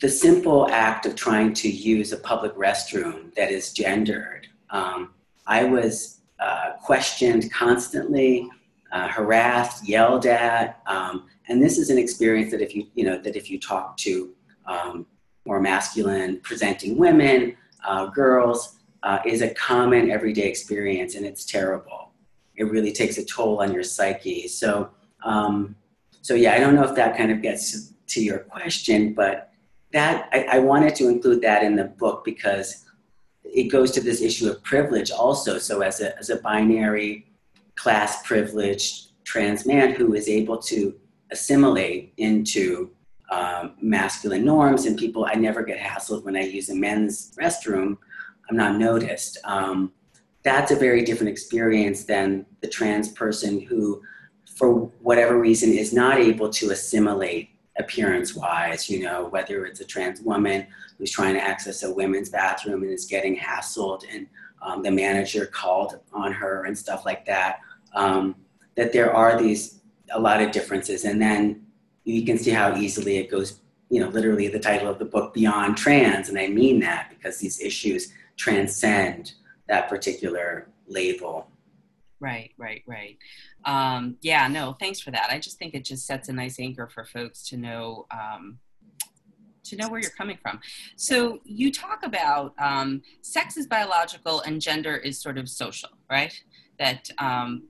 the 0.00 0.08
simple 0.08 0.68
act 0.70 1.06
of 1.06 1.14
trying 1.14 1.52
to 1.52 1.68
use 1.68 2.12
a 2.12 2.16
public 2.18 2.54
restroom 2.54 3.34
that 3.34 3.50
is 3.50 3.72
gendered 3.72 4.46
um, 4.70 5.12
i 5.46 5.64
was 5.64 6.20
uh, 6.38 6.72
questioned 6.82 7.50
constantly 7.52 8.48
uh, 8.92 9.08
harassed 9.08 9.88
yelled 9.88 10.26
at 10.26 10.80
um, 10.86 11.26
and 11.48 11.62
this 11.62 11.78
is 11.78 11.90
an 11.90 11.98
experience 11.98 12.50
that 12.50 12.60
if 12.60 12.74
you 12.74 12.86
you 12.94 13.04
know 13.04 13.18
that 13.18 13.36
if 13.36 13.50
you 13.50 13.58
talk 13.58 13.96
to 13.98 14.34
um, 14.66 15.06
more 15.46 15.60
masculine 15.60 16.40
presenting 16.40 16.96
women, 16.96 17.56
uh, 17.86 18.06
girls, 18.06 18.78
uh, 19.02 19.18
is 19.26 19.42
a 19.42 19.52
common 19.54 20.10
everyday 20.10 20.48
experience 20.48 21.14
and 21.14 21.26
it's 21.26 21.44
terrible. 21.44 22.12
It 22.56 22.64
really 22.64 22.92
takes 22.92 23.18
a 23.18 23.24
toll 23.24 23.60
on 23.60 23.72
your 23.72 23.82
psyche. 23.82 24.48
So, 24.48 24.90
um, 25.24 25.76
so 26.22 26.34
yeah, 26.34 26.54
I 26.54 26.58
don't 26.58 26.74
know 26.74 26.84
if 26.84 26.94
that 26.96 27.16
kind 27.16 27.30
of 27.30 27.42
gets 27.42 27.92
to, 28.06 28.22
your 28.22 28.38
question, 28.38 29.12
but 29.12 29.50
that 29.92 30.28
I, 30.32 30.46
I 30.52 30.58
wanted 30.60 30.94
to 30.96 31.08
include 31.08 31.42
that 31.42 31.64
in 31.64 31.74
the 31.74 31.84
book 31.84 32.24
because 32.24 32.84
it 33.42 33.64
goes 33.64 33.90
to 33.90 34.00
this 34.00 34.22
issue 34.22 34.48
of 34.48 34.62
privilege 34.62 35.10
also. 35.10 35.58
So 35.58 35.80
as 35.80 36.00
a, 36.00 36.16
as 36.16 36.30
a 36.30 36.36
binary 36.36 37.26
class 37.74 38.24
privileged 38.24 39.24
trans 39.24 39.66
man 39.66 39.92
who 39.92 40.14
is 40.14 40.28
able 40.28 40.58
to 40.58 40.94
assimilate 41.30 42.12
into 42.16 42.90
um, 43.30 43.74
masculine 43.80 44.44
norms 44.44 44.86
and 44.86 44.98
people 44.98 45.24
i 45.24 45.34
never 45.34 45.62
get 45.62 45.78
hassled 45.78 46.22
when 46.24 46.36
i 46.36 46.42
use 46.42 46.68
a 46.68 46.74
men's 46.74 47.32
restroom. 47.40 47.96
I'm 48.48 48.56
not 48.56 48.76
noticed. 48.76 49.38
Um, 49.44 49.92
that's 50.42 50.70
a 50.70 50.76
very 50.76 51.02
different 51.02 51.30
experience 51.30 52.04
than 52.04 52.44
the 52.60 52.68
trans 52.68 53.08
person 53.08 53.60
who 53.60 54.02
for 54.56 54.74
whatever 55.00 55.40
reason 55.40 55.72
is 55.72 55.92
not 55.92 56.18
able 56.18 56.48
to 56.50 56.70
assimilate 56.70 57.50
appearance 57.78 58.36
wise 58.36 58.88
you 58.88 59.02
know 59.02 59.26
whether 59.28 59.66
it's 59.66 59.80
a 59.80 59.84
trans 59.84 60.20
woman 60.20 60.64
who's 60.96 61.10
trying 61.10 61.34
to 61.34 61.40
access 61.40 61.82
a 61.82 61.92
women's 61.92 62.28
bathroom 62.28 62.82
and 62.82 62.92
is 62.92 63.06
getting 63.06 63.36
hassled 63.36 64.02
and 64.12 64.28
um, 64.62 64.82
the 64.82 64.90
manager 64.90 65.46
called 65.46 65.98
on 66.12 66.30
her 66.30 66.66
and 66.66 66.78
stuff 66.78 67.04
like 67.04 67.24
that 67.24 67.58
um, 67.96 68.36
that 68.76 68.92
there 68.92 69.12
are 69.12 69.40
these 69.40 69.80
a 70.10 70.20
lot 70.20 70.42
of 70.42 70.50
differences 70.50 71.04
and 71.04 71.20
then 71.20 71.64
you 72.04 72.24
can 72.24 72.38
see 72.38 72.50
how 72.50 72.76
easily 72.76 73.16
it 73.16 73.30
goes, 73.30 73.60
you 73.88 74.00
know, 74.00 74.08
literally 74.08 74.48
the 74.48 74.58
title 74.58 74.88
of 74.88 74.98
the 74.98 75.04
book, 75.04 75.34
Beyond 75.34 75.76
Trans. 75.76 76.28
And 76.28 76.38
I 76.38 76.48
mean 76.48 76.80
that 76.80 77.10
because 77.10 77.38
these 77.38 77.60
issues 77.60 78.12
transcend 78.36 79.32
that 79.68 79.88
particular 79.88 80.68
label. 80.86 81.48
Right, 82.20 82.52
right, 82.58 82.82
right. 82.86 83.18
Um, 83.64 84.16
yeah, 84.20 84.48
no, 84.48 84.76
thanks 84.78 85.00
for 85.00 85.10
that. 85.10 85.28
I 85.30 85.38
just 85.38 85.58
think 85.58 85.74
it 85.74 85.84
just 85.84 86.06
sets 86.06 86.28
a 86.28 86.32
nice 86.32 86.60
anchor 86.60 86.86
for 86.86 87.04
folks 87.04 87.42
to 87.48 87.56
know 87.56 88.06
um, 88.10 88.58
to 89.64 89.76
know 89.76 89.88
where 89.88 89.98
you're 89.98 90.10
coming 90.10 90.38
from. 90.42 90.60
So 90.96 91.40
you 91.44 91.72
talk 91.72 92.02
about 92.04 92.52
um, 92.58 93.00
sex 93.22 93.56
is 93.56 93.66
biological 93.66 94.40
and 94.42 94.60
gender 94.60 94.94
is 94.94 95.18
sort 95.18 95.38
of 95.38 95.48
social, 95.48 95.88
right? 96.10 96.38
That 96.78 97.08
um, 97.16 97.62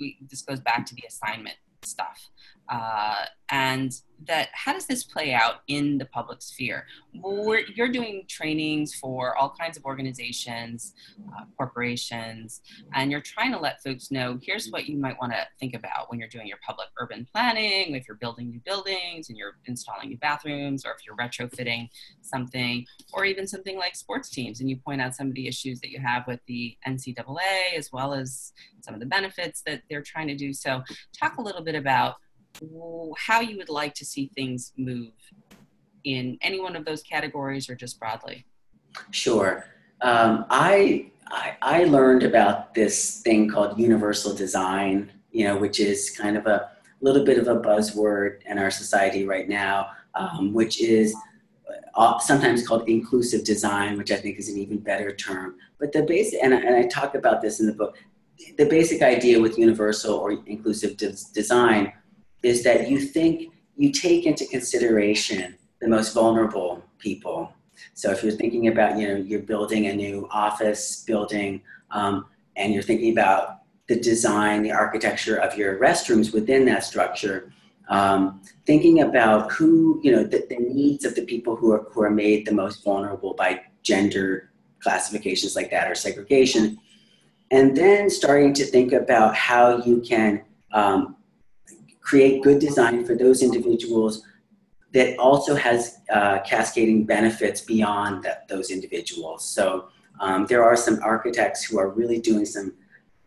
we, 0.00 0.16
this 0.30 0.40
goes 0.40 0.60
back 0.60 0.86
to 0.86 0.94
the 0.94 1.02
assignment 1.06 1.56
stuff. 1.84 2.30
Uh, 2.68 3.24
and 3.50 3.92
that 4.26 4.48
how 4.52 4.72
does 4.72 4.86
this 4.86 5.04
play 5.04 5.34
out 5.34 5.56
in 5.66 5.98
the 5.98 6.06
public 6.06 6.40
sphere? 6.40 6.86
We're, 7.14 7.64
you're 7.74 7.88
doing 7.88 8.24
trainings 8.28 8.94
for 8.94 9.36
all 9.36 9.50
kinds 9.50 9.76
of 9.76 9.84
organizations, 9.84 10.94
uh, 11.36 11.44
corporations, 11.56 12.62
and 12.94 13.10
you're 13.10 13.20
trying 13.20 13.52
to 13.52 13.58
let 13.58 13.82
folks 13.82 14.10
know 14.10 14.38
here's 14.42 14.70
what 14.70 14.86
you 14.86 14.96
might 14.96 15.18
want 15.20 15.32
to 15.32 15.46
think 15.60 15.74
about 15.74 16.08
when 16.08 16.18
you're 16.18 16.28
doing 16.28 16.46
your 16.46 16.58
public 16.64 16.88
urban 16.98 17.26
planning, 17.32 17.94
if 17.94 18.06
you're 18.08 18.16
building 18.16 18.48
new 18.48 18.60
buildings 18.64 19.28
and 19.28 19.36
you're 19.36 19.56
installing 19.66 20.08
new 20.08 20.18
bathrooms, 20.18 20.86
or 20.86 20.92
if 20.92 21.04
you're 21.04 21.16
retrofitting 21.16 21.88
something, 22.22 22.86
or 23.12 23.24
even 23.24 23.46
something 23.46 23.76
like 23.76 23.94
sports 23.96 24.30
teams. 24.30 24.60
And 24.60 24.70
you 24.70 24.76
point 24.76 25.02
out 25.02 25.14
some 25.14 25.26
of 25.26 25.34
the 25.34 25.46
issues 25.48 25.80
that 25.80 25.90
you 25.90 26.00
have 26.00 26.26
with 26.26 26.40
the 26.46 26.76
NCAA 26.86 27.76
as 27.76 27.90
well 27.92 28.14
as 28.14 28.52
some 28.80 28.94
of 28.94 29.00
the 29.00 29.06
benefits 29.06 29.62
that 29.66 29.82
they're 29.90 30.02
trying 30.02 30.28
to 30.28 30.36
do. 30.36 30.52
So, 30.52 30.82
talk 31.18 31.36
a 31.36 31.42
little 31.42 31.62
bit 31.62 31.74
about 31.74 32.16
how 33.16 33.40
you 33.40 33.56
would 33.56 33.68
like 33.68 33.94
to 33.94 34.04
see 34.04 34.30
things 34.34 34.72
move 34.76 35.12
in 36.04 36.38
any 36.42 36.60
one 36.60 36.76
of 36.76 36.84
those 36.84 37.02
categories 37.02 37.68
or 37.68 37.74
just 37.74 37.98
broadly. 37.98 38.44
Sure. 39.10 39.64
Um, 40.00 40.46
I, 40.50 41.10
I, 41.28 41.56
I 41.62 41.84
learned 41.84 42.24
about 42.24 42.74
this 42.74 43.20
thing 43.20 43.48
called 43.48 43.78
universal 43.78 44.34
design, 44.34 45.12
you 45.30 45.46
know, 45.46 45.56
which 45.56 45.80
is 45.80 46.10
kind 46.10 46.36
of 46.36 46.46
a 46.46 46.70
little 47.00 47.24
bit 47.24 47.38
of 47.38 47.48
a 47.48 47.60
buzzword 47.60 48.42
in 48.46 48.58
our 48.58 48.70
society 48.70 49.24
right 49.24 49.48
now, 49.48 49.90
um, 50.14 50.52
which 50.52 50.80
is 50.80 51.14
uh, 51.94 52.18
sometimes 52.18 52.66
called 52.66 52.88
inclusive 52.88 53.44
design, 53.44 53.96
which 53.96 54.10
I 54.10 54.16
think 54.16 54.38
is 54.38 54.48
an 54.48 54.58
even 54.58 54.78
better 54.78 55.14
term. 55.14 55.56
But 55.78 55.92
the 55.92 56.02
basic, 56.02 56.42
and 56.42 56.54
I, 56.54 56.58
and 56.58 56.74
I 56.74 56.86
talk 56.86 57.14
about 57.14 57.40
this 57.40 57.60
in 57.60 57.66
the 57.66 57.72
book, 57.72 57.96
the 58.58 58.66
basic 58.66 59.02
idea 59.02 59.40
with 59.40 59.58
universal 59.58 60.14
or 60.14 60.32
inclusive 60.46 60.96
de- 60.96 61.14
design 61.32 61.92
is 62.42 62.62
that 62.64 62.90
you 62.90 63.00
think 63.00 63.52
you 63.76 63.90
take 63.90 64.26
into 64.26 64.46
consideration 64.46 65.56
the 65.80 65.88
most 65.88 66.14
vulnerable 66.14 66.82
people. 66.98 67.52
So 67.94 68.10
if 68.10 68.22
you're 68.22 68.32
thinking 68.32 68.68
about, 68.68 68.98
you 68.98 69.08
know, 69.08 69.16
you're 69.16 69.40
building 69.40 69.86
a 69.86 69.94
new 69.94 70.28
office 70.30 71.02
building 71.04 71.62
um, 71.90 72.26
and 72.56 72.72
you're 72.72 72.82
thinking 72.82 73.12
about 73.12 73.62
the 73.88 73.96
design, 73.98 74.62
the 74.62 74.72
architecture 74.72 75.36
of 75.36 75.56
your 75.56 75.78
restrooms 75.78 76.32
within 76.32 76.64
that 76.66 76.84
structure, 76.84 77.52
um, 77.88 78.40
thinking 78.64 79.02
about 79.02 79.50
who, 79.52 80.00
you 80.02 80.12
know, 80.12 80.22
the, 80.22 80.46
the, 80.48 80.56
needs 80.56 81.04
of 81.04 81.14
the 81.14 81.24
people 81.26 81.56
who 81.56 81.72
are, 81.72 81.82
who 81.90 82.02
are 82.02 82.10
made 82.10 82.46
the 82.46 82.52
most 82.52 82.84
vulnerable 82.84 83.34
by 83.34 83.60
gender 83.82 84.50
classifications 84.80 85.56
like 85.56 85.70
that 85.70 85.90
or 85.90 85.94
segregation, 85.94 86.78
and 87.50 87.76
then 87.76 88.08
starting 88.08 88.54
to 88.54 88.64
think 88.64 88.92
about 88.92 89.34
how 89.34 89.78
you 89.78 90.00
can 90.00 90.42
um, 90.72 91.16
create 92.02 92.42
good 92.42 92.58
design 92.58 93.04
for 93.04 93.14
those 93.14 93.42
individuals 93.42 94.22
that 94.92 95.16
also 95.18 95.54
has 95.54 96.00
uh, 96.10 96.40
cascading 96.40 97.04
benefits 97.04 97.60
beyond 97.62 98.22
that, 98.24 98.46
those 98.48 98.70
individuals. 98.70 99.48
So 99.48 99.88
um, 100.20 100.46
there 100.46 100.62
are 100.62 100.76
some 100.76 101.00
architects 101.02 101.64
who 101.64 101.78
are 101.78 101.88
really 101.88 102.20
doing 102.20 102.44
some 102.44 102.74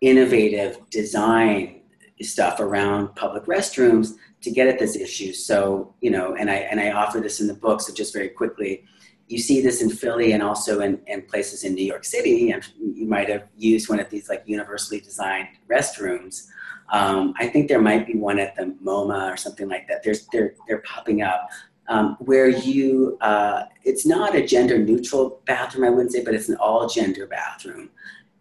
innovative 0.02 0.78
design 0.90 1.82
stuff 2.22 2.60
around 2.60 3.16
public 3.16 3.46
restrooms 3.46 4.16
to 4.42 4.52
get 4.52 4.68
at 4.68 4.78
this 4.78 4.96
issue. 4.96 5.34
So, 5.34 5.96
you 6.02 6.12
know, 6.12 6.36
and 6.36 6.50
I, 6.52 6.56
and 6.56 6.80
I 6.80 6.92
offer 6.92 7.20
this 7.20 7.42
in 7.42 7.48
the 7.48 7.54
book, 7.54 7.82
so 7.82 7.94
just 7.94 8.14
very 8.14 8.30
quickly, 8.30 8.84
you 9.28 9.40
see 9.40 9.60
this 9.60 9.82
in 9.82 9.90
Philly 9.90 10.34
and 10.34 10.44
also 10.44 10.82
in, 10.82 11.02
in 11.08 11.24
places 11.24 11.64
in 11.64 11.74
New 11.74 11.84
York 11.84 12.06
City, 12.06 12.52
and 12.52 12.64
you 12.80 13.08
might 13.08 13.28
have 13.28 13.48
used 13.58 13.90
one 13.90 14.00
of 14.00 14.10
these 14.12 14.30
like 14.30 14.44
universally 14.46 15.02
designed 15.02 15.48
restrooms. 15.68 16.46
Um, 16.90 17.34
I 17.40 17.48
think 17.48 17.68
there 17.68 17.82
might 17.82 18.06
be 18.06 18.16
one 18.16 18.40
at 18.40 18.56
the 18.56 18.76
MoMA 18.84 19.34
or 19.34 19.38
something 19.38 19.68
like 19.68 19.88
that. 19.88 20.04
There's 20.04 20.28
they're 20.28 20.54
they're 20.68 20.80
popping 20.80 21.22
up 21.22 21.50
um, 21.88 22.18
where 22.20 22.48
you 22.48 23.18
uh, 23.22 23.64
it's 23.84 24.06
not 24.06 24.36
a 24.36 24.46
gender 24.46 24.78
neutral 24.78 25.42
bathroom, 25.46 25.86
I 25.86 25.90
wouldn't 25.90 26.12
say, 26.12 26.24
but 26.24 26.34
it's 26.34 26.50
an 26.50 26.58
all 26.58 26.88
gender 26.88 27.28
bathroom. 27.28 27.90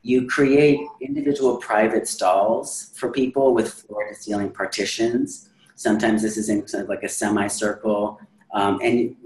You 0.03 0.27
create 0.27 0.81
individual 1.01 1.57
private 1.57 2.07
stalls 2.07 2.91
for 2.95 3.11
people 3.11 3.55
with 3.55 3.73
floor 3.73 4.07
to 4.09 4.15
ceiling 4.15 4.51
partitions. 4.51 5.49
Sometimes 5.77 6.23
this 6.23 6.37
is 6.37 6.49
in 6.49 6.67
sort 6.69 6.85
of 6.85 6.89
like 6.89 7.03
a 7.03 7.09
semicircle, 7.09 8.21
um, 8.53 8.81
and 8.83 9.17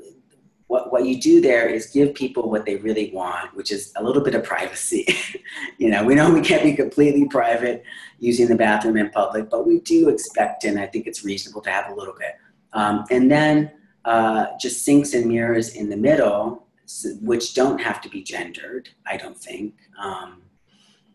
what, 0.68 0.92
what 0.92 1.06
you 1.06 1.20
do 1.20 1.40
there 1.40 1.66
is 1.66 1.86
give 1.86 2.14
people 2.14 2.50
what 2.50 2.64
they 2.64 2.76
really 2.76 3.10
want, 3.12 3.54
which 3.56 3.72
is 3.72 3.92
a 3.96 4.02
little 4.02 4.22
bit 4.22 4.34
of 4.34 4.44
privacy. 4.44 5.06
you 5.78 5.90
know, 5.90 6.04
we 6.04 6.14
know 6.14 6.30
we 6.32 6.42
can't 6.42 6.62
be 6.62 6.74
completely 6.74 7.26
private 7.26 7.82
using 8.18 8.48
the 8.48 8.54
bathroom 8.54 8.96
in 8.96 9.10
public, 9.10 9.48
but 9.50 9.66
we 9.66 9.80
do 9.80 10.10
expect, 10.10 10.64
and 10.64 10.78
I 10.78 10.86
think 10.86 11.06
it's 11.06 11.24
reasonable 11.24 11.62
to 11.62 11.70
have 11.70 11.90
a 11.90 11.94
little 11.94 12.14
bit. 12.16 12.36
Um, 12.74 13.04
and 13.10 13.30
then 13.30 13.72
uh, 14.04 14.46
just 14.60 14.84
sinks 14.84 15.14
and 15.14 15.26
mirrors 15.26 15.74
in 15.74 15.88
the 15.88 15.96
middle, 15.96 16.66
which 17.22 17.54
don't 17.54 17.80
have 17.80 18.02
to 18.02 18.08
be 18.10 18.22
gendered, 18.22 18.90
I 19.06 19.16
don't 19.16 19.38
think. 19.38 19.74
Um, 19.98 20.42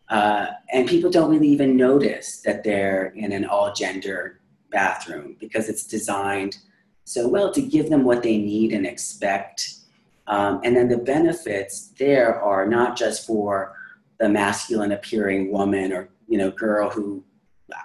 uh, 0.09 0.47
and 0.71 0.87
people 0.87 1.11
don't 1.11 1.29
really 1.29 1.47
even 1.47 1.77
notice 1.77 2.41
that 2.41 2.63
they're 2.63 3.07
in 3.15 3.31
an 3.31 3.45
all 3.45 3.71
gender 3.71 4.41
bathroom 4.71 5.37
because 5.39 5.69
it's 5.69 5.85
designed 5.85 6.57
so 7.03 7.27
well 7.27 7.51
to 7.51 7.61
give 7.61 7.89
them 7.89 8.03
what 8.03 8.23
they 8.23 8.37
need 8.37 8.73
and 8.73 8.85
expect. 8.85 9.75
Um, 10.27 10.61
and 10.63 10.75
then 10.75 10.87
the 10.87 10.97
benefits 10.97 11.89
there 11.99 12.41
are 12.41 12.65
not 12.65 12.97
just 12.97 13.27
for 13.27 13.75
the 14.19 14.29
masculine 14.29 14.93
appearing 14.93 15.51
woman 15.51 15.91
or 15.91 16.09
you 16.27 16.37
know 16.37 16.49
girl 16.51 16.89
who 16.89 17.23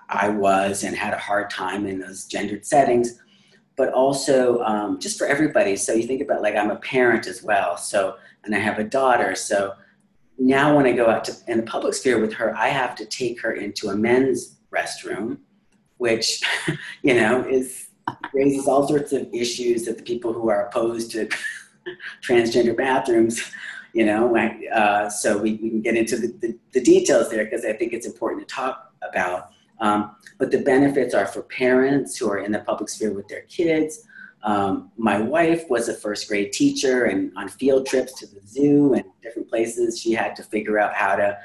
I 0.09 0.29
was 0.29 0.85
and 0.85 0.97
had 0.97 1.15
a 1.15 1.19
hard 1.19 1.51
time 1.51 1.87
in 1.87 1.99
those 1.99 2.27
gendered 2.27 2.65
settings, 2.65 3.21
but 3.77 3.93
also 3.93 4.61
um, 4.63 4.99
just 4.99 5.19
for 5.19 5.27
everybody. 5.27 5.77
So 5.77 5.93
you 5.93 6.05
think 6.05 6.21
about 6.21 6.43
like 6.43 6.55
I'm 6.55 6.71
a 6.71 6.77
parent 6.77 7.27
as 7.27 7.43
well, 7.43 7.77
so 7.77 8.17
and 8.45 8.55
I 8.55 8.59
have 8.59 8.79
a 8.79 8.85
daughter, 8.85 9.35
so 9.35 9.75
now 10.39 10.77
when 10.77 10.87
I 10.87 10.93
go 10.93 11.09
out 11.09 11.25
to 11.25 11.37
in 11.49 11.59
the 11.59 11.65
public 11.65 11.95
sphere 11.95 12.21
with 12.21 12.33
her, 12.35 12.55
I 12.57 12.69
have 12.69 12.95
to 12.97 13.07
take 13.07 13.41
her 13.41 13.53
into 13.53 13.89
a 13.89 13.97
men's 13.97 14.57
restroom, 14.73 15.39
which 15.97 16.43
you 17.03 17.15
know 17.15 17.43
is 17.43 17.88
raises 18.33 18.67
all 18.67 18.87
sorts 18.87 19.13
of 19.13 19.29
issues 19.33 19.85
that 19.85 19.97
the 19.97 20.03
people 20.03 20.33
who 20.33 20.49
are 20.49 20.67
opposed 20.67 21.11
to 21.13 21.29
transgender 22.23 22.77
bathrooms, 22.77 23.43
you 23.93 24.05
know, 24.05 24.37
uh, 24.73 25.09
so 25.09 25.39
we, 25.39 25.55
we 25.55 25.71
can 25.71 25.81
get 25.81 25.97
into 25.97 26.17
the, 26.17 26.29
the, 26.41 26.59
the 26.73 26.81
details 26.81 27.31
there 27.31 27.45
because 27.45 27.65
I 27.65 27.73
think 27.73 27.93
it's 27.93 28.07
important 28.07 28.47
to 28.47 28.55
talk 28.55 28.93
about. 29.09 29.51
Um, 29.81 30.17
but 30.39 30.51
the 30.51 30.59
benefits 30.59 31.15
are 31.15 31.27
for 31.27 31.43
parents 31.43 32.17
who 32.17 32.31
are 32.31 32.39
in 32.39 32.53
the 32.53 32.61
public 32.61 32.89
sphere 32.89 33.13
with 33.13 33.29
their 33.29 33.43
kids. 33.43 34.05
Um, 34.43 34.91
my 34.97 35.19
wife 35.19 35.69
was 35.69 35.89
a 35.89 35.95
first 35.95 36.29
grade 36.29 36.53
teacher, 36.53 37.07
and 37.07 37.33
on 37.37 37.49
field 37.49 37.87
trips 37.87 38.13
to 38.21 38.27
the 38.27 38.41
zoo 38.47 38.95
and 38.95 39.05
different 39.23 39.49
places, 39.49 40.01
she 40.01 40.13
had 40.13 40.37
to 40.37 40.43
figure 40.43 40.79
out 40.79 40.95
how 40.95 41.17
to 41.17 41.39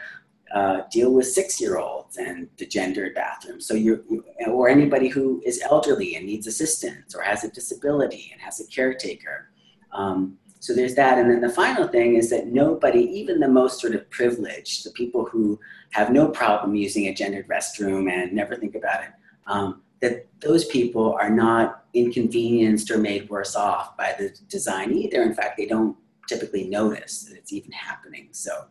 uh, 0.53 0.81
deal 0.91 1.11
with 1.11 1.27
six-year-olds 1.27 2.17
and 2.17 2.47
the 2.59 2.65
gendered 2.65 3.13
bathroom. 3.15 3.59
So 3.59 3.73
you, 3.73 4.23
or 4.47 4.69
anybody 4.69 5.07
who 5.07 5.41
is 5.45 5.61
elderly 5.71 6.15
and 6.15 6.25
needs 6.25 6.47
assistance, 6.47 7.15
or 7.15 7.21
has 7.23 7.43
a 7.43 7.49
disability 7.49 8.29
and 8.31 8.39
has 8.41 8.59
a 8.59 8.67
caretaker. 8.67 9.49
Um, 9.91 10.37
so 10.59 10.73
there's 10.73 10.95
that, 10.95 11.17
and 11.17 11.29
then 11.29 11.41
the 11.41 11.49
final 11.49 11.87
thing 11.87 12.15
is 12.15 12.29
that 12.29 12.47
nobody, 12.47 13.01
even 13.19 13.39
the 13.39 13.47
most 13.47 13.81
sort 13.81 13.95
of 13.95 14.09
privileged, 14.09 14.85
the 14.85 14.91
people 14.91 15.25
who 15.25 15.59
have 15.91 16.11
no 16.11 16.29
problem 16.29 16.75
using 16.75 17.07
a 17.07 17.13
gendered 17.13 17.47
restroom 17.47 18.09
and 18.09 18.31
never 18.31 18.55
think 18.55 18.75
about 18.75 19.03
it, 19.03 19.09
um, 19.47 19.81
that 20.01 20.27
those 20.39 20.65
people 20.65 21.13
are 21.19 21.29
not 21.29 21.85
inconvenienced 21.93 22.91
or 22.91 22.97
made 22.97 23.29
worse 23.29 23.55
off 23.55 23.97
by 23.97 24.15
the 24.17 24.29
design 24.49 24.93
either. 24.93 25.21
In 25.23 25.33
fact, 25.33 25.57
they 25.57 25.65
don't 25.65 25.97
typically 26.27 26.65
notice 26.69 27.23
that 27.23 27.37
it's 27.37 27.51
even 27.51 27.71
happening. 27.71 28.29
So 28.31 28.65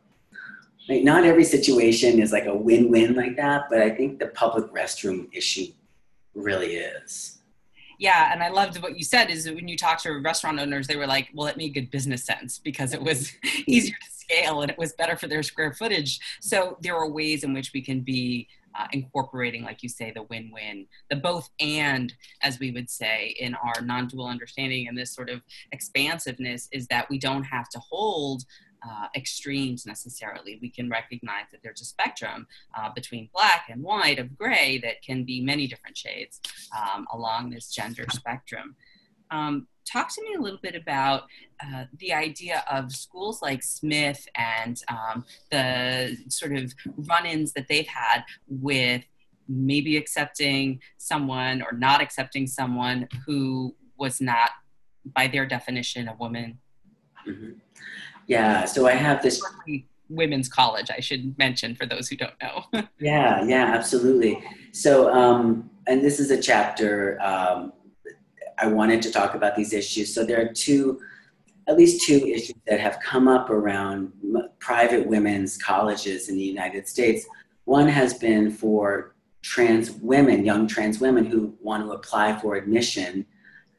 like 0.92 1.04
not 1.04 1.24
every 1.24 1.44
situation 1.44 2.20
is 2.20 2.32
like 2.32 2.44
a 2.46 2.54
win-win 2.54 3.14
like 3.14 3.36
that, 3.36 3.64
but 3.70 3.80
I 3.80 3.90
think 3.90 4.18
the 4.18 4.26
public 4.26 4.66
restroom 4.72 5.28
issue 5.32 5.68
really 6.34 6.76
is. 6.76 7.38
Yeah, 7.98 8.30
and 8.32 8.42
I 8.42 8.48
loved 8.48 8.82
what 8.82 8.98
you 8.98 9.04
said 9.04 9.30
is 9.30 9.48
when 9.48 9.68
you 9.68 9.76
talked 9.76 10.02
to 10.02 10.12
restaurant 10.20 10.58
owners, 10.58 10.86
they 10.86 10.96
were 10.96 11.06
like, 11.06 11.28
well, 11.32 11.46
it 11.46 11.56
made 11.56 11.72
good 11.72 11.90
business 11.90 12.24
sense 12.24 12.58
because 12.58 12.92
it 12.92 13.00
was 13.00 13.32
easier 13.66 13.94
to 13.94 14.10
scale 14.12 14.60
and 14.60 14.70
it 14.70 14.76
was 14.76 14.92
better 14.92 15.16
for 15.16 15.28
their 15.28 15.42
square 15.42 15.72
footage. 15.72 16.20
So 16.40 16.76
there 16.82 16.96
are 16.96 17.08
ways 17.08 17.42
in 17.42 17.54
which 17.54 17.70
we 17.72 17.80
can 17.80 18.00
be 18.00 18.48
uh, 18.74 18.86
incorporating, 18.92 19.62
like 19.62 19.82
you 19.82 19.88
say, 19.88 20.12
the 20.14 20.24
win 20.24 20.50
win, 20.52 20.86
the 21.10 21.16
both 21.16 21.48
and, 21.60 22.12
as 22.42 22.58
we 22.58 22.70
would 22.70 22.90
say 22.90 23.34
in 23.38 23.54
our 23.54 23.80
non 23.82 24.08
dual 24.08 24.26
understanding 24.26 24.88
and 24.88 24.98
this 24.98 25.14
sort 25.14 25.30
of 25.30 25.40
expansiveness, 25.72 26.68
is 26.72 26.86
that 26.88 27.08
we 27.08 27.18
don't 27.18 27.44
have 27.44 27.68
to 27.70 27.78
hold 27.78 28.44
uh, 28.88 29.06
extremes 29.14 29.86
necessarily. 29.86 30.58
We 30.60 30.70
can 30.70 30.88
recognize 30.88 31.46
that 31.52 31.62
there's 31.62 31.80
a 31.80 31.84
spectrum 31.84 32.46
uh, 32.76 32.90
between 32.94 33.28
black 33.32 33.66
and 33.70 33.82
white 33.82 34.18
of 34.18 34.36
gray 34.36 34.78
that 34.82 35.02
can 35.02 35.24
be 35.24 35.40
many 35.40 35.66
different 35.66 35.96
shades 35.96 36.40
um, 36.76 37.06
along 37.12 37.50
this 37.50 37.68
gender 37.68 38.06
spectrum. 38.10 38.76
Um, 39.30 39.66
talk 39.90 40.12
to 40.14 40.22
me 40.22 40.34
a 40.34 40.40
little 40.40 40.60
bit 40.62 40.74
about 40.74 41.24
uh, 41.64 41.84
the 41.98 42.12
idea 42.12 42.64
of 42.70 42.92
schools 42.92 43.40
like 43.42 43.62
Smith 43.62 44.28
and 44.34 44.82
um, 44.88 45.24
the 45.50 46.16
sort 46.28 46.54
of 46.56 46.72
run 46.96 47.26
ins 47.26 47.52
that 47.52 47.66
they've 47.68 47.86
had 47.86 48.24
with 48.48 49.02
maybe 49.48 49.96
accepting 49.96 50.80
someone 50.98 51.62
or 51.62 51.72
not 51.72 52.00
accepting 52.00 52.46
someone 52.46 53.08
who 53.26 53.74
was 53.96 54.20
not, 54.20 54.50
by 55.04 55.26
their 55.26 55.46
definition, 55.46 56.08
a 56.08 56.14
woman. 56.14 56.58
Mm-hmm. 57.28 57.52
Yeah, 58.32 58.64
so 58.64 58.86
I 58.86 58.92
have 58.92 59.22
this 59.22 59.42
women's 60.08 60.48
college, 60.48 60.90
I 60.90 61.00
should 61.00 61.36
mention 61.38 61.74
for 61.74 61.84
those 61.86 62.08
who 62.08 62.16
don't 62.16 62.34
know. 62.42 62.64
yeah, 62.98 63.44
yeah, 63.44 63.66
absolutely. 63.74 64.42
So, 64.72 65.12
um, 65.12 65.70
and 65.86 66.02
this 66.02 66.18
is 66.18 66.30
a 66.30 66.40
chapter 66.40 67.20
um, 67.20 67.72
I 68.58 68.66
wanted 68.68 69.02
to 69.02 69.10
talk 69.10 69.34
about 69.34 69.54
these 69.54 69.72
issues. 69.72 70.14
So 70.14 70.24
there 70.24 70.40
are 70.40 70.52
two, 70.52 71.00
at 71.68 71.76
least 71.76 72.06
two 72.06 72.26
issues 72.26 72.54
that 72.66 72.80
have 72.80 73.00
come 73.00 73.28
up 73.28 73.50
around 73.50 74.12
private 74.60 75.06
women's 75.06 75.58
colleges 75.58 76.28
in 76.28 76.36
the 76.36 76.42
United 76.42 76.88
States. 76.88 77.26
One 77.64 77.88
has 77.88 78.14
been 78.14 78.50
for 78.50 79.14
trans 79.42 79.90
women, 79.90 80.46
young 80.46 80.66
trans 80.66 81.00
women 81.00 81.26
who 81.26 81.54
want 81.60 81.84
to 81.84 81.92
apply 81.92 82.38
for 82.38 82.54
admission 82.54 83.26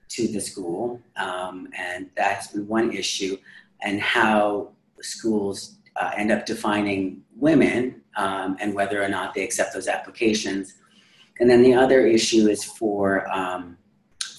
to 0.10 0.28
the 0.28 0.40
school, 0.40 1.02
um, 1.16 1.70
and 1.76 2.10
that's 2.16 2.48
been 2.48 2.68
one 2.68 2.92
issue, 2.92 3.38
and 3.84 4.02
how 4.02 4.72
schools 5.02 5.78
uh, 5.96 6.12
end 6.18 6.32
up 6.32 6.46
defining 6.46 7.22
women 7.36 8.02
um, 8.16 8.58
and 8.60 8.74
whether 8.74 9.04
or 9.04 9.10
not 9.10 9.34
they 9.34 9.44
accept 9.44 9.74
those 9.74 9.88
applications. 9.88 10.76
And 11.40 11.50
then 11.50 11.62
the 11.62 11.74
other 11.74 12.06
issue 12.06 12.48
is 12.48 12.64
for 12.64 13.30
um, 13.32 13.78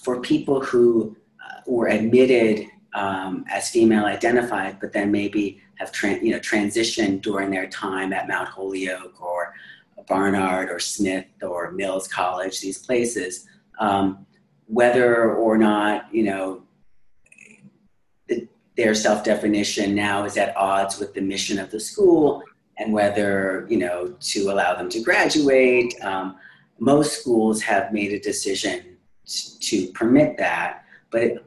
for 0.02 0.20
people 0.20 0.60
who 0.60 1.16
uh, 1.44 1.60
were 1.66 1.88
admitted 1.88 2.66
um, 2.94 3.44
as 3.50 3.70
female 3.70 4.04
identified, 4.04 4.78
but 4.80 4.92
then 4.92 5.10
maybe 5.10 5.60
have 5.76 5.92
you 6.22 6.30
know 6.30 6.38
transitioned 6.38 7.22
during 7.22 7.50
their 7.50 7.68
time 7.68 8.12
at 8.12 8.28
Mount 8.28 8.48
Holyoke 8.48 9.20
or 9.20 9.54
Barnard 10.06 10.70
or 10.70 10.78
Smith 10.78 11.26
or 11.42 11.72
Mills 11.72 12.06
College, 12.06 12.60
these 12.60 12.78
places, 12.78 13.46
um, 13.78 14.26
whether 14.66 15.34
or 15.34 15.58
not 15.58 16.14
you 16.14 16.24
know 16.24 16.62
their 18.76 18.94
self-definition 18.94 19.94
now 19.94 20.24
is 20.24 20.36
at 20.36 20.56
odds 20.56 20.98
with 20.98 21.14
the 21.14 21.20
mission 21.20 21.58
of 21.58 21.70
the 21.70 21.80
school 21.80 22.42
and 22.78 22.92
whether 22.92 23.66
you 23.68 23.76
know 23.76 24.14
to 24.20 24.50
allow 24.50 24.74
them 24.74 24.88
to 24.90 25.00
graduate. 25.00 25.94
Um, 26.02 26.36
most 26.78 27.20
schools 27.20 27.62
have 27.62 27.92
made 27.92 28.12
a 28.12 28.18
decision 28.18 28.96
to 29.60 29.86
permit 29.92 30.36
that 30.38 30.84
but 31.10 31.22
it, 31.22 31.44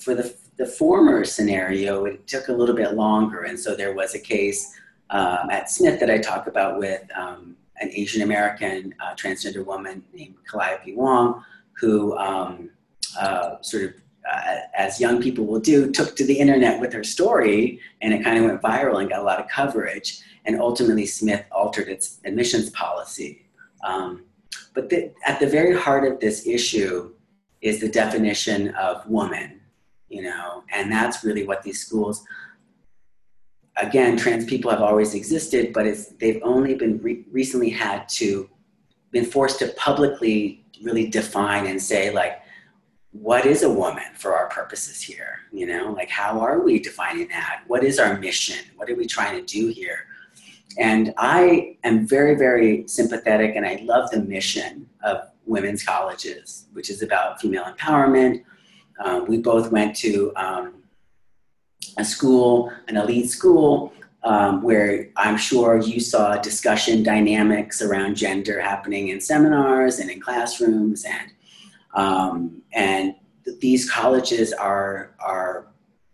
for 0.00 0.14
the, 0.14 0.34
the 0.56 0.66
former 0.66 1.24
scenario 1.24 2.04
it 2.04 2.26
took 2.26 2.48
a 2.48 2.52
little 2.52 2.74
bit 2.74 2.94
longer. 2.94 3.44
And 3.44 3.58
so 3.58 3.74
there 3.76 3.94
was 3.94 4.14
a 4.14 4.18
case 4.18 4.74
um, 5.10 5.50
at 5.50 5.70
smith 5.70 6.00
that 6.00 6.10
i 6.10 6.18
talk 6.18 6.46
about 6.46 6.78
with 6.78 7.02
um, 7.14 7.56
an 7.80 7.90
asian 7.92 8.22
american 8.22 8.94
uh, 9.00 9.14
transgender 9.14 9.64
woman 9.64 10.02
named 10.12 10.34
calliope 10.50 10.94
wong 10.94 11.44
who 11.72 12.16
um, 12.18 12.70
uh, 13.18 13.60
sort 13.60 13.84
of 13.84 13.94
uh, 14.30 14.56
as 14.76 15.00
young 15.00 15.20
people 15.20 15.44
will 15.44 15.60
do, 15.60 15.90
took 15.90 16.16
to 16.16 16.24
the 16.24 16.38
internet 16.38 16.80
with 16.80 16.92
her 16.92 17.04
story, 17.04 17.80
and 18.00 18.14
it 18.14 18.22
kind 18.22 18.38
of 18.38 18.44
went 18.44 18.62
viral 18.62 19.00
and 19.00 19.10
got 19.10 19.20
a 19.20 19.22
lot 19.22 19.40
of 19.40 19.48
coverage. 19.48 20.20
And 20.44 20.60
ultimately, 20.60 21.06
Smith 21.06 21.44
altered 21.52 21.88
its 21.88 22.20
admissions 22.24 22.70
policy. 22.70 23.46
Um, 23.84 24.24
but 24.74 24.88
the, 24.90 25.12
at 25.24 25.40
the 25.40 25.46
very 25.46 25.76
heart 25.76 26.10
of 26.10 26.20
this 26.20 26.46
issue 26.46 27.12
is 27.60 27.80
the 27.80 27.88
definition 27.88 28.68
of 28.74 29.06
woman, 29.08 29.60
you 30.08 30.22
know, 30.22 30.64
and 30.72 30.90
that's 30.90 31.24
really 31.24 31.46
what 31.46 31.62
these 31.62 31.80
schools. 31.80 32.24
Again, 33.76 34.16
trans 34.16 34.44
people 34.44 34.70
have 34.70 34.82
always 34.82 35.14
existed, 35.14 35.72
but 35.72 35.86
it's, 35.86 36.08
they've 36.12 36.40
only 36.44 36.74
been 36.74 36.98
re- 37.02 37.24
recently 37.30 37.70
had 37.70 38.08
to 38.10 38.48
been 39.10 39.24
forced 39.24 39.60
to 39.60 39.68
publicly 39.76 40.64
really 40.82 41.06
define 41.06 41.66
and 41.66 41.80
say 41.80 42.10
like 42.10 42.40
what 43.14 43.46
is 43.46 43.62
a 43.62 43.70
woman 43.70 44.02
for 44.14 44.34
our 44.34 44.48
purposes 44.48 45.00
here? 45.00 45.38
You 45.52 45.66
know, 45.66 45.92
like 45.92 46.10
how 46.10 46.40
are 46.40 46.60
we 46.60 46.80
defining 46.80 47.28
that? 47.28 47.62
What 47.68 47.84
is 47.84 48.00
our 48.00 48.18
mission? 48.18 48.58
What 48.74 48.90
are 48.90 48.96
we 48.96 49.06
trying 49.06 49.36
to 49.38 49.46
do 49.46 49.68
here? 49.68 50.06
And 50.78 51.14
I 51.16 51.76
am 51.84 52.08
very, 52.08 52.34
very 52.34 52.88
sympathetic 52.88 53.54
and 53.54 53.64
I 53.64 53.80
love 53.84 54.10
the 54.10 54.20
mission 54.20 54.88
of 55.04 55.28
women's 55.46 55.84
colleges, 55.84 56.66
which 56.72 56.90
is 56.90 57.02
about 57.02 57.40
female 57.40 57.64
empowerment. 57.64 58.42
Um, 59.04 59.26
we 59.28 59.38
both 59.38 59.70
went 59.70 59.94
to 59.96 60.32
um, 60.34 60.82
a 61.96 62.04
school, 62.04 62.72
an 62.88 62.96
elite 62.96 63.30
school, 63.30 63.92
um, 64.24 64.60
where 64.62 65.10
I'm 65.16 65.36
sure 65.36 65.80
you 65.80 66.00
saw 66.00 66.36
discussion 66.38 67.04
dynamics 67.04 67.80
around 67.80 68.16
gender 68.16 68.60
happening 68.60 69.08
in 69.08 69.20
seminars 69.20 70.00
and 70.00 70.10
in 70.10 70.20
classrooms 70.20 71.04
and 71.04 71.33
um, 71.94 72.62
and 72.72 73.14
these 73.60 73.90
colleges 73.90 74.52
are, 74.52 75.14
are 75.20 75.66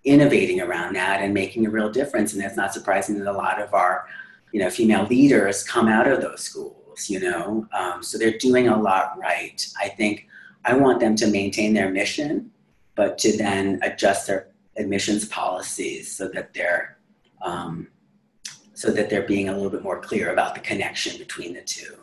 innovating 0.04 0.60
around 0.60 0.94
that 0.94 1.20
and 1.20 1.34
making 1.34 1.66
a 1.66 1.70
real 1.70 1.90
difference. 1.90 2.32
And 2.32 2.42
it's 2.42 2.56
not 2.56 2.72
surprising 2.72 3.18
that 3.18 3.30
a 3.30 3.32
lot 3.32 3.60
of 3.60 3.74
our, 3.74 4.06
you 4.52 4.60
know, 4.60 4.70
female 4.70 5.04
leaders 5.04 5.62
come 5.62 5.88
out 5.88 6.06
of 6.06 6.20
those 6.20 6.40
schools, 6.40 7.08
you 7.08 7.20
know, 7.20 7.66
um, 7.72 8.02
so 8.02 8.18
they're 8.18 8.38
doing 8.38 8.68
a 8.68 8.80
lot 8.80 9.18
right. 9.18 9.66
I 9.80 9.88
think 9.88 10.26
I 10.64 10.74
want 10.74 11.00
them 11.00 11.16
to 11.16 11.26
maintain 11.26 11.72
their 11.72 11.90
mission, 11.90 12.50
but 12.94 13.18
to 13.18 13.36
then 13.36 13.78
adjust 13.82 14.26
their 14.26 14.48
admissions 14.76 15.24
policies 15.26 16.10
so 16.14 16.28
that 16.28 16.52
they're, 16.52 16.98
um, 17.42 17.88
so 18.74 18.90
that 18.90 19.10
they're 19.10 19.22
being 19.26 19.48
a 19.48 19.52
little 19.52 19.70
bit 19.70 19.82
more 19.82 20.00
clear 20.00 20.32
about 20.32 20.54
the 20.54 20.60
connection 20.60 21.18
between 21.18 21.54
the 21.54 21.62
two 21.62 21.96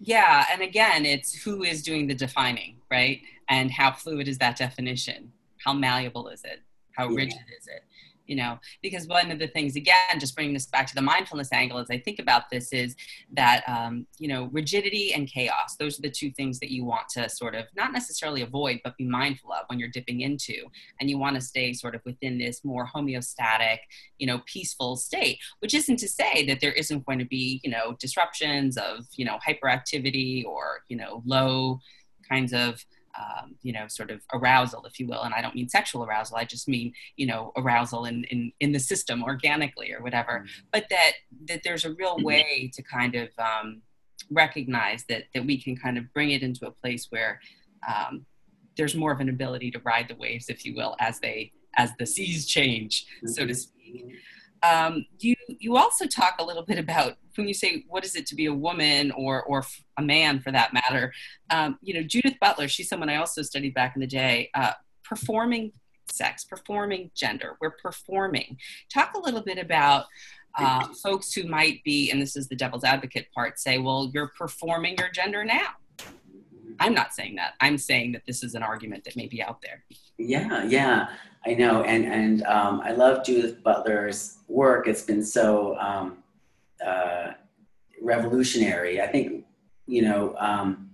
yeah 0.00 0.46
and 0.52 0.62
again 0.62 1.04
it's 1.04 1.34
who 1.42 1.62
is 1.62 1.82
doing 1.82 2.06
the 2.06 2.14
defining 2.14 2.78
right? 2.90 3.20
And 3.48 3.70
how 3.70 3.92
fluid 3.92 4.28
is 4.28 4.38
that 4.38 4.56
definition? 4.56 5.32
How 5.64 5.72
malleable 5.72 6.28
is 6.28 6.44
it? 6.44 6.60
How 6.92 7.06
rigid 7.06 7.44
is 7.58 7.66
it 7.66 7.82
you 8.28 8.36
know 8.36 8.58
because 8.82 9.06
one 9.08 9.30
of 9.30 9.38
the 9.38 9.48
things 9.48 9.74
again 9.74 10.18
just 10.18 10.34
bringing 10.34 10.54
this 10.54 10.66
back 10.66 10.86
to 10.86 10.94
the 10.94 11.02
mindfulness 11.02 11.52
angle 11.52 11.78
as 11.78 11.90
i 11.90 11.98
think 11.98 12.18
about 12.18 12.44
this 12.50 12.72
is 12.72 12.94
that 13.32 13.62
um, 13.68 14.06
you 14.18 14.28
know 14.28 14.48
rigidity 14.52 15.12
and 15.14 15.28
chaos 15.28 15.76
those 15.78 15.98
are 15.98 16.02
the 16.02 16.10
two 16.10 16.30
things 16.32 16.60
that 16.60 16.70
you 16.70 16.84
want 16.84 17.08
to 17.08 17.28
sort 17.28 17.54
of 17.54 17.64
not 17.76 17.92
necessarily 17.92 18.42
avoid 18.42 18.80
but 18.84 18.96
be 18.96 19.04
mindful 19.04 19.52
of 19.52 19.64
when 19.66 19.78
you're 19.78 19.88
dipping 19.88 20.20
into. 20.20 20.66
And 21.00 21.08
you 21.08 21.18
want 21.18 21.36
to 21.36 21.42
stay 21.42 21.72
sort 21.72 21.94
of 21.94 22.00
within 22.04 22.38
this 22.38 22.64
more 22.64 22.86
homeostatic 22.86 23.78
you 24.18 24.26
know 24.26 24.40
peaceful 24.46 24.96
state 24.96 25.38
which 25.60 25.74
isn't 25.74 25.98
to 25.98 26.08
say 26.08 26.46
that 26.46 26.60
there 26.60 26.72
isn't 26.72 27.06
going 27.06 27.18
to 27.18 27.24
be 27.24 27.60
you 27.64 27.70
know 27.70 27.96
disruptions 27.98 28.76
of 28.76 29.06
you 29.16 29.24
know 29.24 29.38
hyperactivity 29.46 30.44
or 30.44 30.82
you 30.88 30.96
know 30.96 31.22
low 31.24 31.80
kinds 32.28 32.52
of 32.52 32.84
um, 33.18 33.56
you 33.62 33.72
know, 33.72 33.88
sort 33.88 34.10
of 34.10 34.20
arousal, 34.32 34.84
if 34.86 35.00
you 35.00 35.06
will. 35.06 35.22
And 35.22 35.34
I 35.34 35.40
don't 35.42 35.54
mean 35.54 35.68
sexual 35.68 36.04
arousal. 36.04 36.36
I 36.36 36.44
just 36.44 36.68
mean, 36.68 36.92
you 37.16 37.26
know, 37.26 37.52
arousal 37.56 38.04
in, 38.04 38.24
in, 38.24 38.52
in 38.60 38.72
the 38.72 38.78
system 38.78 39.24
organically 39.24 39.92
or 39.92 40.02
whatever. 40.02 40.40
Mm-hmm. 40.40 40.66
But 40.72 40.86
that, 40.90 41.12
that 41.48 41.62
there's 41.64 41.84
a 41.84 41.94
real 41.94 42.16
mm-hmm. 42.16 42.24
way 42.24 42.70
to 42.74 42.82
kind 42.82 43.14
of 43.14 43.28
um, 43.38 43.82
recognize 44.30 45.04
that, 45.08 45.24
that 45.34 45.44
we 45.44 45.60
can 45.60 45.76
kind 45.76 45.98
of 45.98 46.12
bring 46.12 46.30
it 46.30 46.42
into 46.42 46.66
a 46.66 46.70
place 46.70 47.06
where 47.10 47.40
um, 47.88 48.24
there's 48.76 48.94
more 48.94 49.12
of 49.12 49.20
an 49.20 49.28
ability 49.28 49.70
to 49.72 49.80
ride 49.80 50.08
the 50.08 50.16
waves, 50.16 50.48
if 50.48 50.64
you 50.64 50.74
will, 50.74 50.94
as 51.00 51.18
they, 51.18 51.52
as 51.76 51.90
the 51.98 52.06
seas 52.06 52.46
change, 52.46 53.06
so 53.24 53.46
to 53.46 53.52
mm-hmm. 53.52 53.54
speak. 53.54 54.04
Um, 54.62 55.06
you 55.20 55.34
you 55.48 55.76
also 55.76 56.06
talk 56.06 56.36
a 56.38 56.44
little 56.44 56.64
bit 56.64 56.78
about 56.78 57.16
when 57.36 57.46
you 57.46 57.54
say 57.54 57.84
what 57.88 58.04
is 58.04 58.16
it 58.16 58.26
to 58.26 58.34
be 58.34 58.46
a 58.46 58.54
woman 58.54 59.10
or 59.12 59.42
or 59.44 59.64
a 59.96 60.02
man 60.02 60.40
for 60.40 60.50
that 60.52 60.72
matter. 60.72 61.12
Um, 61.50 61.78
you 61.82 61.94
know, 61.94 62.02
Judith 62.02 62.36
Butler, 62.40 62.68
she's 62.68 62.88
someone 62.88 63.08
I 63.08 63.16
also 63.16 63.42
studied 63.42 63.74
back 63.74 63.94
in 63.94 64.00
the 64.00 64.06
day. 64.06 64.50
Uh, 64.54 64.72
performing 65.04 65.72
sex, 66.10 66.44
performing 66.44 67.10
gender. 67.14 67.56
We're 67.60 67.70
performing. 67.70 68.58
Talk 68.92 69.14
a 69.14 69.20
little 69.20 69.42
bit 69.42 69.58
about 69.58 70.06
uh, 70.58 70.88
folks 71.02 71.32
who 71.32 71.44
might 71.44 71.82
be, 71.84 72.10
and 72.10 72.20
this 72.20 72.34
is 72.36 72.48
the 72.48 72.56
devil's 72.56 72.84
advocate 72.84 73.28
part, 73.32 73.58
say, 73.58 73.78
well, 73.78 74.10
you're 74.12 74.32
performing 74.36 74.96
your 74.98 75.08
gender 75.10 75.44
now. 75.44 75.68
I'm 76.80 76.94
not 76.94 77.14
saying 77.14 77.36
that. 77.36 77.54
I'm 77.60 77.78
saying 77.78 78.12
that 78.12 78.26
this 78.26 78.42
is 78.42 78.54
an 78.54 78.62
argument 78.62 79.04
that 79.04 79.16
may 79.16 79.26
be 79.26 79.42
out 79.42 79.60
there. 79.62 79.84
Yeah, 80.18 80.64
yeah. 80.64 81.08
I 81.46 81.54
know, 81.54 81.82
and 81.82 82.04
and 82.04 82.42
um, 82.44 82.80
I 82.80 82.92
love 82.92 83.24
Judith 83.24 83.62
Butler's 83.62 84.38
work. 84.48 84.88
It's 84.88 85.02
been 85.02 85.24
so 85.24 85.78
um, 85.78 86.18
uh, 86.84 87.32
revolutionary. 88.02 89.00
I 89.00 89.06
think 89.06 89.44
you 89.86 90.02
know 90.02 90.34
um, 90.38 90.90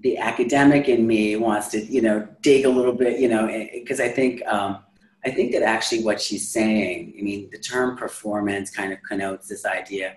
the 0.00 0.18
academic 0.18 0.88
in 0.88 1.06
me 1.06 1.36
wants 1.36 1.68
to 1.68 1.84
you 1.84 2.00
know 2.00 2.28
dig 2.42 2.64
a 2.64 2.68
little 2.68 2.92
bit, 2.92 3.20
you 3.20 3.28
know, 3.28 3.46
because 3.74 4.00
I 4.00 4.08
think 4.08 4.46
um, 4.46 4.78
I 5.24 5.30
think 5.30 5.52
that 5.52 5.62
actually 5.62 6.02
what 6.04 6.20
she's 6.20 6.48
saying. 6.48 7.14
I 7.18 7.22
mean, 7.22 7.48
the 7.50 7.58
term 7.58 7.96
performance 7.96 8.70
kind 8.70 8.92
of 8.92 9.02
connotes 9.02 9.48
this 9.48 9.64
idea 9.64 10.16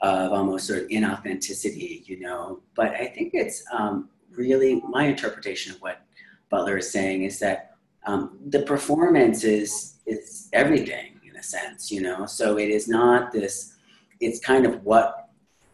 of 0.00 0.32
almost 0.32 0.66
sort 0.66 0.82
of 0.82 0.88
inauthenticity, 0.88 2.06
you 2.06 2.20
know. 2.20 2.60
But 2.74 2.90
I 2.92 3.06
think 3.06 3.30
it's 3.32 3.64
um, 3.72 4.08
really 4.36 4.82
my 4.88 5.06
interpretation 5.06 5.74
of 5.74 5.80
what 5.80 6.02
Butler 6.50 6.78
is 6.78 6.90
saying 6.90 7.24
is 7.24 7.38
that 7.40 7.76
um, 8.06 8.38
the 8.48 8.62
performance 8.62 9.44
is 9.44 9.98
is 10.06 10.48
everything 10.52 11.20
in 11.28 11.36
a 11.36 11.42
sense, 11.42 11.90
you 11.90 12.02
know. 12.02 12.26
So 12.26 12.58
it 12.58 12.68
is 12.68 12.88
not 12.88 13.32
this. 13.32 13.76
It's 14.20 14.40
kind 14.40 14.66
of 14.66 14.84
what 14.84 15.30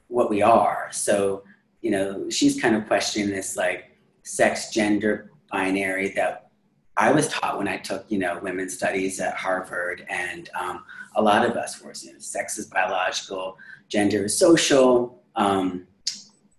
what 0.09 0.31
we 0.31 0.43
are. 0.43 0.89
So 0.93 1.43
you 1.81 1.91
know, 1.91 2.29
she's 2.29 2.61
kind 2.61 2.77
of 2.77 2.87
questioning 2.87 3.31
this 3.31 3.57
like 3.57 3.97
sex 4.23 4.71
gender 4.71 5.31
binary 5.51 6.11
that 6.11 6.51
I 6.97 7.13
was 7.13 7.29
taught 7.29 7.57
when 7.57 7.69
I 7.69 7.79
took, 7.79 8.05
you 8.11 8.19
know, 8.19 8.39
women's 8.43 8.75
studies 8.75 9.21
at 9.21 9.35
Harvard, 9.35 10.07
and 10.11 10.51
um, 10.59 10.85
a 11.17 11.23
lot 11.23 11.47
of 11.47 11.57
us 11.57 11.81
were, 11.81 11.95
you 12.03 12.13
know, 12.13 12.19
sex 12.19 12.59
is 12.59 12.67
biological, 12.67 13.57
gender 13.89 14.25
is 14.25 14.39
social, 14.39 15.23
um, 15.37 15.87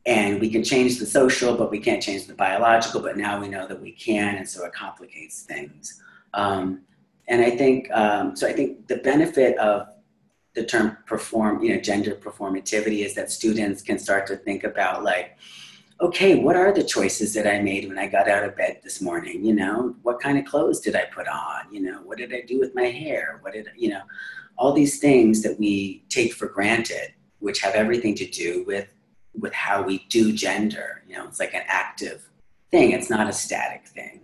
and 0.05 0.39
we 0.39 0.49
can 0.49 0.63
change 0.63 0.97
the 0.97 1.05
social, 1.05 1.55
but 1.55 1.69
we 1.69 1.79
can't 1.79 2.01
change 2.01 2.25
the 2.25 2.33
biological. 2.33 3.01
But 3.01 3.17
now 3.17 3.39
we 3.39 3.47
know 3.47 3.67
that 3.67 3.79
we 3.79 3.91
can, 3.91 4.35
and 4.35 4.47
so 4.47 4.65
it 4.65 4.73
complicates 4.73 5.43
things. 5.43 6.01
Um, 6.33 6.81
and 7.27 7.41
I 7.41 7.51
think 7.51 7.89
um, 7.91 8.35
so. 8.35 8.47
I 8.47 8.53
think 8.53 8.87
the 8.87 8.97
benefit 8.97 9.57
of 9.57 9.87
the 10.53 10.65
term 10.65 10.97
perform, 11.05 11.63
you 11.63 11.73
know, 11.73 11.79
gender 11.79 12.15
performativity 12.15 13.05
is 13.05 13.13
that 13.15 13.31
students 13.31 13.81
can 13.81 13.99
start 13.99 14.27
to 14.27 14.35
think 14.35 14.63
about 14.63 15.03
like, 15.03 15.37
okay, 16.01 16.35
what 16.35 16.55
are 16.55 16.73
the 16.73 16.83
choices 16.83 17.33
that 17.35 17.47
I 17.47 17.61
made 17.61 17.87
when 17.87 17.99
I 17.99 18.07
got 18.07 18.27
out 18.27 18.43
of 18.43 18.57
bed 18.57 18.79
this 18.83 19.01
morning? 19.01 19.45
You 19.45 19.53
know, 19.53 19.95
what 20.01 20.19
kind 20.19 20.37
of 20.37 20.45
clothes 20.45 20.79
did 20.79 20.95
I 20.95 21.05
put 21.05 21.27
on? 21.27 21.71
You 21.71 21.81
know, 21.81 22.01
what 22.03 22.17
did 22.17 22.33
I 22.33 22.41
do 22.41 22.59
with 22.59 22.73
my 22.75 22.87
hair? 22.87 23.37
What 23.41 23.53
did 23.53 23.67
you 23.77 23.89
know? 23.89 24.01
All 24.57 24.73
these 24.73 24.99
things 24.99 25.41
that 25.43 25.57
we 25.59 26.03
take 26.09 26.33
for 26.33 26.47
granted, 26.47 27.13
which 27.39 27.61
have 27.61 27.75
everything 27.75 28.13
to 28.15 28.25
do 28.25 28.63
with 28.67 28.87
with 29.39 29.53
how 29.53 29.81
we 29.81 30.05
do 30.09 30.33
gender. 30.33 31.03
You 31.07 31.17
know, 31.17 31.27
it's 31.27 31.39
like 31.39 31.53
an 31.53 31.63
active 31.67 32.29
thing. 32.69 32.91
It's 32.91 33.09
not 33.09 33.29
a 33.29 33.33
static 33.33 33.87
thing. 33.87 34.21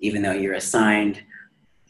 Even 0.00 0.22
though 0.22 0.32
you're 0.32 0.54
assigned 0.54 1.22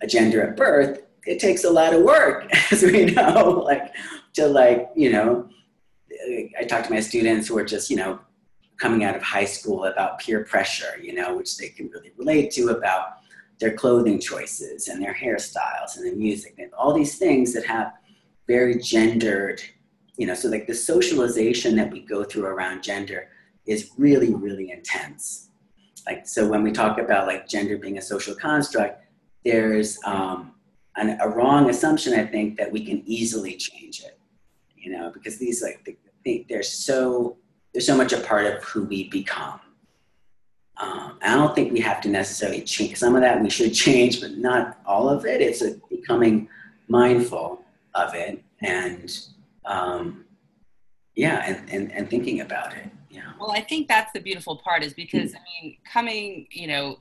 a 0.02 0.06
gender 0.06 0.42
at 0.42 0.56
birth, 0.56 1.00
it 1.26 1.38
takes 1.40 1.64
a 1.64 1.70
lot 1.70 1.94
of 1.94 2.02
work, 2.02 2.48
as 2.72 2.82
we 2.82 3.06
know, 3.06 3.50
like 3.64 3.94
to 4.34 4.46
like, 4.46 4.90
you 4.94 5.10
know, 5.10 5.48
I 6.58 6.64
talk 6.64 6.84
to 6.84 6.92
my 6.92 7.00
students 7.00 7.48
who 7.48 7.58
are 7.58 7.64
just, 7.64 7.90
you 7.90 7.96
know, 7.96 8.20
coming 8.76 9.04
out 9.04 9.16
of 9.16 9.22
high 9.22 9.44
school 9.44 9.84
about 9.84 10.18
peer 10.18 10.44
pressure, 10.44 10.98
you 11.00 11.14
know, 11.14 11.36
which 11.36 11.56
they 11.56 11.68
can 11.68 11.88
really 11.90 12.12
relate 12.16 12.50
to 12.52 12.68
about 12.68 13.18
their 13.60 13.72
clothing 13.72 14.18
choices 14.18 14.88
and 14.88 15.02
their 15.02 15.14
hairstyles 15.14 15.96
and 15.96 16.06
the 16.06 16.14
music 16.16 16.54
and 16.58 16.72
all 16.74 16.92
these 16.92 17.18
things 17.18 17.52
that 17.54 17.64
have 17.64 17.92
very 18.46 18.78
gendered, 18.78 19.62
you 20.16 20.26
know, 20.26 20.34
so 20.34 20.48
like 20.48 20.66
the 20.66 20.74
socialization 20.74 21.76
that 21.76 21.90
we 21.90 22.00
go 22.00 22.24
through 22.24 22.46
around 22.46 22.82
gender 22.82 23.28
is 23.66 23.90
really, 23.98 24.34
really 24.34 24.70
intense. 24.70 25.50
Like, 26.06 26.26
so 26.28 26.48
when 26.48 26.62
we 26.62 26.70
talk 26.70 26.98
about 26.98 27.26
like 27.26 27.48
gender 27.48 27.78
being 27.78 27.98
a 27.98 28.02
social 28.02 28.34
construct, 28.34 29.04
there's 29.44 29.98
um, 30.04 30.52
an, 30.96 31.18
a 31.20 31.28
wrong 31.28 31.70
assumption, 31.70 32.14
I 32.14 32.26
think, 32.26 32.56
that 32.58 32.70
we 32.70 32.84
can 32.84 33.02
easily 33.06 33.56
change 33.56 34.00
it. 34.00 34.18
You 34.76 34.92
know, 34.92 35.10
because 35.10 35.38
these 35.38 35.62
like 35.62 35.98
they, 36.24 36.44
they're 36.48 36.62
so 36.62 37.38
they're 37.72 37.80
so 37.80 37.96
much 37.96 38.12
a 38.12 38.20
part 38.20 38.46
of 38.46 38.62
who 38.62 38.84
we 38.84 39.08
become. 39.08 39.60
Um, 40.76 41.18
I 41.22 41.34
don't 41.34 41.54
think 41.54 41.72
we 41.72 41.80
have 41.80 42.00
to 42.02 42.08
necessarily 42.08 42.60
change 42.62 42.96
some 42.98 43.14
of 43.14 43.22
that. 43.22 43.42
We 43.42 43.48
should 43.48 43.72
change, 43.72 44.20
but 44.20 44.36
not 44.36 44.78
all 44.84 45.08
of 45.08 45.24
it. 45.24 45.40
It's 45.40 45.62
a, 45.62 45.76
becoming 45.88 46.48
mindful 46.88 47.62
of 47.94 48.14
it 48.14 48.42
and 48.60 49.10
um, 49.64 50.24
yeah, 51.14 51.44
and, 51.46 51.70
and, 51.70 51.92
and 51.92 52.10
thinking 52.10 52.40
about 52.40 52.76
it. 52.76 52.90
Yeah. 53.10 53.32
Well, 53.38 53.52
I 53.52 53.60
think 53.60 53.88
that's 53.88 54.12
the 54.12 54.20
beautiful 54.20 54.56
part 54.56 54.82
is 54.82 54.94
because 54.94 55.34
I 55.34 55.38
mean, 55.62 55.76
coming, 55.90 56.46
you 56.50 56.66
know, 56.66 56.98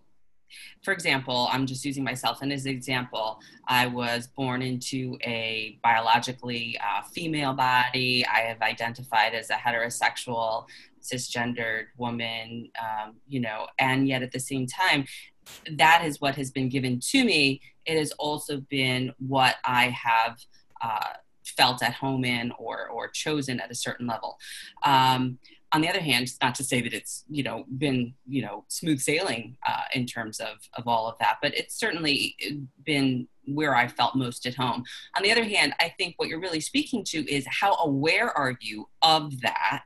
for 0.83 0.93
example, 0.93 1.47
I'm 1.51 1.65
just 1.65 1.83
using 1.83 2.03
myself 2.03 2.41
and 2.41 2.53
as 2.53 2.65
an 2.65 2.71
example. 2.71 3.39
I 3.67 3.87
was 3.87 4.27
born 4.27 4.61
into 4.61 5.17
a 5.23 5.79
biologically 5.81 6.77
uh, 6.79 7.01
female 7.03 7.53
body. 7.53 8.25
I 8.27 8.41
have 8.41 8.61
identified 8.61 9.33
as 9.33 9.49
a 9.49 9.53
heterosexual, 9.53 10.67
cisgendered 11.01 11.85
woman, 11.97 12.69
um, 12.79 13.15
you 13.27 13.39
know, 13.39 13.67
and 13.79 14.07
yet 14.07 14.21
at 14.21 14.31
the 14.31 14.39
same 14.39 14.67
time, 14.67 15.05
that 15.71 16.03
is 16.05 16.21
what 16.21 16.35
has 16.35 16.51
been 16.51 16.69
given 16.69 16.99
to 16.99 17.23
me. 17.23 17.61
It 17.85 17.97
has 17.97 18.11
also 18.13 18.61
been 18.69 19.13
what 19.19 19.55
I 19.65 19.89
have. 19.89 20.39
Uh, 20.81 21.13
felt 21.57 21.83
at 21.83 21.93
home 21.93 22.25
in 22.25 22.51
or 22.57 22.87
or 22.87 23.07
chosen 23.07 23.59
at 23.59 23.71
a 23.71 23.75
certain 23.75 24.07
level 24.07 24.37
um, 24.83 25.37
on 25.73 25.81
the 25.81 25.89
other 25.89 25.99
hand, 25.99 26.31
not 26.41 26.53
to 26.55 26.63
say 26.63 26.81
that 26.81 26.93
it's 26.93 27.25
you 27.29 27.43
know 27.43 27.65
been 27.77 28.13
you 28.27 28.43
know 28.43 28.63
smooth 28.67 28.99
sailing 28.99 29.57
uh, 29.67 29.83
in 29.93 30.05
terms 30.05 30.39
of 30.39 30.59
of 30.75 30.87
all 30.87 31.09
of 31.09 31.17
that, 31.19 31.37
but 31.41 31.57
it's 31.57 31.75
certainly 31.75 32.35
been 32.85 33.27
where 33.45 33.75
I 33.75 33.87
felt 33.87 34.15
most 34.15 34.45
at 34.45 34.55
home. 34.55 34.85
On 35.17 35.23
the 35.23 35.31
other 35.31 35.43
hand, 35.43 35.73
I 35.79 35.89
think 35.97 36.13
what 36.17 36.29
you're 36.29 36.39
really 36.39 36.61
speaking 36.61 37.03
to 37.05 37.29
is 37.29 37.45
how 37.49 37.75
aware 37.75 38.29
are 38.37 38.55
you 38.61 38.87
of 39.01 39.41
that, 39.41 39.83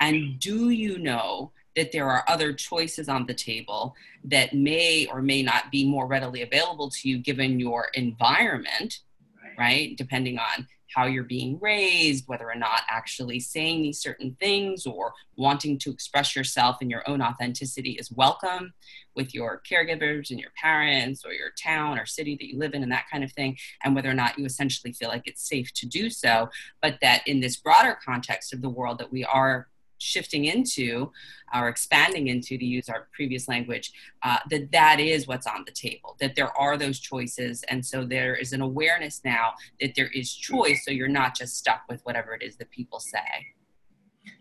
and 0.00 0.38
do 0.38 0.68
you 0.68 0.98
know 0.98 1.52
that 1.74 1.90
there 1.90 2.10
are 2.10 2.24
other 2.28 2.52
choices 2.52 3.08
on 3.08 3.24
the 3.24 3.32
table 3.32 3.94
that 4.24 4.52
may 4.52 5.06
or 5.06 5.22
may 5.22 5.42
not 5.42 5.72
be 5.72 5.88
more 5.88 6.06
readily 6.06 6.42
available 6.42 6.90
to 6.90 7.08
you 7.08 7.16
given 7.16 7.58
your 7.58 7.88
environment, 7.94 8.98
right? 9.42 9.58
right? 9.58 9.96
Depending 9.96 10.38
on 10.38 10.66
how 10.94 11.06
you're 11.06 11.24
being 11.24 11.58
raised, 11.60 12.28
whether 12.28 12.48
or 12.48 12.54
not 12.54 12.82
actually 12.88 13.40
saying 13.40 13.82
these 13.82 14.00
certain 14.00 14.36
things 14.40 14.86
or 14.86 15.12
wanting 15.36 15.78
to 15.78 15.90
express 15.90 16.36
yourself 16.36 16.82
in 16.82 16.90
your 16.90 17.08
own 17.08 17.22
authenticity 17.22 17.92
is 17.92 18.10
welcome 18.12 18.72
with 19.14 19.34
your 19.34 19.62
caregivers 19.68 20.30
and 20.30 20.40
your 20.40 20.52
parents 20.60 21.24
or 21.24 21.32
your 21.32 21.50
town 21.62 21.98
or 21.98 22.06
city 22.06 22.36
that 22.36 22.46
you 22.46 22.58
live 22.58 22.74
in 22.74 22.82
and 22.82 22.92
that 22.92 23.06
kind 23.10 23.24
of 23.24 23.32
thing, 23.32 23.56
and 23.84 23.94
whether 23.94 24.10
or 24.10 24.14
not 24.14 24.38
you 24.38 24.44
essentially 24.44 24.92
feel 24.92 25.08
like 25.08 25.26
it's 25.26 25.46
safe 25.46 25.72
to 25.74 25.86
do 25.86 26.08
so. 26.10 26.48
But 26.80 26.98
that 27.02 27.26
in 27.26 27.40
this 27.40 27.56
broader 27.56 27.98
context 28.04 28.52
of 28.52 28.62
the 28.62 28.70
world 28.70 28.98
that 28.98 29.12
we 29.12 29.24
are 29.24 29.68
shifting 30.02 30.44
into 30.46 31.10
or 31.54 31.68
expanding 31.68 32.28
into 32.28 32.56
to 32.56 32.64
use 32.64 32.88
our 32.88 33.08
previous 33.12 33.48
language 33.48 33.92
uh, 34.22 34.38
that 34.50 34.72
that 34.72 35.00
is 35.00 35.26
what's 35.26 35.46
on 35.46 35.64
the 35.66 35.72
table 35.72 36.16
that 36.20 36.34
there 36.34 36.56
are 36.56 36.76
those 36.76 36.98
choices. 36.98 37.62
And 37.64 37.84
so 37.84 38.04
there 38.04 38.34
is 38.34 38.52
an 38.52 38.62
awareness 38.62 39.20
now 39.24 39.52
that 39.80 39.94
there 39.94 40.08
is 40.08 40.32
choice 40.32 40.84
so 40.84 40.90
you're 40.90 41.08
not 41.08 41.36
just 41.36 41.56
stuck 41.56 41.82
with 41.88 42.00
whatever 42.04 42.34
it 42.34 42.42
is 42.42 42.56
that 42.56 42.70
people 42.70 43.00
say. 43.00 43.18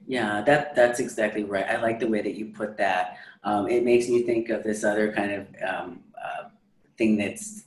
Yeah 0.08 0.42
that 0.42 0.76
that's 0.76 1.00
exactly 1.00 1.44
right. 1.44 1.66
I 1.66 1.82
like 1.82 2.00
the 2.00 2.08
way 2.08 2.22
that 2.22 2.36
you 2.36 2.48
put 2.48 2.78
that. 2.78 3.18
Um, 3.44 3.68
it 3.68 3.84
makes 3.84 4.08
me 4.08 4.24
think 4.24 4.50
of 4.50 4.64
this 4.64 4.84
other 4.84 5.12
kind 5.12 5.32
of 5.32 5.48
um, 5.68 6.04
uh, 6.22 6.50
thing 6.98 7.18
that's 7.18 7.64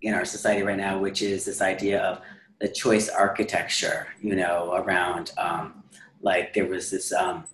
in 0.00 0.14
our 0.14 0.24
society 0.24 0.62
right 0.62 0.76
now 0.76 0.98
which 0.98 1.22
is 1.22 1.44
this 1.44 1.62
idea 1.62 2.00
of 2.02 2.20
the 2.60 2.68
choice 2.68 3.08
architecture 3.08 4.08
you 4.20 4.34
know 4.34 4.72
around 4.74 5.32
um, 5.38 5.82
like 6.22 6.54
there 6.54 6.66
was 6.66 6.90
this 6.90 7.12
um, 7.12 7.44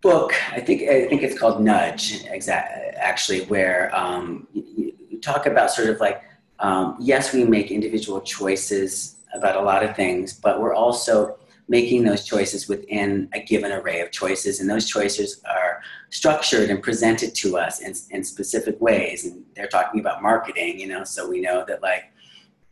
book 0.00 0.32
i 0.52 0.60
think 0.60 0.82
i 0.82 1.06
think 1.08 1.22
it's 1.22 1.38
called 1.38 1.60
nudge 1.60 2.24
exactly 2.26 2.82
actually 2.96 3.42
where 3.46 3.94
um, 3.94 4.46
you, 4.52 4.94
you, 5.10 5.20
talk 5.20 5.46
about 5.46 5.70
sort 5.70 5.88
of 5.88 5.98
like 5.98 6.22
um, 6.60 6.96
yes 7.00 7.34
we 7.34 7.44
make 7.44 7.72
individual 7.72 8.20
choices 8.20 9.16
about 9.34 9.56
a 9.56 9.60
lot 9.60 9.82
of 9.82 9.94
things 9.96 10.32
but 10.32 10.60
we're 10.60 10.74
also 10.74 11.36
making 11.68 12.04
those 12.04 12.24
choices 12.24 12.68
within 12.68 13.28
a 13.34 13.40
given 13.42 13.72
array 13.72 14.00
of 14.00 14.10
choices 14.10 14.60
and 14.60 14.70
those 14.70 14.88
choices 14.88 15.42
are 15.44 15.82
structured 16.10 16.70
and 16.70 16.82
presented 16.82 17.34
to 17.34 17.58
us 17.58 17.80
in, 17.80 17.92
in 18.16 18.24
specific 18.24 18.80
ways 18.80 19.24
and 19.24 19.42
they're 19.54 19.66
talking 19.66 19.98
about 19.98 20.22
marketing 20.22 20.78
you 20.78 20.86
know 20.86 21.02
so 21.02 21.28
we 21.28 21.40
know 21.40 21.64
that 21.66 21.82
like 21.82 22.04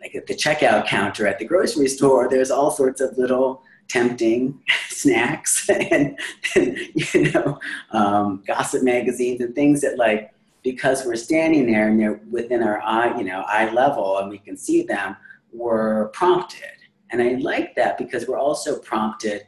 like 0.00 0.14
at 0.14 0.26
the 0.28 0.34
checkout 0.34 0.86
counter 0.86 1.26
at 1.26 1.40
the 1.40 1.44
grocery 1.44 1.88
store 1.88 2.28
there's 2.28 2.52
all 2.52 2.70
sorts 2.70 3.00
of 3.00 3.18
little 3.18 3.62
tempting 3.88 4.58
snacks 4.88 5.68
and, 5.90 6.18
and, 6.54 6.78
you 6.94 7.30
know 7.32 7.58
um, 7.92 8.42
gossip 8.46 8.82
magazines 8.82 9.40
and 9.40 9.54
things 9.54 9.80
that 9.80 9.98
like 9.98 10.32
because 10.62 11.04
we're 11.04 11.16
standing 11.16 11.66
there 11.70 11.88
and 11.88 12.00
they're 12.00 12.20
within 12.30 12.62
our 12.62 12.80
eye 12.82 13.16
you 13.18 13.24
know 13.24 13.44
eye 13.46 13.70
level 13.72 14.18
and 14.18 14.30
we 14.30 14.38
can 14.38 14.56
see 14.56 14.82
them 14.82 15.16
we're 15.52 16.08
prompted. 16.08 16.64
And 17.10 17.22
i 17.22 17.34
like 17.34 17.74
that 17.76 17.98
because 17.98 18.26
we're 18.26 18.38
also 18.38 18.78
prompted 18.80 19.46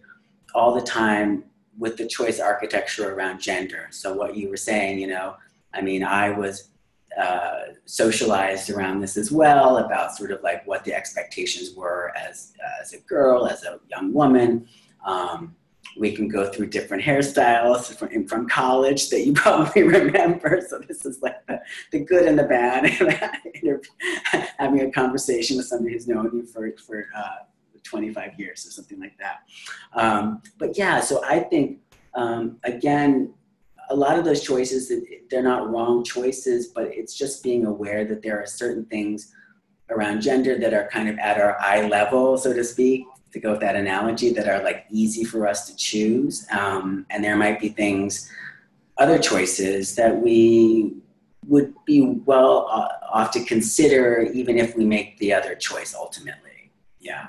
all 0.54 0.74
the 0.74 0.82
time 0.82 1.44
with 1.76 1.96
the 1.96 2.06
choice 2.06 2.40
architecture 2.40 3.14
around 3.14 3.40
gender. 3.40 3.88
So 3.90 4.12
what 4.14 4.36
you 4.36 4.48
were 4.48 4.56
saying 4.56 4.98
you 4.98 5.08
know 5.08 5.36
i 5.74 5.80
mean 5.80 6.02
i 6.02 6.30
was 6.30 6.70
uh, 7.18 7.72
socialized 7.84 8.70
around 8.70 9.00
this 9.00 9.16
as 9.16 9.32
well 9.32 9.78
about 9.78 10.14
sort 10.14 10.30
of 10.30 10.42
like 10.42 10.66
what 10.66 10.84
the 10.84 10.94
expectations 10.94 11.74
were 11.74 12.12
as, 12.16 12.52
as 12.80 12.92
a 12.92 13.00
girl, 13.00 13.46
as 13.46 13.64
a 13.64 13.80
young 13.90 14.12
woman. 14.12 14.66
Um, 15.04 15.56
we 15.96 16.14
can 16.14 16.28
go 16.28 16.50
through 16.50 16.66
different 16.68 17.02
hairstyles 17.02 17.94
from, 17.96 18.26
from 18.26 18.48
college 18.48 19.10
that 19.10 19.26
you 19.26 19.32
probably 19.34 19.82
remember. 19.82 20.60
So 20.68 20.78
this 20.78 21.04
is 21.04 21.20
like 21.22 21.44
the, 21.46 21.60
the 21.90 22.00
good 22.00 22.26
and 22.26 22.38
the 22.38 22.44
bad. 22.44 22.86
having 24.58 24.80
a 24.82 24.90
conversation 24.90 25.56
with 25.56 25.66
somebody 25.66 25.94
who's 25.94 26.06
known 26.06 26.30
you 26.32 26.46
for, 26.46 26.70
for 26.86 27.06
uh, 27.16 27.44
25 27.82 28.38
years 28.38 28.66
or 28.66 28.70
something 28.70 29.00
like 29.00 29.16
that. 29.18 29.40
Um, 29.94 30.42
but 30.58 30.76
yeah, 30.76 31.00
so 31.00 31.24
I 31.24 31.40
think, 31.40 31.80
um, 32.14 32.58
again, 32.64 33.32
a 33.90 33.96
lot 33.96 34.18
of 34.18 34.24
those 34.24 34.42
choices 34.42 34.92
they're 35.30 35.42
not 35.42 35.70
wrong 35.70 36.04
choices 36.04 36.68
but 36.68 36.84
it's 36.88 37.14
just 37.14 37.42
being 37.42 37.64
aware 37.66 38.04
that 38.04 38.22
there 38.22 38.38
are 38.40 38.46
certain 38.46 38.84
things 38.86 39.32
around 39.90 40.20
gender 40.20 40.58
that 40.58 40.74
are 40.74 40.88
kind 40.88 41.08
of 41.08 41.18
at 41.18 41.40
our 41.40 41.58
eye 41.60 41.86
level 41.88 42.36
so 42.36 42.52
to 42.52 42.62
speak 42.62 43.04
to 43.32 43.40
go 43.40 43.52
with 43.52 43.60
that 43.60 43.76
analogy 43.76 44.32
that 44.32 44.48
are 44.48 44.62
like 44.62 44.86
easy 44.90 45.24
for 45.24 45.46
us 45.46 45.66
to 45.68 45.76
choose. 45.76 46.46
Um, 46.50 47.06
and 47.10 47.22
there 47.22 47.36
might 47.36 47.60
be 47.60 47.68
things 47.68 48.30
other 48.96 49.18
choices 49.18 49.94
that 49.96 50.16
we 50.16 50.94
would 51.46 51.74
be 51.86 52.02
well 52.24 52.66
off 53.12 53.30
to 53.32 53.44
consider 53.44 54.28
even 54.34 54.58
if 54.58 54.76
we 54.76 54.84
make 54.84 55.18
the 55.18 55.32
other 55.32 55.54
choice 55.54 55.94
ultimately. 55.94 56.72
Yeah. 56.98 57.28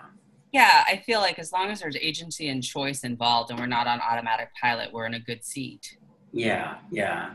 Yeah 0.51 0.83
i 0.87 0.97
feel 1.05 1.19
like 1.19 1.37
as 1.37 1.51
long 1.53 1.69
as 1.69 1.79
there's 1.79 1.95
agency 1.95 2.49
and 2.49 2.63
choice 2.63 3.03
involved 3.03 3.51
and 3.51 3.59
we're 3.59 3.67
not 3.67 3.85
on 3.85 4.01
automatic 4.01 4.49
pilot 4.59 4.91
we're 4.91 5.05
in 5.05 5.13
a 5.13 5.19
good 5.19 5.45
seat 5.45 5.95
yeah 6.31 6.77
yeah. 6.91 7.33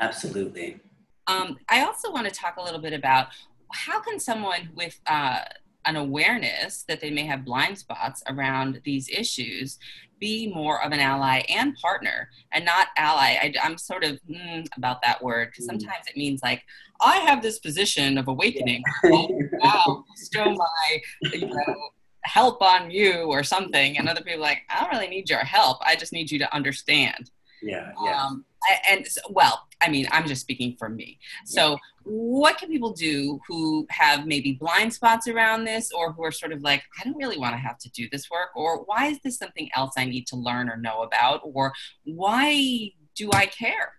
Absolutely. 0.00 0.80
Um, 1.26 1.58
i 1.68 1.82
also 1.82 2.12
want 2.12 2.26
to 2.26 2.32
talk 2.32 2.56
a 2.56 2.62
little 2.62 2.80
bit 2.80 2.92
about 2.92 3.28
how 3.72 4.00
can 4.00 4.20
someone 4.20 4.70
with 4.74 5.00
uh, 5.06 5.40
an 5.84 5.96
awareness 5.96 6.84
that 6.88 7.00
they 7.00 7.10
may 7.10 7.26
have 7.26 7.44
blind 7.44 7.78
spots 7.78 8.22
around 8.28 8.80
these 8.84 9.08
issues 9.08 9.78
be 10.20 10.50
more 10.54 10.82
of 10.82 10.92
an 10.92 11.00
ally 11.00 11.42
and 11.48 11.74
partner 11.76 12.30
and 12.52 12.64
not 12.64 12.88
ally? 12.96 13.36
I, 13.42 13.54
am 13.62 13.76
sort 13.76 14.04
of 14.04 14.18
mm, 14.30 14.66
about 14.76 15.02
that 15.02 15.22
word 15.22 15.50
because 15.50 15.64
mm. 15.64 15.70
sometimes 15.70 16.06
it 16.08 16.16
means 16.16 16.42
like 16.42 16.62
i 17.00 17.16
have 17.18 17.42
this 17.42 17.58
position 17.58 18.16
of 18.18 18.28
awakening. 18.28 18.82
Yeah. 19.04 19.26
wow 19.52 20.04
bestow 20.14 20.54
my 20.54 21.00
you 21.32 21.46
know 21.46 21.74
help 22.22 22.62
on 22.62 22.90
you 22.90 23.24
or 23.24 23.42
something 23.42 23.98
and 23.98 24.08
other 24.08 24.22
people 24.22 24.40
like 24.40 24.62
i 24.70 24.80
don't 24.80 24.90
really 24.90 25.08
need 25.08 25.28
your 25.28 25.40
help. 25.40 25.78
I 25.84 25.96
just 25.96 26.12
need 26.12 26.30
you 26.30 26.38
to 26.38 26.54
understand 26.54 27.30
yeah 27.64 27.92
yeah 28.04 28.24
um, 28.24 28.44
and 28.88 29.06
well 29.30 29.66
i 29.80 29.88
mean 29.88 30.06
i'm 30.10 30.26
just 30.26 30.40
speaking 30.40 30.76
for 30.78 30.88
me. 30.88 31.18
So 31.44 31.78
what 32.04 32.58
can 32.58 32.68
people 32.68 32.92
do 32.92 33.40
who 33.48 33.86
have 33.90 34.26
maybe 34.26 34.52
blind 34.52 34.92
spots 34.92 35.26
around 35.26 35.64
this 35.64 35.90
or 35.92 36.12
who 36.12 36.22
are 36.22 36.32
sort 36.32 36.52
of 36.52 36.62
like 36.62 36.82
i 37.00 37.04
don't 37.04 37.16
really 37.16 37.38
want 37.38 37.54
to 37.54 37.58
have 37.58 37.78
to 37.78 37.90
do 37.90 38.08
this 38.12 38.30
work 38.30 38.50
or 38.54 38.84
why 38.84 39.06
is 39.06 39.18
this 39.24 39.38
something 39.38 39.70
else 39.74 39.94
i 39.96 40.04
need 40.04 40.26
to 40.26 40.36
learn 40.36 40.68
or 40.68 40.76
know 40.76 41.02
about? 41.02 41.40
or 41.44 41.72
why 42.04 42.90
do 43.16 43.30
i 43.32 43.46
care? 43.46 43.92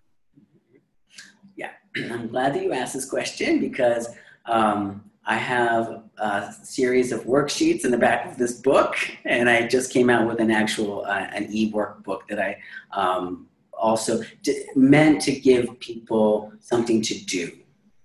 Yeah 1.55 1.71
i'm 1.95 2.27
glad 2.27 2.53
that 2.53 2.63
you 2.63 2.73
asked 2.73 2.93
this 2.93 3.09
question 3.09 3.59
because 3.59 4.09
um, 4.45 5.03
i 5.25 5.35
have 5.35 6.03
a 6.17 6.53
series 6.63 7.11
of 7.11 7.21
worksheets 7.23 7.85
in 7.85 7.91
the 7.91 7.97
back 7.97 8.25
of 8.25 8.37
this 8.37 8.53
book 8.53 8.95
and 9.25 9.49
i 9.49 9.67
just 9.67 9.91
came 9.91 10.09
out 10.09 10.27
with 10.27 10.39
an 10.39 10.51
actual 10.51 11.05
uh, 11.05 11.27
an 11.33 11.47
e-workbook 11.51 12.27
that 12.29 12.39
i 12.39 12.57
um, 12.91 13.47
also 13.77 14.21
meant 14.75 15.21
to 15.21 15.31
give 15.31 15.79
people 15.79 16.51
something 16.59 17.01
to 17.03 17.25
do 17.25 17.51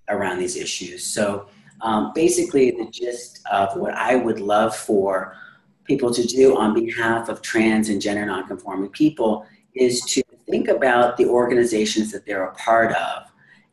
around 0.09 0.39
these 0.39 0.57
issues. 0.57 1.05
So 1.05 1.47
um, 1.81 2.12
basically, 2.14 2.71
the 2.73 2.91
gist 2.91 3.41
of 3.51 3.77
what 3.77 3.95
I 3.95 4.16
would 4.16 4.41
love 4.41 4.77
for 4.77 5.37
people 5.85 6.12
to 6.12 6.27
do 6.27 6.57
on 6.57 6.75
behalf 6.75 7.29
of 7.29 7.43
trans 7.43 7.89
and 7.89 8.01
gender 8.01 8.27
nonconforming 8.27 8.91
people 8.91 9.47
is 9.75 10.03
to 10.03 10.23
think 10.49 10.68
about 10.68 11.16
the 11.16 11.27
organizations 11.27 12.12
that 12.12 12.27
they're 12.27 12.45
a 12.45 12.55
part 12.55 12.93
of 12.93 13.30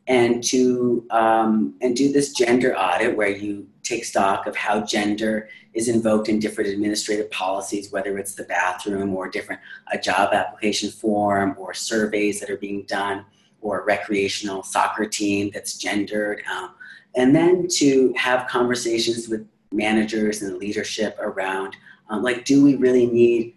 and 0.08 0.42
to 0.42 1.06
um, 1.10 1.74
and 1.82 1.94
do 1.94 2.10
this 2.10 2.32
gender 2.32 2.76
audit 2.76 3.16
where 3.16 3.28
you 3.28 3.68
take 3.82 4.04
stock 4.04 4.46
of 4.46 4.56
how 4.56 4.80
gender 4.80 5.48
is 5.74 5.88
invoked 5.88 6.28
in 6.28 6.38
different 6.38 6.70
administrative 6.70 7.30
policies, 7.30 7.92
whether 7.92 8.18
it's 8.18 8.34
the 8.34 8.44
bathroom 8.44 9.14
or 9.14 9.28
different 9.28 9.60
a 9.92 9.98
job 9.98 10.32
application 10.32 10.90
form 10.90 11.54
or 11.58 11.74
surveys 11.74 12.40
that 12.40 12.50
are 12.50 12.56
being 12.56 12.82
done 12.84 13.24
or 13.60 13.80
a 13.80 13.84
recreational 13.84 14.62
soccer 14.62 15.06
team 15.06 15.50
that's 15.52 15.76
gendered. 15.76 16.42
Um, 16.50 16.74
and 17.14 17.36
then 17.36 17.66
to 17.76 18.12
have 18.16 18.48
conversations 18.48 19.28
with 19.28 19.46
managers 19.72 20.42
and 20.42 20.56
leadership 20.56 21.16
around 21.20 21.76
um, 22.08 22.22
like, 22.22 22.46
do 22.46 22.64
we 22.64 22.76
really 22.76 23.04
need 23.04 23.54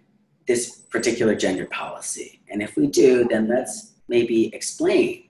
this 0.47 0.82
particular 0.89 1.34
gender 1.34 1.66
policy? 1.68 2.41
And 2.49 2.62
if 2.62 2.76
we 2.76 2.88
do, 2.88 3.26
then 3.30 3.47
let's 3.47 3.93
maybe 4.10 4.54
explain 4.54 5.30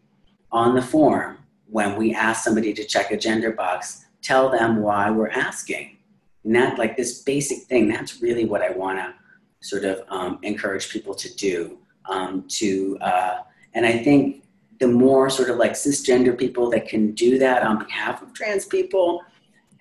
on 0.51 0.75
the 0.75 0.81
form 0.81 1.37
when 1.67 1.95
we 1.95 2.13
ask 2.13 2.43
somebody 2.43 2.73
to 2.73 2.83
check 2.83 3.11
a 3.11 3.17
gender 3.17 3.51
box, 3.51 4.05
tell 4.21 4.49
them 4.49 4.81
why 4.81 5.09
we're 5.09 5.29
asking. 5.29 5.97
And 6.43 6.55
that, 6.55 6.77
like 6.77 6.97
this 6.97 7.21
basic 7.21 7.63
thing, 7.63 7.87
that's 7.87 8.21
really 8.21 8.45
what 8.45 8.61
I 8.61 8.71
want 8.71 8.99
to 8.99 9.13
sort 9.61 9.85
of 9.85 10.03
um, 10.09 10.39
encourage 10.41 10.89
people 10.89 11.13
to 11.15 11.33
do. 11.35 11.77
Um, 12.09 12.45
to 12.49 12.97
uh, 12.99 13.37
and 13.73 13.85
I 13.85 13.97
think 14.03 14.43
the 14.79 14.87
more 14.87 15.29
sort 15.29 15.49
of 15.49 15.57
like 15.57 15.73
cisgender 15.73 16.37
people 16.37 16.69
that 16.71 16.87
can 16.87 17.11
do 17.11 17.37
that 17.37 17.63
on 17.63 17.77
behalf 17.77 18.21
of 18.21 18.33
trans 18.33 18.65
people 18.65 19.21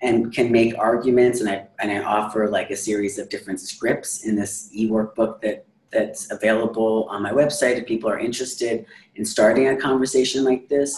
and 0.01 0.33
can 0.33 0.51
make 0.51 0.77
arguments, 0.77 1.41
and 1.41 1.49
I 1.49 1.67
and 1.79 1.91
I 1.91 2.03
offer 2.03 2.47
like 2.47 2.69
a 2.69 2.75
series 2.75 3.19
of 3.19 3.29
different 3.29 3.59
scripts 3.59 4.25
in 4.25 4.35
this 4.35 4.69
e-workbook 4.71 5.41
that 5.41 5.65
that's 5.91 6.31
available 6.31 7.05
on 7.09 7.21
my 7.21 7.31
website 7.31 7.77
if 7.77 7.85
people 7.85 8.09
are 8.09 8.19
interested 8.19 8.85
in 9.15 9.25
starting 9.25 9.69
a 9.69 9.75
conversation 9.75 10.43
like 10.43 10.67
this 10.69 10.97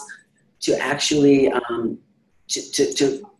to 0.60 0.78
actually 0.78 1.50
um, 1.50 1.98
to, 2.48 2.60
to, 2.72 2.92
to 2.94 3.30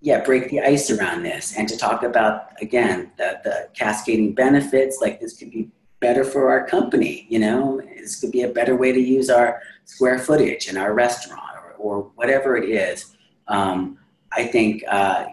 yeah 0.00 0.22
break 0.22 0.48
the 0.50 0.60
ice 0.60 0.90
around 0.90 1.22
this 1.22 1.56
and 1.56 1.68
to 1.68 1.76
talk 1.76 2.02
about 2.02 2.60
again 2.60 3.10
the, 3.18 3.40
the 3.44 3.68
cascading 3.74 4.32
benefits 4.32 4.98
like 5.00 5.20
this 5.20 5.36
could 5.36 5.50
be 5.50 5.68
better 6.00 6.24
for 6.24 6.50
our 6.50 6.66
company 6.66 7.26
you 7.28 7.38
know? 7.38 7.80
This 7.96 8.20
could 8.20 8.32
be 8.32 8.42
a 8.42 8.48
better 8.48 8.76
way 8.76 8.92
to 8.92 9.00
use 9.00 9.28
our 9.28 9.60
square 9.84 10.18
footage 10.18 10.68
in 10.68 10.76
our 10.76 10.94
restaurant 10.94 11.56
or, 11.56 11.72
or 11.78 12.10
whatever 12.14 12.56
it 12.56 12.68
is. 12.68 13.16
Um, 13.48 13.98
i 14.32 14.44
think 14.44 14.84
uh, 14.88 15.24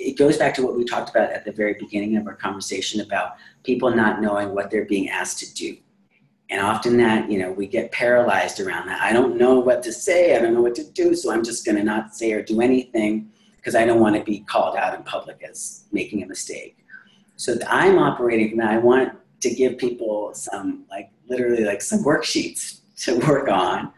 it 0.00 0.16
goes 0.16 0.38
back 0.38 0.54
to 0.54 0.62
what 0.62 0.76
we 0.76 0.84
talked 0.84 1.10
about 1.10 1.30
at 1.30 1.44
the 1.44 1.52
very 1.52 1.74
beginning 1.78 2.16
of 2.16 2.26
our 2.26 2.34
conversation 2.34 3.00
about 3.02 3.36
people 3.62 3.90
not 3.90 4.20
knowing 4.20 4.54
what 4.54 4.70
they're 4.70 4.84
being 4.84 5.08
asked 5.08 5.38
to 5.38 5.54
do 5.54 5.76
and 6.48 6.60
often 6.60 6.96
that 6.96 7.30
you 7.30 7.38
know 7.38 7.52
we 7.52 7.66
get 7.66 7.92
paralyzed 7.92 8.60
around 8.60 8.86
that 8.86 9.00
i 9.00 9.12
don't 9.12 9.36
know 9.36 9.58
what 9.60 9.82
to 9.82 9.92
say 9.92 10.36
i 10.36 10.38
don't 10.38 10.54
know 10.54 10.62
what 10.62 10.74
to 10.74 10.84
do 10.92 11.14
so 11.14 11.30
i'm 11.32 11.44
just 11.44 11.64
going 11.64 11.76
to 11.76 11.84
not 11.84 12.14
say 12.14 12.32
or 12.32 12.42
do 12.42 12.60
anything 12.60 13.30
because 13.60 13.74
I 13.74 13.84
don't 13.84 14.00
want 14.00 14.16
to 14.16 14.24
be 14.24 14.40
called 14.40 14.76
out 14.76 14.94
in 14.94 15.02
public 15.02 15.42
as 15.48 15.84
making 15.92 16.22
a 16.22 16.26
mistake. 16.26 16.78
So 17.36 17.56
I'm 17.68 17.98
operating 17.98 18.48
from 18.48 18.58
that. 18.58 18.70
I 18.70 18.78
want 18.78 19.12
to 19.40 19.54
give 19.54 19.76
people 19.76 20.32
some, 20.34 20.84
like, 20.90 21.10
literally, 21.28 21.64
like 21.64 21.82
some 21.82 22.02
worksheets 22.02 22.80
to 23.04 23.18
work 23.18 23.48
on 23.48 23.92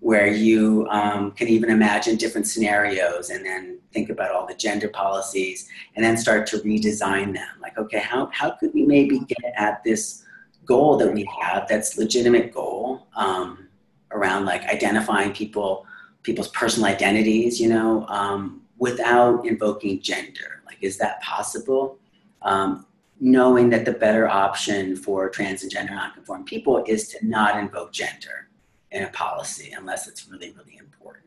where 0.00 0.26
you 0.26 0.86
um, 0.90 1.30
can 1.32 1.48
even 1.48 1.70
imagine 1.70 2.16
different 2.16 2.46
scenarios 2.46 3.30
and 3.30 3.44
then 3.44 3.78
think 3.92 4.10
about 4.10 4.32
all 4.32 4.46
the 4.46 4.54
gender 4.54 4.88
policies 4.88 5.68
and 5.94 6.04
then 6.04 6.16
start 6.16 6.46
to 6.48 6.58
redesign 6.58 7.34
them. 7.34 7.48
Like, 7.60 7.78
okay, 7.78 8.00
how, 8.00 8.30
how 8.32 8.50
could 8.50 8.72
we 8.74 8.84
maybe 8.84 9.20
get 9.20 9.52
at 9.56 9.82
this 9.84 10.24
goal 10.64 10.96
that 10.98 11.12
we 11.12 11.28
have 11.40 11.68
that's 11.68 11.96
legitimate 11.96 12.52
goal 12.52 13.06
um, 13.16 13.68
around 14.10 14.44
like 14.44 14.62
identifying 14.64 15.32
people, 15.32 15.86
people's 16.22 16.48
personal 16.48 16.88
identities, 16.88 17.60
you 17.60 17.68
know, 17.68 18.06
um, 18.08 18.62
without 18.78 19.46
invoking 19.46 20.00
gender? 20.00 20.62
Like, 20.66 20.78
is 20.80 20.98
that 20.98 21.20
possible? 21.22 21.98
Um, 22.42 22.86
knowing 23.20 23.70
that 23.70 23.84
the 23.84 23.92
better 23.92 24.28
option 24.28 24.96
for 24.96 25.28
trans 25.28 25.62
and 25.62 25.70
gender 25.70 25.94
nonconform 25.94 26.44
people 26.44 26.84
is 26.88 27.06
to 27.06 27.24
not 27.24 27.56
invoke 27.56 27.92
gender 27.92 28.48
in 28.90 29.04
a 29.04 29.08
policy 29.10 29.72
unless 29.76 30.08
it's 30.08 30.28
really, 30.28 30.50
really 30.50 30.76
important. 30.76 31.24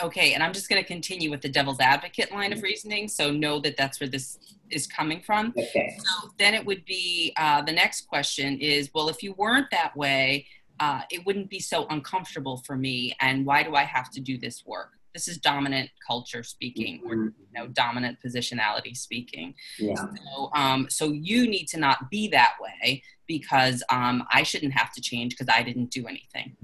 Okay, 0.00 0.34
and 0.34 0.42
I'm 0.42 0.52
just 0.52 0.68
going 0.68 0.80
to 0.80 0.86
continue 0.86 1.30
with 1.30 1.40
the 1.40 1.48
devil's 1.48 1.80
advocate 1.80 2.30
line 2.30 2.52
of 2.52 2.62
reasoning. 2.62 3.08
So 3.08 3.32
know 3.32 3.58
that 3.60 3.76
that's 3.76 4.00
where 4.00 4.08
this 4.08 4.38
is 4.70 4.86
coming 4.86 5.20
from. 5.20 5.52
Okay. 5.56 5.96
So 5.98 6.30
then 6.38 6.54
it 6.54 6.64
would 6.64 6.84
be 6.84 7.32
uh, 7.36 7.62
the 7.62 7.72
next 7.72 8.08
question 8.08 8.58
is 8.60 8.90
well, 8.94 9.08
if 9.08 9.22
you 9.22 9.32
weren't 9.32 9.70
that 9.72 9.96
way, 9.96 10.46
uh, 10.80 11.02
it 11.10 11.26
wouldn't 11.26 11.50
be 11.50 11.58
so 11.58 11.86
uncomfortable 11.88 12.58
for 12.58 12.76
me. 12.76 13.16
And 13.20 13.44
why 13.44 13.62
do 13.62 13.74
I 13.74 13.84
have 13.84 14.10
to 14.12 14.20
do 14.20 14.38
this 14.38 14.64
work? 14.64 14.90
this 15.14 15.26
is 15.26 15.38
dominant 15.38 15.90
culture 16.06 16.42
speaking 16.42 17.00
or 17.04 17.16
mm-hmm. 17.16 17.24
you 17.40 17.58
know 17.58 17.66
dominant 17.68 18.18
positionality 18.24 18.96
speaking 18.96 19.54
yeah. 19.78 19.94
so 19.96 20.50
um, 20.54 20.86
so 20.88 21.10
you 21.10 21.48
need 21.48 21.66
to 21.66 21.78
not 21.78 22.10
be 22.10 22.28
that 22.28 22.54
way 22.60 23.02
because 23.26 23.82
um, 23.90 24.24
i 24.30 24.42
shouldn't 24.42 24.72
have 24.72 24.92
to 24.92 25.00
change 25.00 25.36
because 25.36 25.52
i 25.52 25.62
didn't 25.62 25.90
do 25.90 26.06
anything 26.06 26.56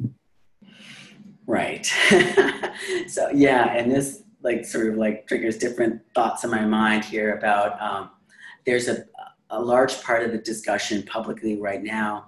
right 1.47 1.87
so 3.07 3.29
yeah 3.31 3.75
and 3.75 3.91
this 3.91 4.23
like 4.43 4.65
sort 4.65 4.89
of 4.89 4.97
like 4.97 5.27
triggers 5.27 5.57
different 5.57 6.01
thoughts 6.15 6.45
in 6.45 6.51
my 6.51 6.65
mind 6.65 7.05
here 7.05 7.37
about 7.37 7.81
um, 7.81 8.11
there's 8.67 8.89
a, 8.89 9.05
a 9.51 9.61
large 9.61 10.03
part 10.03 10.23
of 10.23 10.33
the 10.33 10.39
discussion 10.39 11.03
publicly 11.03 11.61
right 11.61 11.83
now 11.83 12.27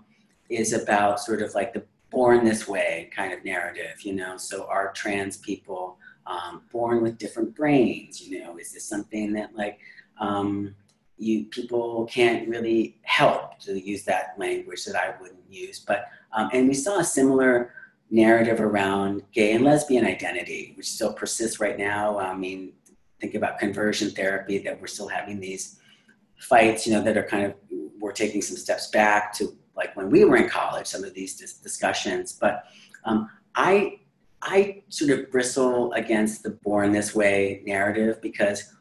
is 0.48 0.72
about 0.72 1.20
sort 1.20 1.42
of 1.42 1.54
like 1.54 1.72
the 1.72 1.84
born 2.10 2.44
this 2.44 2.66
way 2.68 3.10
kind 3.14 3.32
of 3.32 3.44
narrative, 3.44 4.00
you 4.00 4.14
know. 4.14 4.36
So 4.36 4.66
are 4.66 4.92
trans 4.92 5.36
people 5.38 5.98
um, 6.26 6.62
born 6.72 7.02
with 7.02 7.18
different 7.18 7.54
brains? 7.54 8.20
You 8.20 8.40
know, 8.40 8.56
is 8.58 8.72
this 8.72 8.88
something 8.88 9.32
that 9.34 9.54
like 9.54 9.78
um, 10.20 10.74
you 11.18 11.44
people 11.46 12.06
can't 12.06 12.48
really 12.48 12.98
help 13.02 13.58
to 13.60 13.78
use 13.78 14.04
that 14.04 14.34
language 14.38 14.84
that 14.84 14.96
I 14.96 15.14
wouldn't 15.20 15.44
use? 15.50 15.80
But 15.80 16.06
um, 16.32 16.48
and 16.52 16.68
we 16.68 16.74
saw 16.74 16.98
a 16.98 17.04
similar 17.04 17.74
narrative 18.10 18.60
around 18.60 19.22
gay 19.32 19.52
and 19.52 19.64
lesbian 19.64 20.06
identity, 20.06 20.72
which 20.76 20.88
still 20.88 21.12
persists 21.12 21.60
right 21.60 21.78
now. 21.78 22.18
I 22.18 22.34
mean, 22.36 22.72
think 23.20 23.34
about 23.34 23.58
conversion 23.58 24.10
therapy 24.10 24.58
that 24.58 24.80
we're 24.80 24.86
still 24.86 25.08
having 25.08 25.40
these 25.40 25.80
fights, 26.38 26.86
you 26.86 26.92
know, 26.92 27.02
that 27.02 27.16
are 27.16 27.24
kind 27.24 27.46
of 27.46 27.54
we're 27.98 28.12
taking 28.12 28.42
some 28.42 28.56
steps 28.56 28.88
back 28.88 29.32
to 29.34 29.56
like 29.76 29.96
when 29.96 30.10
we 30.10 30.24
were 30.24 30.36
in 30.36 30.48
college, 30.48 30.86
some 30.86 31.04
of 31.04 31.14
these 31.14 31.36
dis- 31.36 31.58
discussions. 31.58 32.32
But 32.32 32.64
um, 33.04 33.28
I, 33.54 34.00
I 34.42 34.82
sort 34.88 35.10
of 35.10 35.30
bristle 35.30 35.92
against 35.92 36.42
the 36.42 36.50
born 36.50 36.92
this 36.92 37.14
way 37.14 37.62
narrative 37.66 38.20
because 38.22 38.72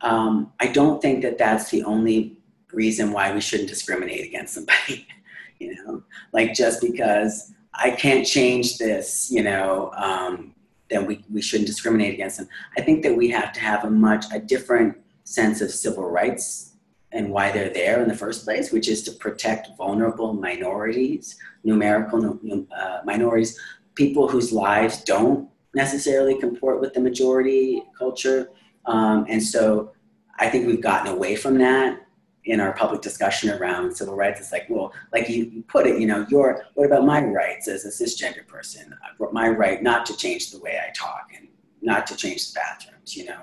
um, 0.00 0.52
I 0.60 0.68
don't 0.68 1.00
think 1.00 1.22
that 1.22 1.38
that's 1.38 1.70
the 1.70 1.84
only 1.84 2.38
reason 2.72 3.12
why 3.12 3.32
we 3.32 3.40
shouldn't 3.40 3.68
discriminate 3.68 4.24
against 4.24 4.54
somebody. 4.54 5.06
you 5.58 5.74
know, 5.76 6.02
like 6.32 6.54
just 6.54 6.80
because 6.80 7.52
I 7.74 7.90
can't 7.90 8.26
change 8.26 8.78
this, 8.78 9.30
you 9.30 9.42
know, 9.42 9.92
um, 9.96 10.54
then 10.90 11.06
we, 11.06 11.24
we 11.32 11.40
shouldn't 11.40 11.68
discriminate 11.68 12.12
against 12.12 12.38
them. 12.38 12.48
I 12.76 12.82
think 12.82 13.02
that 13.02 13.16
we 13.16 13.30
have 13.30 13.52
to 13.54 13.60
have 13.60 13.84
a 13.84 13.90
much 13.90 14.26
a 14.32 14.38
different 14.38 14.98
sense 15.24 15.60
of 15.60 15.70
civil 15.70 16.08
rights 16.08 16.74
and 17.12 17.30
why 17.30 17.50
they're 17.50 17.70
there 17.72 18.02
in 18.02 18.08
the 18.08 18.16
first 18.16 18.44
place, 18.44 18.72
which 18.72 18.88
is 18.88 19.02
to 19.04 19.12
protect 19.12 19.76
vulnerable 19.76 20.32
minorities, 20.34 21.36
numerical 21.64 22.38
uh, 22.76 23.00
minorities, 23.04 23.58
people 23.94 24.28
whose 24.28 24.52
lives 24.52 25.02
don't 25.04 25.48
necessarily 25.74 26.38
comport 26.38 26.80
with 26.80 26.92
the 26.94 27.00
majority 27.00 27.82
culture. 27.98 28.50
Um, 28.86 29.26
and 29.28 29.42
so 29.42 29.92
I 30.38 30.48
think 30.48 30.66
we've 30.66 30.80
gotten 30.80 31.12
away 31.12 31.36
from 31.36 31.58
that 31.58 32.00
in 32.44 32.60
our 32.60 32.72
public 32.72 33.00
discussion 33.00 33.50
around 33.50 33.96
civil 33.96 34.16
rights. 34.16 34.40
It's 34.40 34.52
like, 34.52 34.66
well, 34.68 34.92
like 35.12 35.28
you, 35.28 35.62
put 35.68 35.86
it, 35.86 36.00
you 36.00 36.06
know, 36.06 36.26
your, 36.28 36.66
what 36.74 36.86
about 36.86 37.04
my 37.04 37.24
rights 37.24 37.68
as 37.68 37.84
a 37.84 37.88
cisgender 37.88 38.46
person? 38.46 38.94
My 39.32 39.48
right 39.48 39.82
not 39.82 40.06
to 40.06 40.16
change 40.16 40.50
the 40.50 40.58
way 40.58 40.78
I 40.78 40.92
talk 40.92 41.30
and 41.36 41.48
not 41.80 42.06
to 42.08 42.16
change 42.16 42.52
the 42.52 42.58
bathrooms, 42.58 43.16
you 43.16 43.26
know, 43.26 43.42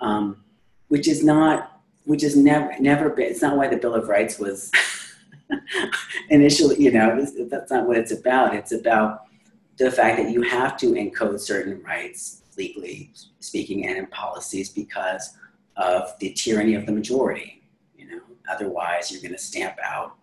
um, 0.00 0.44
which 0.88 1.08
is 1.08 1.22
not, 1.22 1.80
which 2.04 2.22
is 2.22 2.36
never, 2.36 2.74
never 2.80 3.10
been, 3.10 3.30
it's 3.30 3.42
not 3.42 3.56
why 3.56 3.68
the 3.68 3.76
Bill 3.76 3.94
of 3.94 4.08
Rights 4.08 4.38
was 4.38 4.70
initially, 6.30 6.82
you 6.82 6.90
know, 6.90 7.24
that's 7.50 7.70
not 7.70 7.86
what 7.86 7.98
it's 7.98 8.12
about. 8.12 8.54
It's 8.54 8.72
about 8.72 9.24
the 9.76 9.90
fact 9.90 10.16
that 10.16 10.30
you 10.30 10.42
have 10.42 10.76
to 10.78 10.92
encode 10.92 11.40
certain 11.40 11.82
rights 11.82 12.42
legally 12.56 13.12
speaking 13.40 13.86
and 13.86 13.98
in 13.98 14.06
policies 14.06 14.70
because 14.70 15.36
of 15.76 16.18
the 16.18 16.32
tyranny 16.32 16.74
of 16.74 16.86
the 16.86 16.92
majority. 16.92 17.62
Otherwise 18.50 19.10
you're 19.10 19.22
going 19.22 19.32
to 19.32 19.38
stamp 19.38 19.76
out 19.82 20.16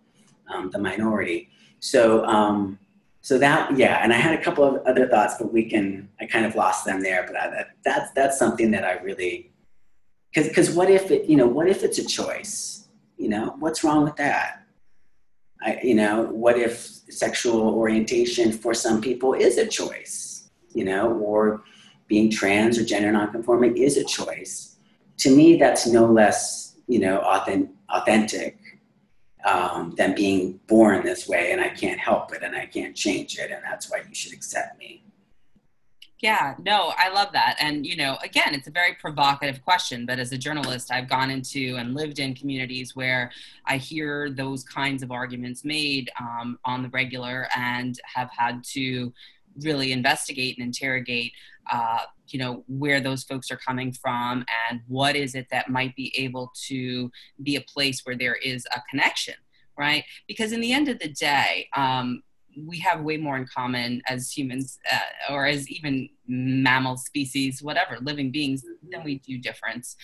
um, 0.52 0.70
the 0.70 0.78
minority. 0.78 1.50
So, 1.80 2.24
um, 2.24 2.78
so 3.20 3.38
that 3.38 3.76
yeah, 3.76 4.00
and 4.02 4.12
I 4.12 4.16
had 4.16 4.38
a 4.38 4.42
couple 4.42 4.64
of 4.64 4.86
other 4.86 5.08
thoughts, 5.08 5.34
but 5.38 5.52
we 5.52 5.68
can 5.68 6.08
I 6.20 6.26
kind 6.26 6.46
of 6.46 6.54
lost 6.54 6.84
them 6.84 7.02
there. 7.02 7.24
But 7.26 7.36
I, 7.36 7.50
that, 7.50 7.70
that's 7.84 8.12
that's 8.12 8.38
something 8.38 8.70
that 8.70 8.84
I 8.84 9.00
really 9.02 9.50
because 10.32 10.48
because 10.48 10.70
what 10.70 10.88
if 10.88 11.10
it 11.10 11.28
you 11.28 11.36
know 11.36 11.48
what 11.48 11.68
if 11.68 11.82
it's 11.82 11.98
a 11.98 12.06
choice? 12.06 12.88
You 13.16 13.28
know, 13.28 13.56
what's 13.58 13.82
wrong 13.82 14.04
with 14.04 14.16
that? 14.16 14.62
I, 15.62 15.80
you 15.82 15.94
know, 15.94 16.26
what 16.26 16.56
if 16.56 16.78
sexual 16.78 17.74
orientation 17.74 18.52
for 18.52 18.74
some 18.74 19.00
people 19.00 19.34
is 19.34 19.58
a 19.58 19.66
choice? 19.66 20.50
You 20.72 20.84
know, 20.84 21.12
or 21.14 21.64
being 22.06 22.30
trans 22.30 22.78
or 22.78 22.84
gender 22.84 23.10
nonconforming 23.10 23.76
is 23.76 23.96
a 23.96 24.04
choice 24.04 24.76
to 25.18 25.34
me, 25.34 25.56
that's 25.56 25.86
no 25.86 26.06
less, 26.06 26.65
you 26.86 26.98
know, 26.98 27.18
authentic, 27.88 28.58
um, 29.44 29.94
than 29.96 30.14
being 30.14 30.58
born 30.66 31.04
this 31.04 31.28
way, 31.28 31.52
and 31.52 31.60
I 31.60 31.68
can't 31.68 32.00
help 32.00 32.34
it, 32.34 32.42
and 32.42 32.56
I 32.56 32.66
can't 32.66 32.96
change 32.96 33.38
it, 33.38 33.50
and 33.50 33.62
that's 33.62 33.90
why 33.90 34.02
you 34.08 34.14
should 34.14 34.32
accept 34.32 34.78
me. 34.78 35.02
Yeah, 36.20 36.54
no, 36.58 36.94
I 36.96 37.10
love 37.10 37.28
that. 37.32 37.56
And, 37.60 37.86
you 37.86 37.94
know, 37.94 38.16
again, 38.24 38.54
it's 38.54 38.66
a 38.66 38.70
very 38.70 38.94
provocative 38.94 39.62
question, 39.62 40.06
but 40.06 40.18
as 40.18 40.32
a 40.32 40.38
journalist, 40.38 40.90
I've 40.90 41.10
gone 41.10 41.30
into 41.30 41.76
and 41.76 41.94
lived 41.94 42.18
in 42.20 42.34
communities 42.34 42.96
where 42.96 43.30
I 43.66 43.76
hear 43.76 44.30
those 44.30 44.64
kinds 44.64 45.02
of 45.02 45.10
arguments 45.10 45.62
made 45.62 46.10
um, 46.18 46.58
on 46.64 46.82
the 46.82 46.88
regular 46.88 47.48
and 47.54 48.00
have 48.14 48.30
had 48.30 48.64
to 48.72 49.12
really 49.60 49.92
investigate 49.92 50.56
and 50.56 50.66
interrogate 50.66 51.32
uh, 51.70 52.00
you 52.28 52.38
know 52.38 52.64
where 52.66 53.00
those 53.00 53.24
folks 53.24 53.50
are 53.50 53.56
coming 53.56 53.92
from 53.92 54.44
and 54.68 54.80
what 54.88 55.16
is 55.16 55.34
it 55.34 55.46
that 55.50 55.68
might 55.68 55.94
be 55.96 56.12
able 56.16 56.52
to 56.66 57.10
be 57.42 57.56
a 57.56 57.60
place 57.60 58.00
where 58.04 58.16
there 58.16 58.34
is 58.34 58.66
a 58.74 58.80
connection 58.90 59.34
right? 59.78 60.04
Because 60.26 60.52
in 60.52 60.60
the 60.60 60.72
end 60.72 60.88
of 60.88 60.98
the 60.98 61.08
day 61.08 61.68
um, 61.74 62.22
we 62.66 62.78
have 62.78 63.02
way 63.02 63.16
more 63.16 63.36
in 63.36 63.46
common 63.46 64.00
as 64.06 64.30
humans 64.30 64.78
uh, 64.90 65.32
or 65.32 65.46
as 65.46 65.68
even 65.68 66.08
mammal 66.26 66.96
species 66.96 67.62
whatever 67.62 67.98
living 68.00 68.30
beings 68.30 68.64
than 68.90 69.04
we 69.04 69.18
do 69.18 69.38
difference 69.38 69.94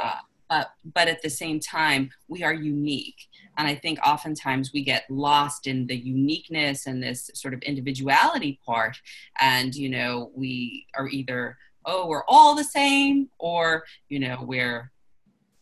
uh, 0.00 0.14
but 0.48 0.70
but 0.94 1.08
at 1.08 1.22
the 1.22 1.30
same 1.30 1.60
time 1.60 2.10
we 2.28 2.42
are 2.42 2.54
unique. 2.54 3.28
And 3.56 3.66
i 3.66 3.74
think 3.74 3.98
oftentimes 4.06 4.72
we 4.72 4.84
get 4.84 5.10
lost 5.10 5.66
in 5.66 5.86
the 5.86 5.96
uniqueness 5.96 6.86
and 6.86 7.02
this 7.02 7.30
sort 7.34 7.54
of 7.54 7.62
individuality 7.62 8.60
part. 8.64 8.96
And 9.40 9.74
you 9.74 9.88
know 9.88 10.30
we 10.34 10.86
are 10.96 11.08
either 11.08 11.56
oh 11.84 12.06
we're 12.06 12.24
all 12.28 12.54
the 12.54 12.64
same 12.64 13.28
or 13.38 13.84
you 14.08 14.18
know 14.20 14.38
we're 14.42 14.90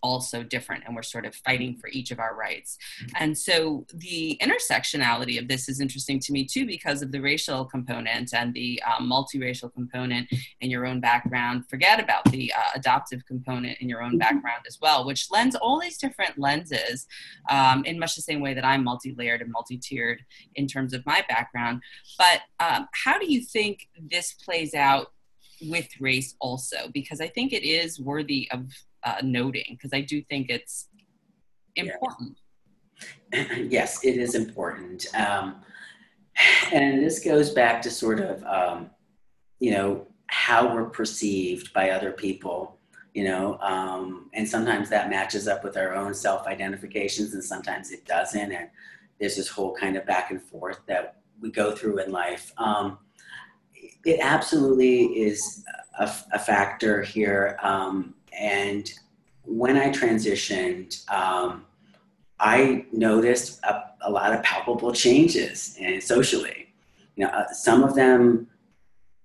also 0.06 0.42
different 0.42 0.84
and 0.86 0.94
we're 0.94 1.02
sort 1.02 1.26
of 1.26 1.34
fighting 1.34 1.76
for 1.76 1.88
each 1.88 2.10
of 2.10 2.18
our 2.18 2.34
rights. 2.34 2.78
And 3.18 3.36
so 3.36 3.86
the 3.92 4.40
intersectionality 4.40 5.38
of 5.38 5.48
this 5.48 5.68
is 5.68 5.80
interesting 5.80 6.20
to 6.20 6.32
me 6.32 6.44
too 6.44 6.64
because 6.66 7.02
of 7.02 7.10
the 7.10 7.20
racial 7.20 7.64
component 7.64 8.32
and 8.32 8.54
the 8.54 8.80
um, 8.82 9.10
multiracial 9.10 9.72
component 9.74 10.28
in 10.60 10.70
your 10.70 10.86
own 10.86 11.00
background. 11.00 11.68
Forget 11.68 11.98
about 12.00 12.24
the 12.30 12.52
uh, 12.56 12.70
adoptive 12.76 13.26
component 13.26 13.78
in 13.80 13.88
your 13.88 14.02
own 14.02 14.10
mm-hmm. 14.10 14.18
background 14.18 14.64
as 14.66 14.78
well, 14.80 15.04
which 15.04 15.30
lends 15.30 15.56
all 15.56 15.80
these 15.80 15.98
different 15.98 16.38
lenses 16.38 17.06
um, 17.50 17.84
in 17.84 17.98
much 17.98 18.14
the 18.14 18.22
same 18.22 18.40
way 18.40 18.54
that 18.54 18.64
I'm 18.64 18.84
multi 18.84 19.14
layered 19.16 19.42
and 19.42 19.50
multi 19.50 19.76
tiered 19.76 20.24
in 20.54 20.66
terms 20.66 20.92
of 20.94 21.04
my 21.04 21.24
background. 21.28 21.82
But 22.18 22.42
um, 22.60 22.88
how 23.04 23.18
do 23.18 23.30
you 23.30 23.40
think 23.40 23.88
this 24.10 24.34
plays 24.34 24.72
out 24.74 25.12
with 25.62 25.88
race 26.00 26.34
also 26.40 26.76
because 26.92 27.20
i 27.20 27.26
think 27.26 27.52
it 27.52 27.62
is 27.62 27.98
worthy 27.98 28.48
of 28.50 28.66
uh, 29.06 29.14
noting 29.22 29.64
because 29.70 29.92
I 29.94 30.00
do 30.02 30.20
think 30.22 30.50
it's 30.50 30.88
important. 31.76 32.36
Yeah. 33.32 33.52
yes, 33.68 34.04
it 34.04 34.16
is 34.16 34.34
important. 34.34 35.06
Um, 35.14 35.62
and 36.72 37.02
this 37.02 37.20
goes 37.20 37.50
back 37.50 37.80
to 37.82 37.90
sort 37.90 38.20
of, 38.20 38.42
um, 38.44 38.90
you 39.60 39.70
know, 39.70 40.06
how 40.26 40.74
we're 40.74 40.90
perceived 40.90 41.72
by 41.72 41.90
other 41.90 42.10
people, 42.10 42.78
you 43.14 43.24
know, 43.24 43.58
um, 43.60 44.28
and 44.34 44.46
sometimes 44.46 44.90
that 44.90 45.08
matches 45.08 45.46
up 45.46 45.62
with 45.62 45.76
our 45.76 45.94
own 45.94 46.12
self 46.12 46.46
identifications 46.46 47.32
and 47.32 47.42
sometimes 47.42 47.92
it 47.92 48.04
doesn't. 48.04 48.52
And 48.52 48.68
there's 49.20 49.36
this 49.36 49.48
whole 49.48 49.74
kind 49.74 49.96
of 49.96 50.04
back 50.04 50.30
and 50.30 50.42
forth 50.42 50.80
that 50.88 51.20
we 51.40 51.50
go 51.50 51.72
through 51.72 51.98
in 52.00 52.10
life. 52.10 52.52
Um, 52.58 52.98
it 54.04 54.18
absolutely 54.20 55.04
is 55.04 55.64
a, 55.98 56.10
a 56.32 56.38
factor 56.38 57.02
here. 57.02 57.56
Um, 57.62 58.15
and 58.38 58.90
when 59.46 59.76
I 59.76 59.90
transitioned, 59.90 61.08
um, 61.10 61.64
I 62.38 62.84
noticed 62.92 63.62
a, 63.64 63.82
a, 64.02 64.10
lot 64.10 64.34
of 64.34 64.42
palpable 64.42 64.92
changes 64.92 65.76
and 65.80 66.02
socially. 66.02 66.74
You 67.14 67.24
know, 67.24 67.30
uh, 67.30 67.48
some 67.52 67.82
of 67.82 67.94
them 67.94 68.48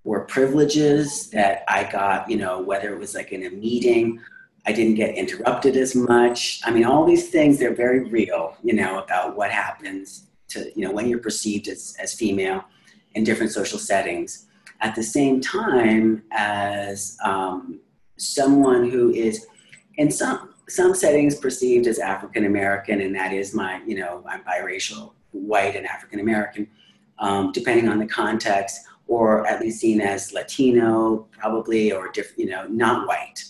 were 0.04 0.22
privileges 0.22 1.30
that 1.32 1.64
I 1.68 1.92
got. 1.92 2.30
You 2.30 2.38
know, 2.38 2.62
whether 2.62 2.94
it 2.94 3.00
was 3.00 3.14
like 3.16 3.32
in 3.32 3.46
a 3.46 3.50
meeting, 3.50 4.22
I 4.66 4.72
didn't 4.72 4.96
get 4.96 5.16
interrupted 5.16 5.76
as 5.76 5.96
much. 5.96 6.62
I 6.64 6.72
mean, 6.72 6.86
all 6.86 7.06
these 7.06 7.30
things 7.30 7.60
they're 7.60 7.76
very 7.76 8.10
real. 8.10 8.56
You 8.64 8.76
know, 8.76 9.00
about 9.00 9.36
what 9.36 9.52
happens 9.52 10.28
to 10.50 10.72
you 10.76 10.86
know 10.86 10.92
when 10.92 11.10
you're 11.10 11.20
perceived 11.20 11.68
as 11.68 11.96
as 12.00 12.14
female 12.14 12.64
in 13.14 13.24
different 13.24 13.52
social 13.52 13.80
settings. 13.80 14.46
At 14.80 14.96
the 14.96 15.04
same 15.04 15.42
time 15.42 16.24
as 16.32 17.18
um, 17.24 17.82
someone 18.22 18.90
who 18.90 19.12
is 19.12 19.48
in 19.98 20.12
some 20.12 20.54
some 20.70 20.96
settings 20.96 21.36
perceived 21.36 21.88
as 21.88 22.00
African 22.00 22.46
American, 22.46 23.02
and 23.02 23.16
that 23.16 23.34
is 23.34 23.54
my 23.54 23.82
you 23.86 23.98
know 23.98 24.24
I'm 24.28 24.44
biracial, 24.44 25.14
white 25.32 25.76
and 25.76 25.86
African 25.86 26.20
American, 26.20 26.68
um, 27.20 27.52
depending 27.52 27.90
on 27.90 28.00
the 28.00 28.06
context, 28.06 28.82
or 29.08 29.46
at 29.48 29.60
least 29.60 29.82
seen 29.82 30.00
as 30.02 30.34
Latino, 30.34 31.28
probably, 31.32 31.92
or 31.92 32.10
diff, 32.12 32.34
you 32.38 32.48
know 32.48 32.66
not 32.68 33.08
white. 33.08 33.44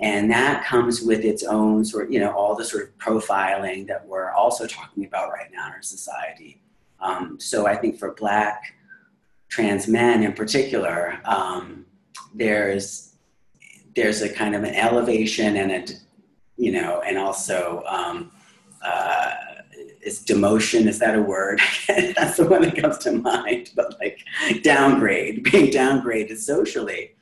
And 0.00 0.28
that 0.32 0.64
comes 0.64 1.00
with 1.00 1.24
its 1.24 1.44
own 1.44 1.84
sort, 1.84 2.10
you 2.10 2.18
know, 2.18 2.32
all 2.32 2.56
the 2.56 2.64
sort 2.64 2.82
of 2.82 2.98
profiling 2.98 3.86
that 3.86 4.04
we're 4.04 4.32
also 4.32 4.66
talking 4.66 5.04
about 5.04 5.30
right 5.30 5.48
now 5.52 5.68
in 5.68 5.74
our 5.74 5.82
society. 5.82 6.60
Um, 6.98 7.38
so 7.38 7.68
I 7.68 7.76
think 7.76 8.00
for 8.00 8.12
Black 8.14 8.74
trans 9.48 9.86
men 9.86 10.24
in 10.24 10.32
particular, 10.32 11.20
um, 11.24 11.86
there's 12.34 13.11
there's 13.94 14.22
a 14.22 14.32
kind 14.32 14.54
of 14.54 14.64
an 14.64 14.74
elevation 14.74 15.56
and 15.56 15.72
a, 15.72 15.92
you 16.56 16.72
know, 16.72 17.02
and 17.06 17.18
also 17.18 17.82
um, 17.86 18.30
uh, 18.84 19.34
is 20.02 20.24
demotion. 20.24 20.86
Is 20.86 20.98
that 20.98 21.16
a 21.16 21.22
word? 21.22 21.60
That's 21.88 22.36
the 22.36 22.46
one 22.46 22.62
that 22.62 22.76
comes 22.76 22.98
to 22.98 23.12
mind. 23.12 23.70
But 23.74 23.96
like 24.00 24.20
downgrade, 24.62 25.44
being 25.44 25.70
downgraded 25.70 26.38
socially. 26.38 27.12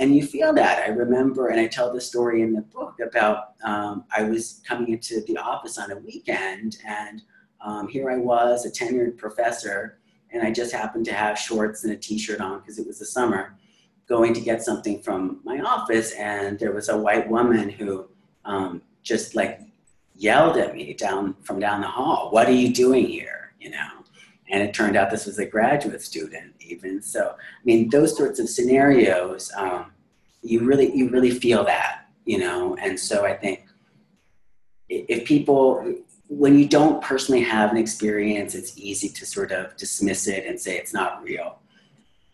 And 0.00 0.14
you 0.14 0.24
feel 0.24 0.52
that. 0.52 0.84
I 0.84 0.90
remember, 0.90 1.48
and 1.48 1.58
I 1.58 1.66
tell 1.66 1.92
the 1.92 2.00
story 2.00 2.42
in 2.42 2.52
the 2.52 2.62
book 2.62 3.00
about 3.00 3.54
um, 3.64 4.04
I 4.16 4.22
was 4.22 4.62
coming 4.66 4.92
into 4.92 5.22
the 5.26 5.36
office 5.38 5.76
on 5.76 5.90
a 5.90 5.96
weekend 5.96 6.78
and 6.86 7.22
um, 7.60 7.88
here 7.88 8.10
I 8.10 8.16
was, 8.16 8.64
a 8.64 8.70
tenured 8.70 9.16
professor, 9.18 9.98
and 10.30 10.42
I 10.42 10.52
just 10.52 10.72
happened 10.72 11.04
to 11.06 11.12
have 11.12 11.38
shorts 11.38 11.84
and 11.84 11.92
a 11.92 11.96
t-shirt 11.96 12.40
on 12.40 12.60
because 12.60 12.78
it 12.78 12.86
was 12.86 12.98
the 12.98 13.04
summer, 13.04 13.56
going 14.08 14.32
to 14.34 14.40
get 14.40 14.62
something 14.62 15.02
from 15.02 15.40
my 15.44 15.60
office, 15.60 16.12
and 16.12 16.58
there 16.58 16.72
was 16.72 16.88
a 16.88 16.96
white 16.96 17.28
woman 17.28 17.68
who 17.68 18.08
um, 18.44 18.82
just 19.02 19.34
like 19.34 19.60
yelled 20.14 20.56
at 20.56 20.74
me 20.74 20.94
down 20.94 21.34
from 21.42 21.58
down 21.58 21.80
the 21.80 21.86
hall, 21.86 22.30
"What 22.30 22.48
are 22.48 22.52
you 22.52 22.72
doing 22.72 23.06
here?" 23.06 23.52
You 23.60 23.70
know, 23.70 23.88
and 24.50 24.62
it 24.62 24.74
turned 24.74 24.96
out 24.96 25.10
this 25.10 25.26
was 25.26 25.38
a 25.38 25.46
graduate 25.46 26.02
student, 26.02 26.54
even. 26.60 27.02
So, 27.02 27.34
I 27.36 27.64
mean, 27.64 27.90
those 27.90 28.16
sorts 28.16 28.38
of 28.38 28.48
scenarios, 28.48 29.52
um, 29.56 29.92
you 30.42 30.64
really 30.64 30.94
you 30.96 31.10
really 31.10 31.30
feel 31.30 31.64
that, 31.64 32.06
you 32.24 32.38
know, 32.38 32.76
and 32.76 32.98
so 32.98 33.24
I 33.24 33.34
think 33.34 33.64
if 34.88 35.26
people 35.26 35.94
when 36.28 36.58
you 36.58 36.68
don't 36.68 37.02
personally 37.02 37.42
have 37.42 37.70
an 37.70 37.78
experience, 37.78 38.54
it's 38.54 38.76
easy 38.76 39.08
to 39.08 39.24
sort 39.24 39.50
of 39.50 39.74
dismiss 39.76 40.26
it 40.26 40.46
and 40.46 40.60
say 40.60 40.76
it's 40.76 40.92
not 40.92 41.22
real. 41.22 41.58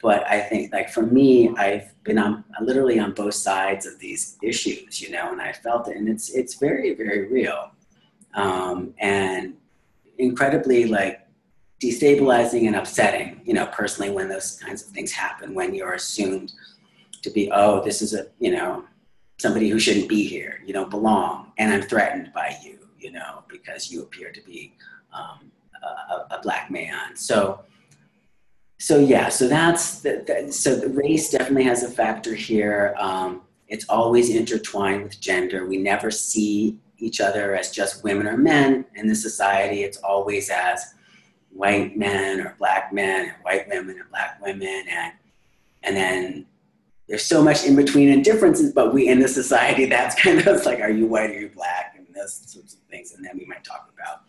But 0.05 0.21
I 0.27 0.39
think, 0.39 0.71
like 0.71 0.91
for 0.91 1.05
me, 1.19 1.49
I've 1.57 1.89
been 2.05 2.19
on 2.19 2.45
literally 2.61 2.99
on 2.99 3.13
both 3.13 3.33
sides 3.33 3.87
of 3.87 3.99
these 3.99 4.37
issues, 4.43 5.01
you 5.01 5.11
know, 5.11 5.33
and 5.33 5.41
I 5.41 5.53
felt 5.53 5.89
it, 5.89 5.97
and 5.97 6.07
it's 6.09 6.29
it's 6.31 6.55
very 6.67 6.95
very 6.95 7.23
real, 7.27 7.73
um, 8.35 8.93
and 8.99 9.55
incredibly 10.19 10.87
like 10.99 11.27
destabilizing 11.83 12.67
and 12.67 12.77
upsetting, 12.77 13.41
you 13.45 13.55
know, 13.55 13.67
personally 13.79 14.11
when 14.11 14.29
those 14.29 14.61
kinds 14.65 14.83
of 14.83 14.89
things 14.89 15.11
happen 15.11 15.55
when 15.55 15.75
you're 15.75 15.95
assumed 15.95 16.53
to 17.23 17.31
be, 17.31 17.51
oh, 17.51 17.83
this 17.83 18.03
is 18.03 18.13
a 18.13 18.27
you 18.39 18.53
know 18.53 18.85
somebody 19.39 19.71
who 19.71 19.79
shouldn't 19.79 20.09
be 20.09 20.23
here, 20.29 20.61
you 20.67 20.75
don't 20.75 20.91
belong, 20.91 21.51
and 21.57 21.73
I'm 21.73 21.83
threatened 21.83 22.31
by 22.35 22.55
you 22.63 22.75
you 23.05 23.13
know, 23.13 23.45
because 23.49 23.93
you 23.93 24.03
appear 24.03 24.33
to 24.33 24.41
be 24.43 24.75
um, 25.13 25.53
a, 25.83 26.35
a, 26.37 26.41
black 26.43 26.71
man. 26.71 27.15
So, 27.15 27.61
so 28.85 28.99
yeah, 28.99 29.31
so 29.31 29.49
that's 29.49 30.01
the, 30.01 30.23
the, 30.27 30.53
so 30.53 30.77
the 30.77 30.91
race 30.91 31.31
definitely 31.31 31.65
has 31.65 31.83
a 31.83 31.91
factor 31.91 32.35
here. 32.35 32.95
Um, 32.99 33.41
it's 33.67 33.89
always 33.89 34.29
intertwined 34.29 35.05
with 35.05 35.19
gender. 35.19 35.67
We 35.67 35.79
never 35.79 36.11
see 36.11 36.79
each 36.99 37.19
other 37.19 37.57
as 37.57 37.71
just 37.71 38.05
women 38.05 38.27
or 38.27 38.37
men 38.37 38.85
in 38.95 39.07
the 39.07 39.15
society. 39.15 39.85
It's 39.85 39.97
always 39.97 40.51
as 40.51 40.97
white 41.49 41.97
men 41.97 42.43
or 42.43 42.57
black 42.59 42.93
men, 42.93 43.31
and 43.31 43.35
white 43.41 43.67
women 43.71 43.99
and 43.99 44.11
black 44.11 44.39
women, 44.43 44.85
and 44.91 45.15
and 45.83 45.97
then 45.97 46.47
there's 47.09 47.25
so 47.25 47.43
much 47.43 47.65
in 47.65 47.77
between 47.77 48.11
and 48.11 48.23
differences. 48.23 48.75
But 48.75 48.93
we 48.93 49.09
in 49.09 49.19
the 49.19 49.29
society, 49.29 49.87
that's 49.97 50.15
kind 50.15 50.47
of 50.47 50.67
like, 50.67 50.81
are 50.81 50.91
you 50.91 51.07
white 51.07 51.31
or 51.31 51.41
you 51.41 51.49
black? 51.49 51.95
And 51.97 52.07
those 52.15 52.35
sorts 52.53 52.75
of 52.75 52.81
things. 52.91 53.15
And 53.15 53.25
then 53.25 53.39
we 53.39 53.47
might 53.47 53.65
talk 53.65 53.91
about 53.95 54.25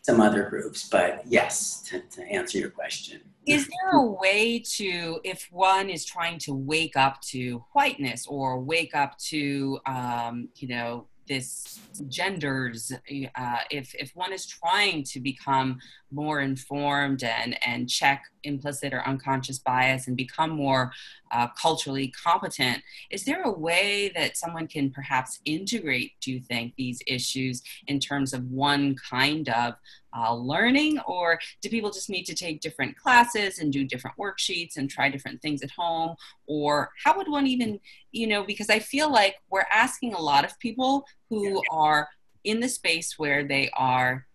some 0.00 0.22
other 0.22 0.48
groups. 0.48 0.88
But 0.88 1.20
yes, 1.26 1.82
to, 1.90 2.00
to 2.00 2.22
answer 2.22 2.56
your 2.56 2.70
question. 2.70 3.20
Is 3.46 3.68
there 3.68 4.00
a 4.00 4.06
way 4.06 4.62
to, 4.76 5.20
if 5.24 5.48
one 5.50 5.90
is 5.90 6.04
trying 6.04 6.38
to 6.40 6.54
wake 6.54 6.96
up 6.96 7.20
to 7.32 7.64
whiteness 7.72 8.26
or 8.26 8.60
wake 8.60 8.94
up 8.94 9.18
to, 9.30 9.78
um, 9.86 10.48
you 10.56 10.68
know, 10.68 11.08
this 11.26 11.80
genders 12.08 12.92
uh, 12.92 13.56
if 13.70 13.94
if 13.94 14.10
one 14.14 14.32
is 14.32 14.46
trying 14.46 15.02
to 15.02 15.20
become 15.20 15.78
more 16.14 16.40
informed 16.40 17.22
and 17.22 17.56
and 17.66 17.88
check 17.88 18.24
implicit 18.44 18.92
or 18.92 19.06
unconscious 19.06 19.58
bias 19.58 20.06
and 20.06 20.16
become 20.16 20.50
more 20.50 20.92
uh, 21.32 21.48
culturally 21.60 22.08
competent 22.08 22.82
is 23.10 23.24
there 23.24 23.42
a 23.42 23.50
way 23.50 24.12
that 24.14 24.36
someone 24.36 24.66
can 24.66 24.90
perhaps 24.90 25.40
integrate 25.44 26.12
do 26.20 26.32
you 26.32 26.40
think 26.40 26.74
these 26.76 27.00
issues 27.06 27.62
in 27.86 27.98
terms 27.98 28.32
of 28.32 28.44
one 28.50 28.94
kind 29.10 29.48
of 29.48 29.74
uh, 30.16 30.32
learning? 30.32 31.00
Or 31.08 31.40
do 31.60 31.68
people 31.68 31.90
just 31.90 32.08
need 32.08 32.22
to 32.26 32.36
take 32.36 32.60
different 32.60 32.96
classes 32.96 33.58
and 33.58 33.72
do 33.72 33.84
different 33.84 34.16
worksheets 34.16 34.76
and 34.76 34.88
try 34.88 35.08
different 35.08 35.42
things 35.42 35.60
at 35.64 35.72
home? 35.72 36.14
Or 36.46 36.92
how 37.02 37.16
would 37.16 37.26
one 37.28 37.48
even 37.48 37.80
you 38.14 38.26
know 38.28 38.44
because 38.44 38.70
i 38.70 38.78
feel 38.78 39.12
like 39.12 39.36
we're 39.50 39.66
asking 39.72 40.14
a 40.14 40.20
lot 40.20 40.44
of 40.44 40.58
people 40.60 41.04
who 41.28 41.60
are 41.70 42.08
in 42.44 42.60
the 42.60 42.68
space 42.68 43.18
where 43.18 43.44
they 43.44 43.68
are 43.74 44.26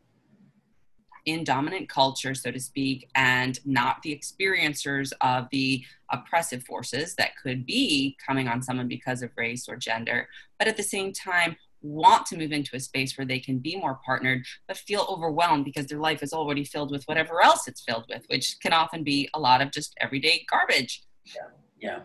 in 1.26 1.44
dominant 1.44 1.90
culture, 1.90 2.34
so 2.34 2.52
to 2.52 2.60
speak, 2.60 3.10
and 3.16 3.60
not 3.66 4.02
the 4.02 4.16
experiencers 4.16 5.12
of 5.22 5.48
the 5.52 5.84
oppressive 6.12 6.64
forces 6.64 7.16
that 7.16 7.32
could 7.42 7.66
be 7.66 8.18
coming 8.26 8.48
on 8.48 8.62
someone 8.62 8.88
because 8.88 9.22
of 9.22 9.30
race 9.38 9.68
or 9.68 9.76
gender, 9.76 10.28
but 10.58 10.68
at 10.68 10.78
the 10.78 10.84
same 10.84 11.14
time, 11.14 11.56
want 11.82 12.26
to 12.26 12.38
move 12.38 12.52
into 12.52 12.76
a 12.76 12.80
space 12.80 13.18
where 13.18 13.26
they 13.26 13.40
can 13.40 13.58
be 13.60 13.76
more 13.78 14.00
partnered, 14.06 14.46
but 14.68 14.78
feel 14.78 15.06
overwhelmed 15.10 15.66
because 15.66 15.86
their 15.86 16.00
life 16.00 16.22
is 16.22 16.34
already 16.34 16.64
filled 16.64 16.92
with 16.92 17.04
whatever 17.06 17.42
else 17.42 17.68
it's 17.68 17.82
filled 17.82 18.06
with, 18.10 18.24
which 18.28 18.58
can 18.62 18.74
often 18.74 19.04
be 19.04 19.30
a 19.34 19.40
lot 19.40 19.62
of 19.62 19.72
just 19.72 19.96
everyday 20.02 20.46
garbage. 20.50 21.04
Yeah, 21.26 21.48
yeah. 21.80 22.00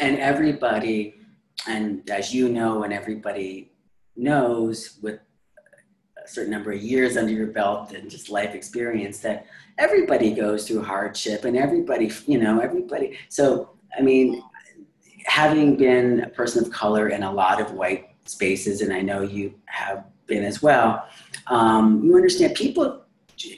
And 0.00 0.18
everybody, 0.18 1.16
and 1.68 2.08
as 2.08 2.32
you 2.32 2.48
know, 2.48 2.84
and 2.84 2.92
everybody 2.92 3.72
knows 4.16 4.98
with 5.02 5.20
certain 6.26 6.50
number 6.50 6.72
of 6.72 6.82
years 6.82 7.16
under 7.16 7.32
your 7.32 7.46
belt 7.46 7.92
and 7.92 8.10
just 8.10 8.30
life 8.30 8.54
experience 8.54 9.18
that 9.18 9.46
everybody 9.78 10.32
goes 10.32 10.66
through 10.66 10.82
hardship 10.82 11.44
and 11.44 11.56
everybody, 11.56 12.10
you 12.26 12.38
know, 12.38 12.60
everybody. 12.60 13.18
So, 13.28 13.70
I 13.96 14.02
mean, 14.02 14.42
having 15.26 15.76
been 15.76 16.20
a 16.20 16.28
person 16.28 16.64
of 16.64 16.70
color 16.70 17.08
in 17.08 17.22
a 17.22 17.32
lot 17.32 17.60
of 17.60 17.72
white 17.72 18.08
spaces, 18.24 18.80
and 18.80 18.92
I 18.92 19.00
know 19.00 19.22
you 19.22 19.54
have 19.66 20.04
been 20.26 20.44
as 20.44 20.62
well, 20.62 21.06
um, 21.48 22.02
you 22.04 22.14
understand 22.16 22.54
people 22.54 23.02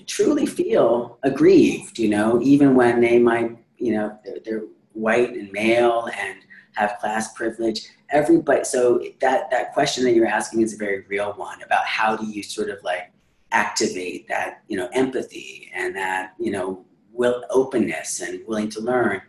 truly 0.06 0.46
feel 0.46 1.18
aggrieved, 1.22 1.98
you 1.98 2.08
know, 2.08 2.40
even 2.42 2.74
when 2.74 3.00
they 3.00 3.18
might, 3.18 3.56
you 3.78 3.92
know, 3.92 4.18
they're, 4.24 4.38
they're 4.44 4.62
white 4.92 5.30
and 5.34 5.52
male 5.52 6.08
and 6.18 6.38
have 6.76 6.98
class 7.00 7.32
privilege. 7.34 7.88
Everybody, 8.10 8.64
so 8.64 9.02
that 9.20 9.50
that 9.50 9.72
question 9.74 10.04
that 10.04 10.14
you're 10.14 10.26
asking 10.26 10.60
is 10.60 10.74
a 10.74 10.76
very 10.76 11.04
real 11.08 11.32
one 11.32 11.60
about 11.62 11.84
how 11.84 12.16
do 12.16 12.26
you 12.26 12.42
sort 12.42 12.70
of 12.70 12.82
like 12.84 13.10
activate 13.52 14.28
that, 14.28 14.62
you 14.68 14.76
know, 14.76 14.88
empathy 14.92 15.70
and 15.74 15.94
that, 15.96 16.34
you 16.38 16.50
know, 16.50 16.84
will 17.12 17.44
openness 17.50 18.20
and 18.20 18.46
willing 18.46 18.68
to 18.70 18.80
learn. 18.80 19.20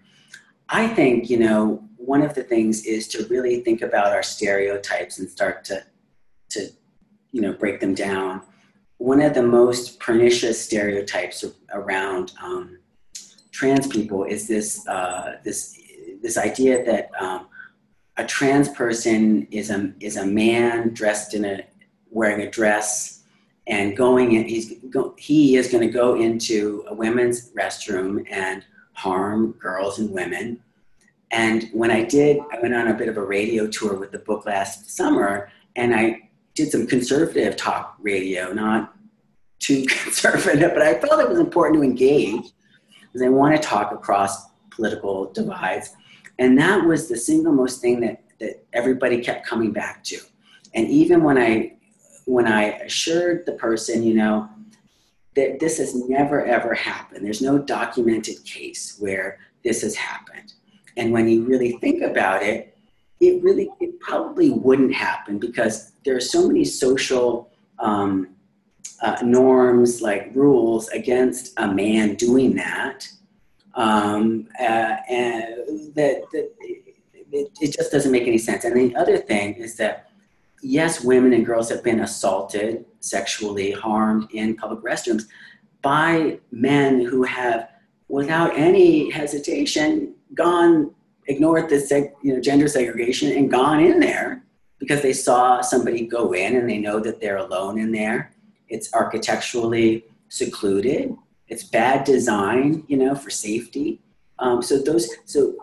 I 0.70 0.88
think, 0.88 1.30
you 1.30 1.40
know, 1.40 1.84
one 1.96 2.22
of 2.22 2.34
the 2.34 2.44
things 2.44 2.86
is 2.86 3.08
to 3.10 3.26
really 3.28 3.62
think 3.62 3.82
about 3.82 4.14
our 4.14 4.24
stereotypes 4.24 5.20
and 5.20 5.30
start 5.30 5.64
to, 5.66 5.84
to, 6.50 6.70
you 7.32 7.42
know, 7.42 7.54
break 7.54 7.80
them 7.80 7.94
down. 7.94 8.42
One 8.98 9.22
of 9.22 9.34
the 9.34 9.44
most 9.44 10.00
pernicious 10.00 10.64
stereotypes 10.64 11.46
around 11.74 12.34
um, 12.44 12.80
trans 13.52 13.88
people 13.88 14.24
is 14.26 14.48
this, 14.48 14.88
uh, 14.88 15.38
this, 15.44 15.80
this 16.22 16.38
idea 16.38 16.84
that 16.86 17.10
um, 17.20 17.48
a 18.18 18.26
trans 18.26 18.70
person 18.70 19.48
is 19.52 19.70
a, 19.70 19.94
is 20.00 20.18
a 20.18 20.26
man 20.26 20.94
dressed 20.94 21.34
in 21.34 21.46
a, 21.46 21.66
wearing 22.10 22.42
a 22.42 22.50
dress 22.50 23.24
and 23.68 23.98
going 23.98 24.34
in, 24.34 24.48
he's, 24.48 24.76
go, 24.90 25.14
he 25.18 25.58
is 25.58 25.70
going 25.70 25.86
to 25.86 25.94
go 25.94 26.16
into 26.16 26.86
a 26.88 26.94
women's 26.94 27.52
restroom 27.52 28.26
and 28.32 28.64
harm 28.94 29.52
girls 29.54 30.00
and 30.00 30.10
women 30.10 30.62
and 31.32 31.70
when 31.74 31.92
I 31.92 32.04
did, 32.04 32.40
I 32.52 32.60
went 32.62 32.74
on 32.74 32.88
a 32.88 32.94
bit 32.94 33.10
of 33.10 33.18
a 33.18 33.26
radio 33.26 33.68
tour 33.68 33.96
with 33.96 34.12
the 34.12 34.20
book 34.20 34.46
last 34.46 34.96
summer, 34.96 35.52
and 35.76 35.94
I 35.94 36.30
did 36.56 36.72
some 36.72 36.88
conservative 36.88 37.56
talk 37.58 37.96
radio, 38.00 38.54
not 38.54 38.96
too 39.60 39.86
conservative, 39.88 40.72
but 40.74 40.82
I 40.82 41.00
felt 41.00 41.20
it 41.20 41.30
was 41.30 41.40
important 41.40 41.78
to 41.78 41.84
engage 41.84 42.52
because 43.02 43.22
I 43.22 43.30
want 43.30 43.56
to 43.56 43.62
talk 43.62 43.92
across 43.92 44.48
political 44.70 45.32
divides. 45.34 45.96
And 46.40 46.58
that 46.58 46.86
was 46.86 47.08
the 47.08 47.18
single 47.18 47.54
most 47.54 47.82
thing 47.82 48.00
that, 48.02 48.24
that 48.40 48.66
everybody 48.74 49.22
kept 49.22 49.46
coming 49.46 49.72
back 49.72 50.04
to. 50.06 50.20
And 50.74 50.88
even 50.90 51.24
when 51.24 51.38
I 51.38 51.74
when 52.26 52.46
I 52.46 52.64
assured 52.80 53.46
the 53.46 53.54
person, 53.54 54.04
you 54.04 54.14
know, 54.14 54.50
that 55.36 55.60
this 55.60 55.78
has 55.78 55.96
never 56.10 56.46
ever 56.46 56.74
happened. 56.74 57.26
There's 57.26 57.42
no 57.42 57.58
documented 57.58 58.44
case 58.44 58.98
where 59.00 59.40
this 59.64 59.82
has 59.82 59.96
happened. 59.96 60.54
And 60.98 61.14
when 61.14 61.28
you 61.28 61.44
really 61.44 61.74
think 61.74 62.02
about 62.02 62.44
it, 62.44 62.78
it 63.20 63.42
really, 63.44 63.70
it 63.80 64.00
probably 64.00 64.50
wouldn't 64.50 64.94
happen 64.94 65.40
because 65.40 65.92
there 66.06 66.16
are 66.16 66.22
so 66.22 66.48
many 66.48 66.66
social 66.66 67.50
um, 67.80 68.30
uh, 69.02 69.18
norms, 69.24 70.02
like 70.02 70.32
rules 70.34 70.88
against 70.90 71.54
a 71.58 71.68
man 71.68 72.16
doing 72.16 72.56
that, 72.56 73.08
um, 73.78 74.48
uh, 74.60 74.98
and 75.08 75.96
that, 75.96 76.24
that 76.32 76.52
it, 77.32 77.52
it 77.62 77.72
just 77.72 77.92
doesn't 77.92 78.12
make 78.12 78.28
any 78.28 78.38
sense. 78.38 78.66
And 78.66 78.76
the 78.76 78.96
other 78.96 79.18
thing 79.18 79.54
is 79.54 79.78
that 79.78 80.10
yes, 80.62 81.04
women 81.04 81.32
and 81.34 81.46
girls 81.46 81.70
have 81.70 81.84
been 81.84 82.02
assaulted, 82.02 82.86
sexually 83.00 83.72
harmed 83.72 84.28
in 84.32 84.56
public 84.56 84.82
restrooms 84.82 85.28
by 85.82 86.40
men 86.52 87.00
who 87.00 87.24
have, 87.24 87.70
without 88.10 88.58
any 88.58 89.10
hesitation, 89.12 90.14
gone 90.34 90.94
ignored 91.28 91.70
the 91.70 91.76
seg, 91.76 92.12
you 92.22 92.34
know 92.34 92.42
gender 92.42 92.68
segregation 92.68 93.32
and 93.38 93.52
gone 93.52 93.80
in 93.80 94.00
there 94.00 94.44
because 94.80 95.02
they 95.02 95.14
saw 95.14 95.62
somebody 95.62 96.06
go 96.06 96.34
in 96.34 96.56
and 96.56 96.70
they 96.70 96.78
know 96.78 97.00
that 97.00 97.20
they're 97.20 97.38
alone 97.38 97.78
in 97.78 97.92
there. 97.92 98.34
It's 98.70 98.94
architecturally 98.94 100.06
secluded. 100.30 101.16
It's 101.48 101.64
bad 101.64 102.04
design, 102.04 102.84
you 102.88 102.98
know, 102.98 103.16
for 103.16 103.30
safety. 103.30 104.02
Um, 104.40 104.62
so 104.62 104.82
those, 104.82 105.10
so 105.26 105.56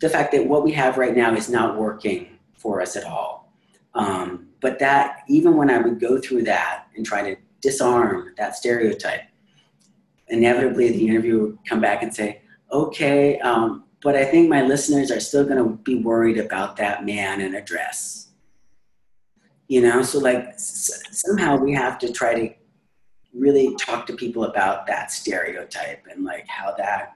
the 0.00 0.08
fact 0.08 0.32
that 0.32 0.46
what 0.46 0.64
we 0.64 0.72
have 0.72 0.96
right 0.96 1.16
now 1.16 1.34
is 1.34 1.48
not 1.48 1.76
working 1.76 2.38
for 2.56 2.80
us 2.80 2.96
at 2.96 3.04
all. 3.04 3.52
Um, 3.94 4.48
but 4.60 4.78
that 4.78 5.20
even 5.28 5.56
when 5.56 5.70
I 5.70 5.78
would 5.78 6.00
go 6.00 6.18
through 6.18 6.44
that 6.44 6.86
and 6.96 7.04
try 7.04 7.22
to 7.22 7.36
disarm 7.60 8.34
that 8.36 8.56
stereotype, 8.56 9.22
inevitably 10.28 10.90
the 10.90 11.08
interviewer 11.08 11.46
would 11.48 11.58
come 11.68 11.80
back 11.80 12.02
and 12.02 12.14
say, 12.14 12.42
"Okay, 12.70 13.38
um, 13.40 13.84
but 14.02 14.14
I 14.16 14.24
think 14.24 14.48
my 14.48 14.62
listeners 14.62 15.10
are 15.10 15.20
still 15.20 15.44
going 15.44 15.58
to 15.58 15.76
be 15.82 15.96
worried 15.96 16.38
about 16.38 16.76
that 16.76 17.04
man 17.04 17.40
in 17.40 17.54
a 17.54 17.62
dress." 17.62 18.28
You 19.68 19.82
know, 19.82 20.02
so 20.02 20.18
like 20.18 20.48
s- 20.48 21.02
somehow 21.10 21.56
we 21.56 21.72
have 21.74 21.98
to 21.98 22.12
try 22.12 22.34
to 22.34 22.54
really 23.38 23.74
talk 23.76 24.06
to 24.06 24.14
people 24.14 24.44
about 24.44 24.86
that 24.86 25.10
stereotype 25.10 26.06
and 26.10 26.24
like 26.24 26.46
how 26.48 26.74
that 26.76 27.14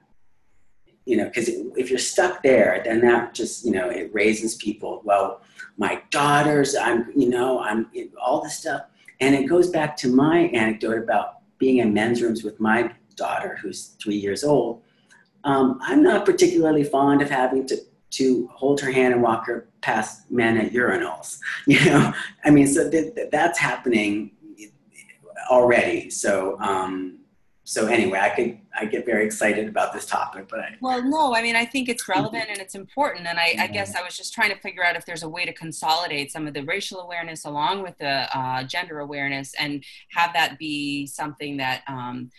you 1.04 1.16
know 1.16 1.24
because 1.24 1.48
if 1.48 1.90
you're 1.90 1.98
stuck 1.98 2.42
there 2.42 2.80
then 2.84 3.00
that 3.00 3.34
just 3.34 3.64
you 3.64 3.72
know 3.72 3.88
it 3.88 4.12
raises 4.14 4.54
people 4.56 5.02
well 5.04 5.40
my 5.76 6.00
daughters 6.10 6.76
i'm 6.76 7.10
you 7.16 7.28
know 7.28 7.60
i'm 7.60 7.90
all 8.20 8.42
this 8.42 8.58
stuff. 8.58 8.82
And 9.20 9.36
it 9.36 9.44
goes 9.44 9.70
back 9.70 9.96
to 9.98 10.08
my 10.08 10.50
anecdote 10.52 10.98
about 10.98 11.36
being 11.58 11.78
in 11.78 11.94
men's 11.94 12.20
rooms 12.22 12.42
with 12.42 12.58
my 12.58 12.92
daughter 13.14 13.56
who's 13.62 13.94
three 14.02 14.16
years 14.16 14.42
old. 14.42 14.82
Um, 15.44 15.78
i'm 15.82 16.02
not 16.02 16.24
particularly 16.24 16.84
fond 16.84 17.20
of 17.22 17.30
having 17.30 17.66
to 17.66 17.76
to 18.10 18.48
hold 18.52 18.78
her 18.80 18.92
hand 18.92 19.14
and 19.14 19.22
walk 19.22 19.46
her 19.46 19.68
past 19.80 20.30
men 20.30 20.58
at 20.58 20.72
urinals 20.72 21.38
you 21.66 21.84
know? 21.86 22.12
I 22.44 22.50
mean 22.50 22.66
so 22.66 22.88
th- 22.90 23.12
that's 23.32 23.58
happening 23.58 24.32
already 25.50 26.10
so 26.10 26.58
um, 26.60 27.18
so 27.64 27.86
anyway, 27.86 28.18
I 28.18 28.30
could 28.30 28.58
I 28.74 28.86
get 28.86 29.06
very 29.06 29.24
excited 29.24 29.68
about 29.68 29.92
this 29.92 30.04
topic, 30.04 30.48
but 30.48 30.60
I, 30.60 30.76
well, 30.80 31.02
no, 31.02 31.34
I 31.34 31.42
mean 31.42 31.54
I 31.54 31.64
think 31.64 31.88
it's 31.88 32.08
relevant 32.08 32.46
and 32.48 32.58
it's 32.58 32.74
important, 32.74 33.26
and 33.26 33.38
I, 33.38 33.54
I, 33.58 33.66
guess 33.68 33.94
I 33.94 34.02
was 34.02 34.16
just 34.16 34.34
trying 34.34 34.50
to 34.50 34.58
figure 34.58 34.84
out 34.84 34.96
if 34.96 35.06
there's 35.06 35.22
a 35.22 35.28
way 35.28 35.44
to 35.44 35.52
consolidate 35.52 36.32
some 36.32 36.48
of 36.48 36.54
the 36.54 36.62
racial 36.62 37.00
awareness 37.00 37.44
along 37.44 37.82
with 37.82 37.96
the 37.98 38.36
uh, 38.36 38.64
gender 38.64 38.98
awareness 38.98 39.54
and 39.58 39.84
have 40.10 40.32
that 40.34 40.58
be 40.58 41.06
something 41.06 41.58
that. 41.58 41.82
Um, 41.86 42.30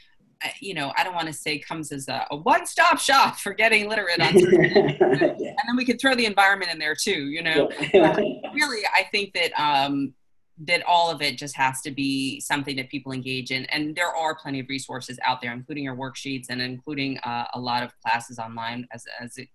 you 0.59 0.73
know, 0.73 0.91
I 0.97 1.05
don't 1.05 1.15
want 1.15 1.27
to 1.27 1.33
say 1.33 1.57
comes 1.57 1.93
as 1.93 2.09
a, 2.09 2.27
a 2.29 2.35
one-stop 2.35 2.99
shop 2.99 3.37
for 3.37 3.53
getting 3.53 3.87
literate 3.87 4.19
on 4.19 4.37
yeah. 4.39 5.29
and 5.29 5.39
then 5.39 5.77
we 5.77 5.85
could 5.85 6.01
throw 6.01 6.15
the 6.15 6.25
environment 6.25 6.69
in 6.69 6.79
there 6.79 6.95
too. 6.95 7.29
You 7.29 7.43
know, 7.43 7.69
really, 7.93 8.81
I 8.93 9.07
think 9.09 9.33
that 9.35 9.57
um, 9.57 10.13
that 10.59 10.83
all 10.85 11.09
of 11.09 11.21
it 11.21 11.37
just 11.37 11.55
has 11.55 11.81
to 11.81 11.91
be 11.91 12.39
something 12.39 12.75
that 12.75 12.89
people 12.89 13.11
engage 13.11 13.51
in. 13.51 13.65
And 13.65 13.95
there 13.95 14.15
are 14.15 14.35
plenty 14.35 14.59
of 14.59 14.69
resources 14.69 15.17
out 15.25 15.41
there 15.41 15.51
including 15.51 15.83
your 15.83 15.95
worksheets 15.95 16.45
and 16.49 16.61
including 16.61 17.17
uh, 17.19 17.45
a 17.53 17.59
lot 17.59 17.83
of 17.83 17.91
classes 18.01 18.37
online 18.37 18.87
as, 18.91 19.05
as 19.19 19.37
it 19.37 19.47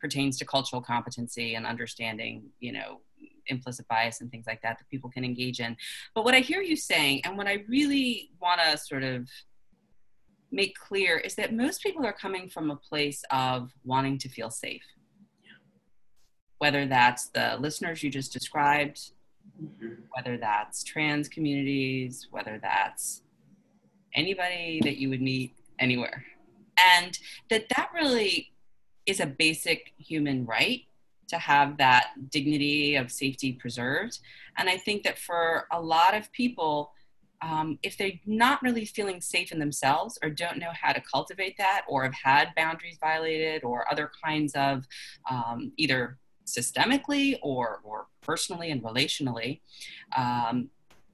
pertains 0.00 0.38
to 0.38 0.44
cultural 0.44 0.80
competency 0.80 1.54
and 1.54 1.66
understanding 1.66 2.44
you 2.60 2.72
know 2.72 3.00
implicit 3.48 3.86
bias 3.86 4.20
and 4.20 4.30
things 4.30 4.46
like 4.46 4.60
that 4.62 4.78
that 4.78 4.88
people 4.90 5.10
can 5.10 5.24
engage 5.24 5.60
in. 5.60 5.76
But 6.14 6.24
what 6.24 6.34
i 6.34 6.40
hear 6.40 6.62
you 6.62 6.76
saying 6.76 7.20
and 7.24 7.36
what 7.36 7.46
i 7.46 7.64
really 7.68 8.30
want 8.40 8.60
to 8.60 8.76
sort 8.76 9.04
of 9.04 9.28
make 10.50 10.76
clear 10.76 11.18
is 11.18 11.34
that 11.36 11.52
most 11.52 11.82
people 11.82 12.04
are 12.04 12.12
coming 12.12 12.48
from 12.48 12.70
a 12.70 12.76
place 12.76 13.22
of 13.30 13.72
wanting 13.84 14.18
to 14.18 14.28
feel 14.28 14.50
safe. 14.50 14.82
Whether 16.58 16.86
that's 16.86 17.28
the 17.28 17.56
listeners 17.60 18.02
you 18.02 18.10
just 18.10 18.32
described 18.32 19.10
mm-hmm. 19.62 19.94
whether 20.14 20.36
that's 20.36 20.84
trans 20.84 21.28
communities, 21.28 22.28
whether 22.30 22.58
that's 22.62 23.22
anybody 24.14 24.80
that 24.82 24.96
you 24.96 25.08
would 25.10 25.22
meet 25.22 25.54
anywhere. 25.78 26.24
And 26.78 27.18
that 27.50 27.68
that 27.76 27.90
really 27.94 28.52
is 29.06 29.20
a 29.20 29.26
basic 29.26 29.92
human 29.98 30.44
right 30.46 30.82
to 31.28 31.38
have 31.38 31.76
that 31.78 32.10
dignity 32.30 32.96
of 32.96 33.10
safety 33.10 33.52
preserved. 33.52 34.20
And 34.56 34.68
I 34.68 34.76
think 34.76 35.02
that 35.04 35.18
for 35.18 35.66
a 35.72 35.80
lot 35.80 36.14
of 36.14 36.30
people, 36.32 36.92
um, 37.42 37.78
if 37.82 37.98
they're 37.98 38.12
not 38.24 38.62
really 38.62 38.84
feeling 38.84 39.20
safe 39.20 39.52
in 39.52 39.58
themselves 39.58 40.18
or 40.22 40.30
don't 40.30 40.58
know 40.58 40.70
how 40.72 40.92
to 40.92 41.00
cultivate 41.00 41.58
that 41.58 41.82
or 41.88 42.04
have 42.04 42.14
had 42.14 42.54
boundaries 42.56 42.96
violated 43.00 43.64
or 43.64 43.90
other 43.90 44.10
kinds 44.24 44.54
of 44.54 44.86
um, 45.30 45.72
either 45.76 46.18
systemically 46.46 47.38
or, 47.42 47.80
or 47.82 48.06
personally 48.22 48.70
and 48.70 48.82
relationally, 48.82 49.60
um, 50.16 50.70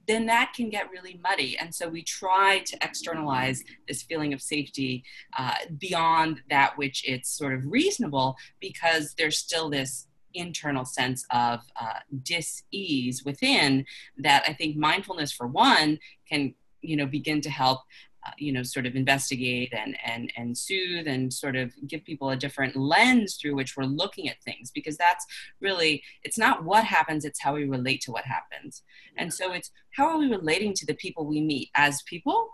then 0.07 0.25
that 0.25 0.53
can 0.53 0.69
get 0.69 0.91
really 0.91 1.19
muddy. 1.23 1.57
And 1.57 1.73
so 1.73 1.87
we 1.87 2.03
try 2.03 2.59
to 2.65 2.77
externalize 2.81 3.63
this 3.87 4.03
feeling 4.03 4.33
of 4.33 4.41
safety 4.41 5.03
uh, 5.37 5.55
beyond 5.77 6.41
that 6.49 6.77
which 6.77 7.07
it's 7.07 7.29
sort 7.29 7.53
of 7.53 7.61
reasonable 7.65 8.35
because 8.59 9.13
there's 9.17 9.37
still 9.37 9.69
this 9.69 10.07
internal 10.33 10.85
sense 10.85 11.25
of 11.31 11.61
uh, 11.79 11.99
dis-ease 12.23 13.23
within 13.23 13.85
that 14.17 14.43
I 14.47 14.53
think 14.53 14.75
mindfulness 14.75 15.31
for 15.31 15.47
one 15.47 15.99
can 16.27 16.55
you 16.81 16.95
know 16.97 17.05
begin 17.05 17.39
to 17.41 17.49
help 17.49 17.81
uh, 18.25 18.31
you 18.37 18.51
know 18.51 18.63
sort 18.63 18.85
of 18.85 18.95
investigate 18.95 19.73
and 19.73 19.97
and 20.05 20.31
and 20.37 20.57
soothe 20.57 21.07
and 21.07 21.33
sort 21.33 21.55
of 21.55 21.73
give 21.87 22.03
people 22.03 22.29
a 22.29 22.35
different 22.35 22.75
lens 22.75 23.35
through 23.35 23.55
which 23.55 23.75
we're 23.75 23.83
looking 23.83 24.29
at 24.29 24.41
things 24.43 24.71
because 24.71 24.97
that's 24.97 25.25
really 25.61 26.03
it's 26.23 26.37
not 26.37 26.63
what 26.63 26.83
happens 26.83 27.25
it's 27.25 27.41
how 27.41 27.53
we 27.53 27.65
relate 27.65 28.01
to 28.01 28.11
what 28.11 28.25
happens. 28.25 28.83
And 29.17 29.33
so 29.33 29.53
it's 29.53 29.71
how 29.91 30.07
are 30.07 30.17
we 30.17 30.27
relating 30.27 30.73
to 30.75 30.85
the 30.85 30.95
people 30.95 31.25
we 31.25 31.41
meet? 31.41 31.69
As 31.75 32.01
people 32.03 32.49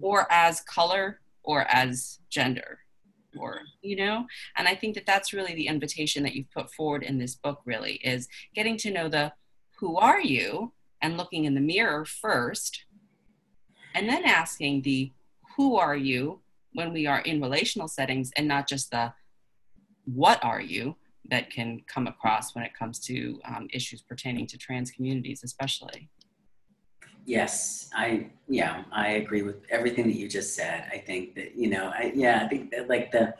or 0.00 0.30
as 0.30 0.60
color 0.62 1.20
or 1.42 1.62
as 1.68 2.18
gender? 2.30 2.80
Or 3.38 3.60
you 3.80 3.96
know? 3.96 4.26
And 4.56 4.68
i 4.68 4.74
think 4.74 4.94
that 4.94 5.06
that's 5.06 5.32
really 5.32 5.54
the 5.54 5.66
invitation 5.66 6.22
that 6.24 6.34
you've 6.34 6.50
put 6.50 6.72
forward 6.72 7.02
in 7.02 7.18
this 7.18 7.34
book 7.34 7.60
really 7.64 7.94
is 7.94 8.28
getting 8.54 8.76
to 8.78 8.90
know 8.90 9.08
the 9.08 9.32
who 9.78 9.96
are 9.96 10.20
you? 10.20 10.72
And 11.00 11.16
looking 11.16 11.46
in 11.46 11.54
the 11.54 11.60
mirror 11.60 12.04
first 12.04 12.84
and 13.94 14.08
then 14.08 14.24
asking 14.24 14.82
the 14.82 15.10
who 15.56 15.76
are 15.76 15.96
you? 15.96 16.40
when 16.74 16.90
we 16.90 17.06
are 17.06 17.20
in 17.20 17.38
relational 17.38 17.86
settings 17.86 18.30
and 18.36 18.48
not 18.48 18.66
just 18.66 18.90
the 18.90 19.12
what 20.04 20.42
are 20.42 20.60
you? 20.60 20.96
that 21.30 21.50
can 21.50 21.80
come 21.86 22.08
across 22.08 22.54
when 22.54 22.64
it 22.64 22.74
comes 22.74 22.98
to 22.98 23.40
um, 23.44 23.68
issues 23.72 24.02
pertaining 24.02 24.46
to 24.46 24.58
trans 24.58 24.90
communities 24.90 25.42
especially. 25.44 26.08
Yes 27.24 27.88
i 27.94 28.26
yeah 28.48 28.82
i 28.90 29.10
agree 29.10 29.42
with 29.42 29.62
everything 29.70 30.04
that 30.08 30.16
you 30.16 30.28
just 30.28 30.56
said. 30.56 30.84
I 30.92 30.98
think 30.98 31.36
that 31.36 31.54
you 31.54 31.70
know 31.70 31.92
I, 31.94 32.12
yeah 32.14 32.42
i 32.44 32.48
think 32.48 32.72
that 32.72 32.88
like 32.88 33.12
the 33.12 33.34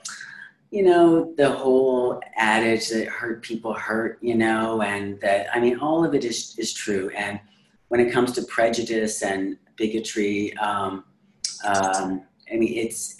you 0.70 0.84
know 0.84 1.34
the 1.36 1.50
whole 1.50 2.20
adage 2.36 2.88
that 2.90 3.08
hurt 3.08 3.42
people 3.42 3.74
hurt 3.74 4.18
you 4.22 4.36
know 4.36 4.82
and 4.82 5.20
that 5.20 5.48
i 5.54 5.58
mean 5.58 5.78
all 5.80 6.04
of 6.04 6.14
it 6.14 6.24
is 6.24 6.54
is 6.58 6.72
true. 6.72 7.10
And 7.16 7.40
when 7.88 8.00
it 8.00 8.12
comes 8.12 8.32
to 8.32 8.42
prejudice 8.42 9.22
and 9.22 9.58
bigotry. 9.76 10.56
Um, 10.58 11.04
um, 11.64 12.24
I 12.50 12.56
mean, 12.56 12.74
it's 12.76 13.16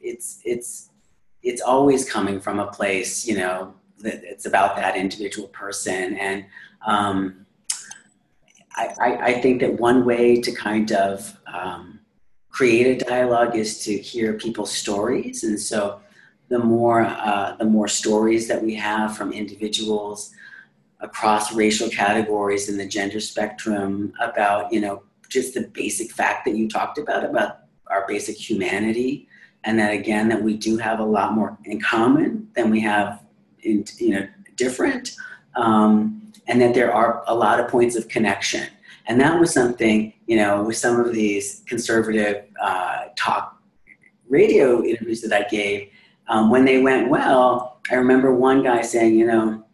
it's 0.00 0.40
it's 0.44 0.90
it's 1.42 1.62
always 1.62 2.10
coming 2.10 2.40
from 2.40 2.58
a 2.58 2.66
place, 2.66 3.26
you 3.26 3.36
know, 3.36 3.74
that 3.98 4.22
it's 4.24 4.46
about 4.46 4.76
that 4.76 4.96
individual 4.96 5.48
person, 5.48 6.16
and 6.16 6.46
um, 6.86 7.46
I, 8.76 8.94
I, 9.00 9.16
I, 9.16 9.40
think 9.40 9.60
that 9.60 9.78
one 9.78 10.04
way 10.04 10.40
to 10.40 10.52
kind 10.52 10.92
of 10.92 11.36
um, 11.52 12.00
create 12.48 13.02
a 13.02 13.04
dialogue 13.04 13.56
is 13.56 13.84
to 13.84 13.98
hear 13.98 14.34
people's 14.34 14.72
stories, 14.72 15.44
and 15.44 15.60
so 15.60 16.00
the 16.48 16.58
more 16.58 17.02
uh, 17.02 17.56
the 17.58 17.64
more 17.64 17.88
stories 17.88 18.48
that 18.48 18.62
we 18.62 18.74
have 18.74 19.16
from 19.16 19.32
individuals 19.32 20.32
across 21.00 21.54
racial 21.54 21.88
categories 21.88 22.68
in 22.68 22.76
the 22.76 22.86
gender 22.86 23.20
spectrum 23.20 24.12
about 24.20 24.72
you 24.72 24.80
know 24.80 25.02
just 25.30 25.54
the 25.54 25.62
basic 25.62 26.12
fact 26.12 26.44
that 26.44 26.56
you 26.56 26.68
talked 26.68 26.98
about 26.98 27.24
about 27.24 27.60
our 27.86 28.06
basic 28.06 28.36
humanity 28.36 29.26
and 29.64 29.78
that 29.78 29.92
again 29.92 30.28
that 30.28 30.42
we 30.42 30.56
do 30.56 30.76
have 30.76 31.00
a 31.00 31.04
lot 31.04 31.32
more 31.32 31.56
in 31.64 31.80
common 31.80 32.48
than 32.54 32.70
we 32.70 32.80
have 32.80 33.22
in 33.62 33.84
you 33.98 34.10
know 34.10 34.28
different 34.56 35.16
um, 35.56 36.32
and 36.46 36.60
that 36.60 36.74
there 36.74 36.92
are 36.92 37.24
a 37.26 37.34
lot 37.34 37.60
of 37.60 37.68
points 37.68 37.96
of 37.96 38.08
connection. 38.08 38.66
And 39.06 39.20
that 39.20 39.38
was 39.40 39.52
something 39.52 40.12
you 40.26 40.36
know 40.36 40.62
with 40.62 40.76
some 40.76 41.00
of 41.00 41.12
these 41.12 41.62
conservative 41.66 42.44
uh, 42.60 43.06
talk 43.16 43.56
radio 44.28 44.84
interviews 44.84 45.20
that 45.22 45.32
i 45.32 45.42
gave 45.48 45.90
um, 46.28 46.50
when 46.50 46.64
they 46.64 46.80
went 46.80 47.10
well 47.10 47.80
i 47.90 47.96
remember 47.96 48.32
one 48.32 48.62
guy 48.62 48.80
saying 48.80 49.18
you 49.18 49.26
know 49.26 49.64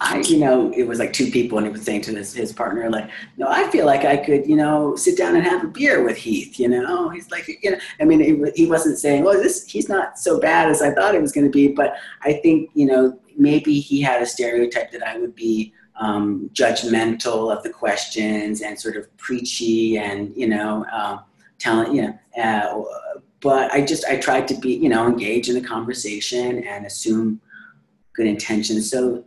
I, 0.00 0.18
you 0.20 0.38
know, 0.38 0.72
it 0.72 0.86
was 0.86 0.98
like 0.98 1.12
two 1.12 1.30
people, 1.30 1.58
and 1.58 1.66
he 1.66 1.72
was 1.72 1.82
saying 1.82 2.02
to 2.02 2.14
his, 2.14 2.32
his 2.32 2.52
partner, 2.52 2.90
like, 2.90 3.08
no, 3.36 3.46
I 3.48 3.70
feel 3.70 3.86
like 3.86 4.04
I 4.04 4.16
could, 4.16 4.46
you 4.46 4.56
know, 4.56 4.96
sit 4.96 5.16
down 5.16 5.36
and 5.36 5.44
have 5.44 5.64
a 5.64 5.68
beer 5.68 6.02
with 6.02 6.16
Heath, 6.16 6.58
you 6.58 6.68
know. 6.68 7.08
He's 7.10 7.30
like, 7.30 7.48
you 7.62 7.70
know, 7.70 7.78
I 8.00 8.04
mean, 8.04 8.20
he, 8.20 8.50
he 8.54 8.66
wasn't 8.66 8.98
saying, 8.98 9.24
well, 9.24 9.40
this, 9.40 9.66
he's 9.66 9.88
not 9.88 10.18
so 10.18 10.40
bad 10.40 10.68
as 10.68 10.82
I 10.82 10.92
thought 10.92 11.14
he 11.14 11.20
was 11.20 11.32
going 11.32 11.46
to 11.46 11.50
be, 11.50 11.68
but 11.68 11.94
I 12.22 12.34
think, 12.34 12.70
you 12.74 12.86
know, 12.86 13.18
maybe 13.36 13.80
he 13.80 14.00
had 14.00 14.22
a 14.22 14.26
stereotype 14.26 14.90
that 14.92 15.06
I 15.06 15.18
would 15.18 15.34
be 15.34 15.72
um, 16.00 16.50
judgmental 16.52 17.56
of 17.56 17.62
the 17.62 17.70
questions 17.70 18.62
and 18.62 18.78
sort 18.78 18.96
of 18.96 19.14
preachy 19.16 19.98
and, 19.98 20.34
you 20.36 20.48
know, 20.48 20.84
um, 20.92 21.20
telling, 21.58 21.94
you 21.94 22.02
know, 22.02 22.18
uh, 22.42 23.20
but 23.40 23.70
I 23.72 23.84
just, 23.84 24.04
I 24.06 24.16
tried 24.16 24.48
to 24.48 24.54
be, 24.54 24.74
you 24.74 24.88
know, 24.88 25.06
engage 25.06 25.48
in 25.48 25.54
the 25.54 25.60
conversation 25.60 26.64
and 26.64 26.86
assume 26.86 27.40
good 28.14 28.26
intentions. 28.26 28.90
So 28.90 29.24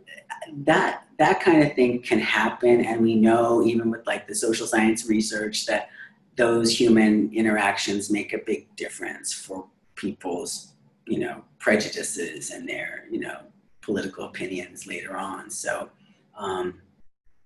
that, 0.64 1.04
that 1.18 1.40
kind 1.40 1.62
of 1.62 1.74
thing 1.74 2.02
can 2.02 2.18
happen. 2.18 2.84
And 2.84 3.02
we 3.02 3.14
know 3.14 3.62
even 3.62 3.90
with 3.90 4.06
like 4.06 4.26
the 4.26 4.34
social 4.34 4.66
science 4.66 5.08
research 5.08 5.66
that 5.66 5.90
those 6.36 6.78
human 6.78 7.30
interactions 7.34 8.10
make 8.10 8.32
a 8.32 8.38
big 8.38 8.74
difference 8.76 9.32
for 9.32 9.66
people's, 9.96 10.74
you 11.06 11.18
know, 11.18 11.42
prejudices 11.58 12.50
and 12.50 12.68
their, 12.68 13.06
you 13.10 13.18
know, 13.18 13.38
political 13.80 14.26
opinions 14.26 14.86
later 14.86 15.16
on. 15.16 15.50
So 15.50 15.90
um, 16.38 16.80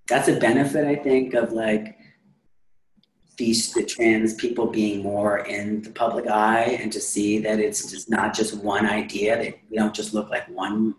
that's 0.09 0.29
a 0.29 0.39
benefit, 0.39 0.87
I 0.87 0.97
think, 0.97 1.35
of 1.35 1.53
like 1.53 1.97
these 3.37 3.73
the 3.73 3.83
trans 3.83 4.35
people 4.35 4.67
being 4.67 5.03
more 5.03 5.39
in 5.39 5.83
the 5.83 5.91
public 5.91 6.27
eye 6.29 6.79
and 6.81 6.93
to 6.93 7.01
see 7.01 7.39
that 7.39 7.59
it's 7.59 7.91
just 7.91 8.11
not 8.11 8.35
just 8.35 8.63
one 8.63 8.87
idea 8.87 9.37
that 9.37 9.55
we 9.71 9.77
don't 9.77 9.95
just 9.95 10.13
look 10.13 10.29
like 10.29 10.47
one 10.49 10.95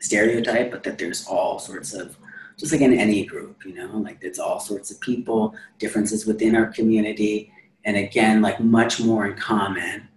stereotype, 0.00 0.70
but 0.70 0.82
that 0.82 0.98
there's 0.98 1.26
all 1.26 1.58
sorts 1.58 1.92
of 1.94 2.16
just 2.56 2.72
like 2.72 2.82
in 2.82 2.94
any 2.94 3.24
group, 3.24 3.64
you 3.64 3.74
know, 3.74 3.96
like 3.98 4.20
there's 4.20 4.38
all 4.38 4.60
sorts 4.60 4.90
of 4.90 5.00
people, 5.00 5.54
differences 5.78 6.24
within 6.24 6.54
our 6.54 6.66
community, 6.66 7.52
and 7.84 7.96
again, 7.96 8.40
like 8.40 8.60
much 8.60 9.00
more 9.00 9.26
in 9.26 9.36
common 9.36 10.08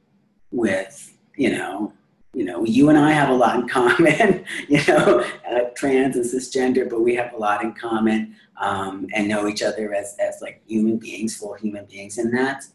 with, 0.52 1.18
you 1.36 1.52
know, 1.52 1.94
you 2.34 2.46
know, 2.46 2.64
you 2.66 2.90
and 2.90 2.98
I 2.98 3.12
have 3.12 3.30
a 3.30 3.34
lot 3.34 3.60
in 3.60 3.68
common, 3.80 4.46
you 4.68 4.80
know, 4.88 5.26
uh, 5.50 5.60
trans 5.76 6.16
and 6.16 6.26
cisgender, 6.26 6.88
but 6.90 7.02
we 7.02 7.16
have 7.16 7.34
a 7.34 7.38
lot 7.38 7.64
in 7.64 7.74
common 7.74 8.36
um, 8.62 9.08
and 9.14 9.28
know 9.28 9.48
each 9.48 9.64
other 9.64 9.94
as, 9.94 10.16
as 10.20 10.40
like 10.42 10.62
human 10.68 10.98
beings, 10.98 11.36
full 11.36 11.56
human 11.56 11.86
beings. 11.86 12.18
And 12.18 12.36
that's, 12.36 12.74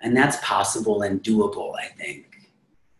and 0.00 0.16
that's 0.16 0.38
possible 0.42 1.02
and 1.02 1.22
doable, 1.22 1.74
I 1.78 1.86
think. 1.86 2.33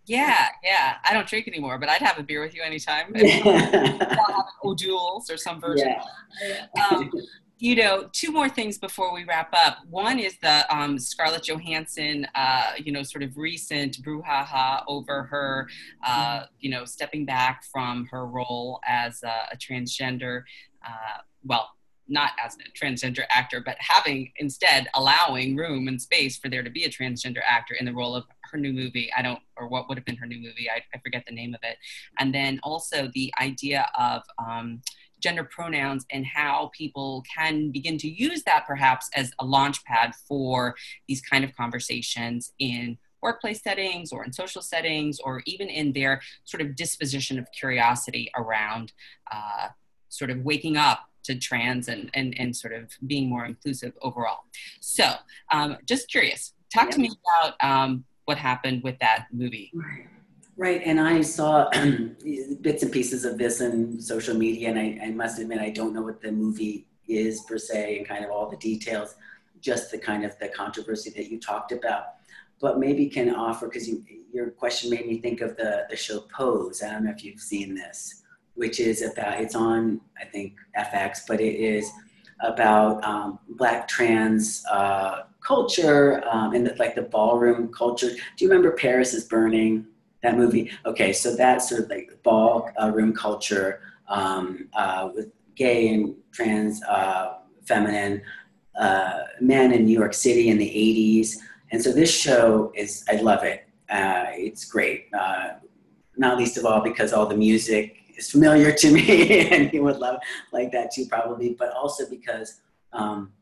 Yeah, 0.07 0.49
yeah. 0.63 0.97
I 1.05 1.15
don't 1.15 1.27
drink 1.27 1.49
anymore, 1.49 1.79
but 1.79 1.89
I'd 1.89 2.03
have 2.03 2.19
a 2.19 2.23
beer 2.23 2.43
with 2.43 2.55
you 2.55 2.63
anytime. 2.63 3.15
Yeah. 3.25 4.43
O'Doul's 4.63 5.31
or 5.31 5.37
some 5.37 5.61
version. 5.61 5.95
Yeah. 6.43 6.67
Um, 6.91 7.11
you 7.59 7.77
know, 7.77 8.09
two 8.13 8.33
more 8.33 8.49
things 8.49 8.79
before 8.79 9.15
we 9.15 9.25
wrap 9.25 9.49
up. 9.55 9.79
One 9.89 10.19
is 10.19 10.37
the 10.43 10.67
um, 10.75 10.99
Scarlett 10.99 11.45
Johansson, 11.49 12.27
uh, 12.35 12.73
you 12.77 12.93
know, 12.93 13.03
sort 13.03 13.23
of 13.23 13.37
recent 13.37 14.03
brouhaha 14.03 14.85
over 14.89 15.23
her, 15.25 15.69
uh, 16.05 16.45
you 16.61 16.71
know, 16.71 16.85
stepping 16.85 17.25
back 17.25 17.63
from 17.73 18.07
her 18.11 18.27
role 18.27 18.81
as 18.87 19.23
a, 19.23 19.53
a 19.53 19.57
transgender. 19.57 20.43
Uh, 20.85 21.21
well, 21.45 21.71
not 22.09 22.33
as 22.45 22.57
a 22.57 22.79
transgender 22.79 23.23
actor, 23.31 23.63
but 23.65 23.77
having 23.79 24.33
instead 24.37 24.89
allowing 24.95 25.57
room 25.57 25.89
and 25.89 26.01
space 26.01 26.37
for 26.37 26.49
there 26.49 26.63
to 26.63 26.71
be 26.71 26.85
a 26.85 26.89
transgender 26.91 27.41
actor 27.47 27.75
in 27.75 27.87
the 27.87 27.93
role 27.93 28.15
of 28.15 28.25
her 28.55 28.59
new 28.59 28.73
movie. 28.73 29.11
I 29.17 29.21
don't, 29.21 29.41
or 29.57 29.69
what 29.69 29.89
would 29.89 29.99
have 29.99 30.05
been 30.05 30.17
her 30.17 30.27
new 30.27 30.39
movie. 30.39 30.69
I, 30.71 30.81
I 30.95 30.99
forget 31.01 31.25
the 31.27 31.35
name 31.35 31.55
of 31.55 31.61
it. 31.63 31.77
And 32.19 32.33
then 32.33 32.61
also 32.63 33.11
the 33.13 33.33
idea 33.41 33.87
of 33.99 34.23
um, 34.39 34.81
gender 35.21 35.45
pronouns 35.45 36.07
and 36.11 36.25
how 36.25 36.71
people 36.77 37.25
can 37.37 37.71
begin 37.71 37.99
to 37.99 38.09
use 38.09 38.45
that 38.45 38.65
perhaps 38.67 39.11
as 39.15 39.33
a 39.41 39.45
launch 39.45 39.85
pad 39.85 40.15
for 40.29 40.77
these 41.09 41.21
kind 41.21 41.45
of 41.45 41.55
conversations 41.57 42.53
in 42.59 42.97
workplace 43.23 43.63
settings 43.63 44.13
or 44.13 44.23
in 44.25 44.33
social 44.33 44.63
settings 44.63 45.19
or 45.19 45.43
even 45.47 45.69
in 45.69 45.93
their 45.93 46.21
sort 46.45 46.61
of 46.61 46.77
disposition 46.77 47.39
of 47.39 47.47
curiosity 47.59 48.31
around 48.37 48.93
uh, 49.33 49.69
sort 50.11 50.31
of 50.31 50.39
waking 50.43 50.77
up 50.77 51.09
to 51.25 51.35
trans 51.35 51.89
and, 51.89 52.11
and, 52.13 52.39
and 52.39 52.55
sort 52.55 52.75
of 52.75 52.91
being 53.07 53.29
more 53.29 53.47
inclusive 53.47 53.95
overall. 54.03 54.41
So, 54.81 55.15
um, 55.51 55.79
just 55.87 56.11
curious, 56.11 56.53
talk 56.73 56.91
to 56.91 56.99
me 56.99 57.11
about 57.41 57.55
um, 57.67 58.05
what 58.25 58.39
happened 58.39 58.83
with 58.83 58.99
that 59.01 59.27
movie. 59.33 59.71
Right. 59.75 60.09
Right, 60.57 60.83
and 60.85 61.01
I 61.01 61.21
saw 61.23 61.69
bits 62.61 62.85
and 62.85 62.93
pieces 62.93 63.25
of 63.25 63.39
this 63.39 63.61
in 63.61 64.01
social 64.01 64.37
media, 64.37 64.69
and 64.69 64.79
I, 64.79 65.07
I, 65.07 65.11
must 65.11 65.41
admit 65.41 65.59
I 65.59 65.71
don't 65.71 65.93
know 65.93 66.03
what 66.03 66.23
the 66.23 66.31
movie 66.31 66.87
is 67.09 67.41
per 67.41 67.59
se, 67.59 67.99
and 67.99 68.07
kind 68.07 68.25
of 68.25 68.31
all 68.31 68.49
the 68.49 68.57
details, 68.59 69.17
just 69.61 69.91
the 69.91 69.99
kind 69.99 70.25
of 70.25 70.39
the 70.39 70.47
controversy 70.47 71.11
that 71.11 71.29
you 71.29 71.41
talked 71.41 71.73
about. 71.73 72.05
But 72.61 72.79
maybe 72.79 73.09
can 73.09 73.35
offer 73.35 73.67
because 73.67 73.89
you, 73.89 74.05
your 74.33 74.51
question 74.51 74.91
made 74.91 75.09
me 75.09 75.19
think 75.19 75.41
of 75.41 75.57
the 75.57 75.87
the 75.91 75.97
show 75.97 76.21
Pose. 76.21 76.85
I 76.85 76.93
don't 76.93 77.03
know 77.03 77.11
if 77.11 77.25
you've 77.25 77.41
seen 77.41 77.75
this 77.75 78.23
which 78.55 78.81
is 78.81 79.03
about 79.03 79.41
it's 79.41 79.55
on 79.55 80.01
I 80.21 80.25
think 80.25 80.55
FX, 80.79 81.21
but 81.29 81.41
it 81.41 81.55
is 81.55 81.91
about 82.41 83.03
um, 83.05 83.39
Black 83.49 83.87
trans 83.87 84.65
uh, 84.71 85.23
culture 85.45 86.23
um, 86.29 86.55
and 86.55 86.67
the, 86.67 86.75
like 86.77 86.95
the 86.95 87.03
ballroom 87.03 87.73
culture. 87.73 88.09
Do 88.09 88.45
you 88.45 88.49
remember 88.49 88.73
Paris 88.73 89.15
is 89.15 89.25
Burning? 89.25 89.87
That 90.23 90.39
movie. 90.39 90.71
Okay, 90.87 91.13
so 91.13 91.37
that 91.37 91.61
sort 91.61 91.83
of 91.83 91.91
like 91.91 92.11
ballroom 92.23 93.11
uh, 93.11 93.21
culture 93.21 93.81
um, 94.09 94.69
uh, 94.75 95.11
with 95.15 95.31
gay 95.55 95.89
and 95.89 96.15
trans 96.33 96.83
uh, 96.85 97.35
feminine 97.67 98.23
uh, 98.81 99.21
men 99.41 99.73
in 99.73 99.85
New 99.85 99.93
York 99.93 100.15
City 100.15 100.49
in 100.49 100.57
the 100.57 100.67
80s. 100.67 101.37
And 101.73 101.83
so 101.83 101.93
this 101.93 102.11
show 102.11 102.73
is, 102.75 103.05
I 103.07 103.17
love 103.17 103.45
it. 103.45 103.69
Uh, 103.91 104.25
it's 104.31 104.65
great. 104.65 105.11
not 106.17 106.39
least 106.39 106.57
of 106.57 106.65
all 106.65 106.81
because 106.81 107.13
all 107.13 107.27
the 107.27 107.37
music 107.37 107.97
is 108.17 108.31
familiar 108.31 108.73
to 108.73 108.91
me 108.93 109.49
and 109.51 109.69
he 109.71 109.81
would 109.81 109.99
love 109.99 110.21
like 110.53 110.71
that 110.73 110.93
too 110.93 111.05
probably 111.07 111.51
but 111.59 111.73
also 111.73 112.09
because 112.09 112.61
um, 112.93 113.33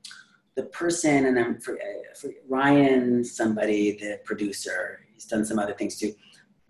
the 0.54 0.64
person 0.64 1.26
and 1.26 1.38
i'm 1.38 1.60
for, 1.60 1.74
uh, 1.74 2.14
for 2.14 2.30
ryan 2.48 3.24
somebody 3.24 3.92
the 3.98 4.18
producer 4.24 5.00
he's 5.12 5.24
done 5.24 5.44
some 5.44 5.58
other 5.58 5.74
things 5.74 5.98
too 5.98 6.14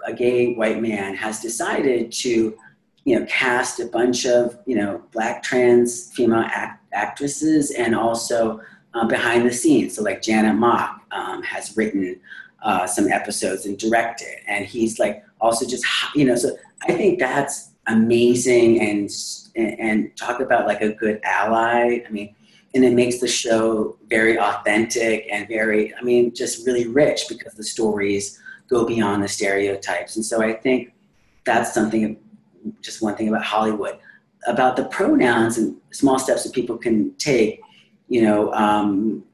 a 0.07 0.13
gay 0.13 0.55
white 0.55 0.81
man 0.81 1.15
has 1.15 1.41
decided 1.41 2.11
to 2.11 2.57
you 3.05 3.19
know 3.19 3.27
cast 3.27 3.81
a 3.81 3.87
bunch 3.87 4.27
of 4.27 4.59
you 4.67 4.77
know 4.77 5.03
black 5.13 5.43
trans 5.43 6.13
female 6.13 6.45
act- 6.47 6.83
actresses 6.93 7.71
and 7.73 7.95
also 7.95 8.61
uh, 8.95 9.07
behind 9.07 9.47
the 9.47 9.53
scenes 9.53 9.97
so 9.97 10.03
like 10.03 10.23
janet 10.23 10.55
mock 10.55 11.01
um, 11.13 11.43
has 11.43 11.77
written 11.77 12.19
uh, 12.63 12.87
some 12.87 13.09
episodes 13.09 13.67
and 13.67 13.79
directed 13.79 14.39
and 14.47 14.65
he's 14.65 14.99
like 14.99 15.25
also 15.41 15.67
just 15.67 15.85
you 16.15 16.25
know 16.25 16.37
so 16.37 16.57
i 16.83 16.93
think 16.93 17.19
that's 17.19 17.73
amazing 17.89 18.81
and 18.81 19.11
and 19.57 20.17
talk 20.17 20.41
about 20.41 20.67
like 20.67 20.81
a 20.81 20.93
good 20.93 21.21
ally. 21.25 22.03
I 22.07 22.11
mean, 22.11 22.35
and 22.75 22.85
it 22.85 22.95
makes 22.95 23.19
the 23.19 23.29
show 23.29 23.99
very 24.09 24.39
authentic 24.39 25.29
and 25.31 25.47
very, 25.47 25.95
I 25.95 26.03
mean, 26.03 26.35
just 26.35 26.67
really 26.67 26.89
rich 26.89 27.29
because 27.29 27.55
the 27.55 27.65
stories 27.65 28.41
go 28.69 28.87
beyond 28.87 29.23
the 29.23 29.29
stereotypes. 29.29 30.17
And 30.17 30.25
so 30.25 30.43
I 30.43 30.55
think 30.55 30.95
that's 31.45 31.75
something, 31.75 32.19
just 32.81 33.03
one 33.03 33.15
thing 33.15 33.29
about 33.29 33.43
Hollywood, 33.43 33.99
about 34.47 34.77
the 34.77 34.87
pronouns 34.87 35.59
and 35.59 35.77
small 35.91 36.19
steps 36.19 36.45
that 36.45 36.55
people 36.55 36.79
can 36.79 37.15
take. 37.17 37.61
You 38.09 38.23
know, 38.23 38.53
um, 38.55 39.25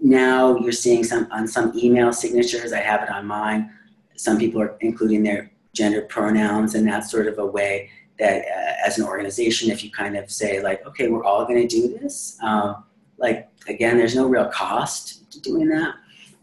now 0.00 0.56
you're 0.58 0.72
seeing 0.72 1.02
some 1.02 1.26
on 1.32 1.48
some 1.48 1.72
email 1.76 2.12
signatures. 2.12 2.72
I 2.72 2.80
have 2.80 3.02
it 3.02 3.10
on 3.10 3.26
mine. 3.26 3.70
Some 4.16 4.38
people 4.38 4.60
are 4.60 4.76
including 4.80 5.22
their 5.22 5.50
gender 5.72 6.02
pronouns, 6.02 6.74
and 6.74 6.86
that's 6.86 7.10
sort 7.10 7.26
of 7.26 7.38
a 7.38 7.46
way 7.46 7.90
that 8.18 8.42
uh, 8.42 8.86
as 8.86 8.98
an 8.98 9.04
organization, 9.04 9.70
if 9.70 9.82
you 9.82 9.90
kind 9.90 10.16
of 10.16 10.30
say 10.30 10.62
like, 10.62 10.86
okay, 10.86 11.08
we're 11.08 11.24
all 11.24 11.44
going 11.44 11.66
to 11.66 11.68
do 11.68 11.98
this, 11.98 12.38
um, 12.42 12.84
like 13.18 13.48
again, 13.68 13.96
there's 13.96 14.14
no 14.14 14.26
real 14.26 14.46
cost 14.46 15.30
to 15.32 15.40
doing 15.40 15.68
that, 15.68 15.94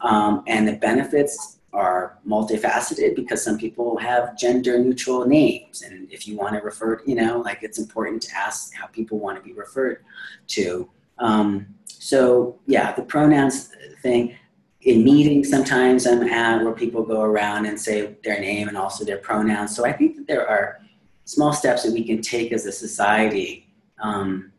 um, 0.01 0.43
and 0.47 0.67
the 0.67 0.73
benefits 0.73 1.57
are 1.73 2.17
multifaceted 2.27 3.15
because 3.15 3.41
some 3.41 3.57
people 3.57 3.97
have 3.97 4.37
gender 4.37 4.77
neutral 4.77 5.25
names, 5.25 5.83
and 5.83 6.11
if 6.11 6.27
you 6.27 6.35
want 6.35 6.53
to 6.53 6.61
refer, 6.61 7.01
you 7.05 7.15
know, 7.15 7.39
like 7.39 7.59
it's 7.61 7.79
important 7.79 8.21
to 8.21 8.35
ask 8.35 8.73
how 8.73 8.87
people 8.87 9.19
want 9.19 9.37
to 9.37 9.43
be 9.43 9.53
referred 9.53 10.03
to. 10.47 10.89
Um, 11.19 11.67
so 11.87 12.59
yeah, 12.65 12.91
the 12.93 13.03
pronouns 13.03 13.69
thing 14.01 14.35
in 14.81 15.03
meetings 15.03 15.49
sometimes 15.49 16.07
I'm 16.07 16.23
at 16.23 16.63
where 16.63 16.73
people 16.73 17.03
go 17.03 17.21
around 17.21 17.67
and 17.67 17.79
say 17.79 18.15
their 18.23 18.39
name 18.39 18.67
and 18.67 18.77
also 18.77 19.05
their 19.05 19.19
pronouns. 19.19 19.75
So 19.75 19.85
I 19.85 19.93
think 19.93 20.15
that 20.17 20.27
there 20.27 20.47
are 20.47 20.80
small 21.25 21.53
steps 21.53 21.83
that 21.83 21.93
we 21.93 22.03
can 22.03 22.21
take 22.21 22.51
as 22.51 22.65
a 22.65 22.71
society 22.71 23.67
um, 24.01 24.51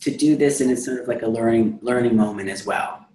to 0.00 0.16
do 0.16 0.36
this, 0.36 0.60
and 0.60 0.70
it's 0.70 0.84
sort 0.84 1.00
of 1.00 1.08
like 1.08 1.22
a 1.22 1.28
learning 1.28 1.78
learning 1.82 2.16
moment 2.16 2.48
as 2.48 2.64
well. 2.64 3.06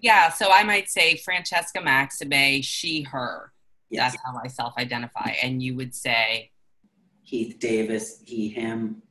Yeah, 0.00 0.30
so 0.30 0.50
I 0.50 0.62
might 0.62 0.88
say 0.88 1.16
Francesca 1.16 1.80
Maxime, 1.80 2.62
she, 2.62 3.02
her. 3.02 3.52
Yes. 3.90 4.12
That's 4.12 4.24
how 4.24 4.40
I 4.42 4.48
self-identify, 4.48 5.34
and 5.42 5.62
you 5.62 5.76
would 5.76 5.94
say 5.94 6.50
Heath 7.22 7.58
Davis, 7.58 8.22
he, 8.24 8.48
him. 8.48 9.02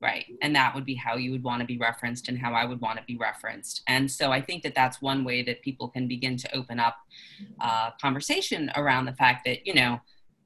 Right. 0.00 0.26
And 0.42 0.56
that 0.56 0.74
would 0.74 0.84
be 0.84 0.96
how 0.96 1.14
you 1.16 1.30
would 1.30 1.44
want 1.44 1.60
to 1.60 1.66
be 1.66 1.78
referenced 1.78 2.28
and 2.28 2.36
how 2.36 2.54
I 2.54 2.64
would 2.64 2.80
want 2.80 2.98
to 2.98 3.04
be 3.04 3.16
referenced. 3.16 3.82
And 3.86 4.10
so 4.10 4.32
I 4.32 4.40
think 4.40 4.64
that 4.64 4.74
that's 4.74 5.00
one 5.00 5.22
way 5.22 5.44
that 5.44 5.62
people 5.62 5.88
can 5.88 6.08
begin 6.08 6.36
to 6.38 6.56
open 6.56 6.80
up 6.80 6.96
uh, 7.60 7.90
conversation 8.00 8.68
around 8.74 9.04
the 9.04 9.12
fact 9.12 9.44
that, 9.44 9.64
you 9.64 9.74
know, 9.74 10.00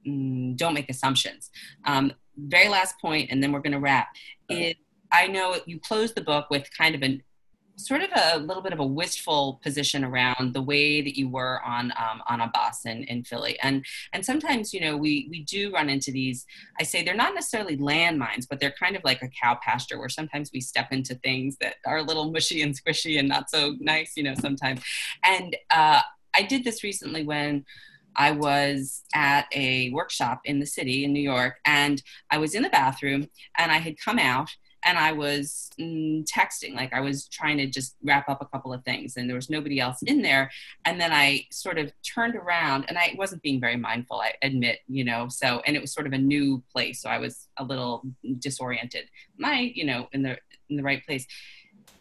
mm, 0.06 0.56
don't 0.56 0.74
make 0.74 0.90
assumptions. 0.90 1.50
Um, 1.84 2.12
very 2.36 2.68
last 2.68 3.00
point, 3.00 3.30
and 3.30 3.42
then 3.42 3.52
we're 3.52 3.60
going 3.60 3.72
to 3.72 3.80
wrap, 3.80 4.08
is 4.48 4.74
I 5.12 5.26
know 5.26 5.56
you 5.66 5.80
closed 5.80 6.14
the 6.14 6.20
book 6.20 6.48
with 6.50 6.68
kind 6.76 6.94
of 6.94 7.02
an 7.02 7.22
sort 7.78 8.00
of 8.00 8.08
a 8.14 8.38
little 8.38 8.62
bit 8.62 8.72
of 8.72 8.78
a 8.78 8.86
wistful 8.86 9.60
position 9.62 10.02
around 10.02 10.54
the 10.54 10.62
way 10.62 11.02
that 11.02 11.16
you 11.16 11.28
were 11.28 11.60
on 11.62 11.92
um, 11.98 12.22
on 12.26 12.40
a 12.40 12.48
bus 12.48 12.86
in, 12.86 13.04
in 13.04 13.22
Philly. 13.22 13.58
And 13.62 13.84
and 14.12 14.24
sometimes, 14.24 14.72
you 14.72 14.80
know, 14.80 14.96
we 14.96 15.28
we 15.30 15.44
do 15.44 15.72
run 15.72 15.88
into 15.88 16.10
these, 16.10 16.46
I 16.80 16.82
say 16.84 17.04
they're 17.04 17.14
not 17.14 17.34
necessarily 17.34 17.76
landmines, 17.76 18.46
but 18.48 18.60
they're 18.60 18.74
kind 18.78 18.96
of 18.96 19.04
like 19.04 19.22
a 19.22 19.28
cow 19.28 19.58
pasture 19.62 19.98
where 19.98 20.08
sometimes 20.08 20.50
we 20.52 20.60
step 20.60 20.88
into 20.90 21.14
things 21.16 21.56
that 21.60 21.76
are 21.86 21.98
a 21.98 22.02
little 22.02 22.30
mushy 22.30 22.62
and 22.62 22.74
squishy 22.74 23.18
and 23.18 23.28
not 23.28 23.50
so 23.50 23.76
nice, 23.78 24.12
you 24.16 24.22
know, 24.22 24.34
sometimes. 24.34 24.80
And 25.22 25.56
uh, 25.70 26.00
I 26.34 26.42
did 26.42 26.64
this 26.64 26.82
recently 26.82 27.24
when 27.24 27.64
I 28.16 28.32
was 28.32 29.02
at 29.14 29.46
a 29.52 29.90
workshop 29.90 30.40
in 30.44 30.58
the 30.58 30.66
city 30.66 31.04
in 31.04 31.12
New 31.12 31.20
York 31.20 31.56
and 31.64 32.02
I 32.30 32.38
was 32.38 32.54
in 32.54 32.62
the 32.62 32.70
bathroom 32.70 33.28
and 33.56 33.70
I 33.70 33.78
had 33.78 33.98
come 33.98 34.18
out 34.18 34.50
and 34.86 34.96
I 34.96 35.12
was 35.12 35.70
mm, 35.80 36.24
texting, 36.24 36.74
like 36.74 36.94
I 36.94 37.00
was 37.00 37.26
trying 37.26 37.58
to 37.58 37.66
just 37.66 37.96
wrap 38.04 38.28
up 38.28 38.40
a 38.40 38.46
couple 38.46 38.72
of 38.72 38.84
things, 38.84 39.16
and 39.16 39.28
there 39.28 39.34
was 39.34 39.50
nobody 39.50 39.80
else 39.80 40.00
in 40.02 40.22
there. 40.22 40.48
And 40.84 41.00
then 41.00 41.12
I 41.12 41.46
sort 41.50 41.76
of 41.76 41.92
turned 42.02 42.36
around, 42.36 42.84
and 42.88 42.96
I 42.96 43.14
wasn't 43.18 43.42
being 43.42 43.60
very 43.60 43.76
mindful, 43.76 44.20
I 44.20 44.34
admit, 44.42 44.78
you 44.86 45.02
know. 45.02 45.26
So, 45.28 45.60
and 45.66 45.74
it 45.74 45.82
was 45.82 45.92
sort 45.92 46.06
of 46.06 46.12
a 46.12 46.18
new 46.18 46.62
place, 46.72 47.02
so 47.02 47.10
I 47.10 47.18
was 47.18 47.48
a 47.56 47.64
little 47.64 48.04
disoriented. 48.38 49.10
My, 49.36 49.72
you 49.74 49.84
know, 49.84 50.08
in 50.12 50.22
the 50.22 50.38
in 50.70 50.76
the 50.76 50.84
right 50.84 51.04
place. 51.04 51.26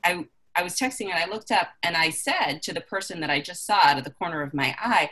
I 0.04 0.28
I 0.56 0.62
was 0.62 0.76
texting, 0.76 1.10
and 1.10 1.16
I 1.16 1.26
looked 1.26 1.52
up, 1.52 1.70
and 1.82 1.98
I 1.98 2.12
said 2.12 2.62
to 2.64 2.74
the 2.74 2.82
person 2.82 3.20
that 3.22 3.32
I 3.32 3.42
just 3.42 3.66
saw 3.66 3.80
out 3.82 3.98
of 3.98 4.04
the 4.04 4.12
corner 4.12 4.44
of 4.44 4.54
my 4.54 4.76
eye, 4.80 5.10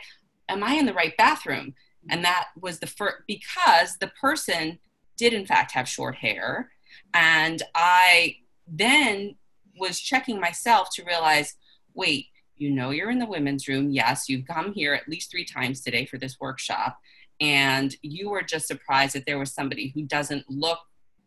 "Am 0.48 0.62
I 0.62 0.74
in 0.74 0.86
the 0.86 0.94
right 0.94 1.16
bathroom?" 1.16 1.74
And 2.10 2.24
that 2.24 2.48
was 2.60 2.78
the 2.78 2.86
first 2.86 3.22
because 3.26 3.96
the 3.98 4.12
person 4.20 4.78
did 5.16 5.32
in 5.32 5.46
fact 5.46 5.72
have 5.72 5.88
short 5.88 6.16
hair 6.16 6.70
and 7.14 7.62
I 7.74 8.36
then 8.66 9.36
was 9.78 10.00
checking 10.00 10.40
myself 10.40 10.88
to 10.94 11.04
realize 11.04 11.56
wait, 11.94 12.26
you 12.56 12.70
know, 12.70 12.90
you're 12.90 13.10
in 13.10 13.18
the 13.18 13.26
women's 13.26 13.68
room. 13.68 13.90
Yes, 13.90 14.28
you've 14.28 14.46
come 14.46 14.72
here 14.72 14.94
at 14.94 15.08
least 15.08 15.30
three 15.30 15.44
times 15.44 15.80
today 15.80 16.06
for 16.06 16.18
this 16.18 16.38
workshop. 16.40 16.98
And 17.40 17.94
you 18.02 18.30
were 18.30 18.42
just 18.42 18.66
surprised 18.66 19.14
that 19.14 19.26
there 19.26 19.38
was 19.38 19.52
somebody 19.52 19.92
who 19.94 20.02
doesn't 20.02 20.48
look 20.48 20.78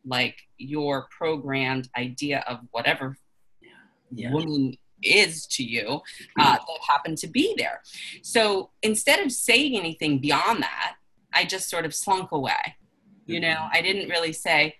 like 0.05 0.37
your 0.57 1.07
programmed 1.17 1.89
idea 1.97 2.43
of 2.47 2.59
whatever 2.71 3.17
yeah. 4.11 4.31
woman 4.31 4.75
is 5.03 5.45
to 5.47 5.63
you 5.63 6.01
uh, 6.39 6.53
that 6.53 6.79
happened 6.87 7.17
to 7.19 7.27
be 7.27 7.55
there. 7.57 7.81
So 8.21 8.71
instead 8.81 9.19
of 9.19 9.31
saying 9.31 9.77
anything 9.77 10.19
beyond 10.19 10.63
that, 10.63 10.95
I 11.33 11.45
just 11.45 11.69
sort 11.69 11.85
of 11.85 11.93
slunk 11.93 12.31
away. 12.31 12.75
You 13.25 13.39
know, 13.41 13.67
I 13.71 13.81
didn't 13.81 14.09
really 14.09 14.33
say, 14.33 14.75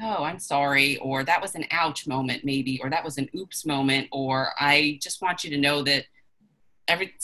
oh, 0.00 0.22
I'm 0.22 0.38
sorry, 0.38 0.96
or 0.98 1.24
that 1.24 1.42
was 1.42 1.54
an 1.54 1.64
ouch 1.70 2.06
moment, 2.06 2.44
maybe, 2.44 2.80
or 2.82 2.90
that 2.90 3.04
was 3.04 3.18
an 3.18 3.28
oops 3.36 3.66
moment, 3.66 4.08
or 4.12 4.52
I 4.58 4.98
just 5.02 5.20
want 5.20 5.42
you 5.42 5.50
to 5.50 5.58
know 5.58 5.82
that 5.82 6.04
every 6.86 7.14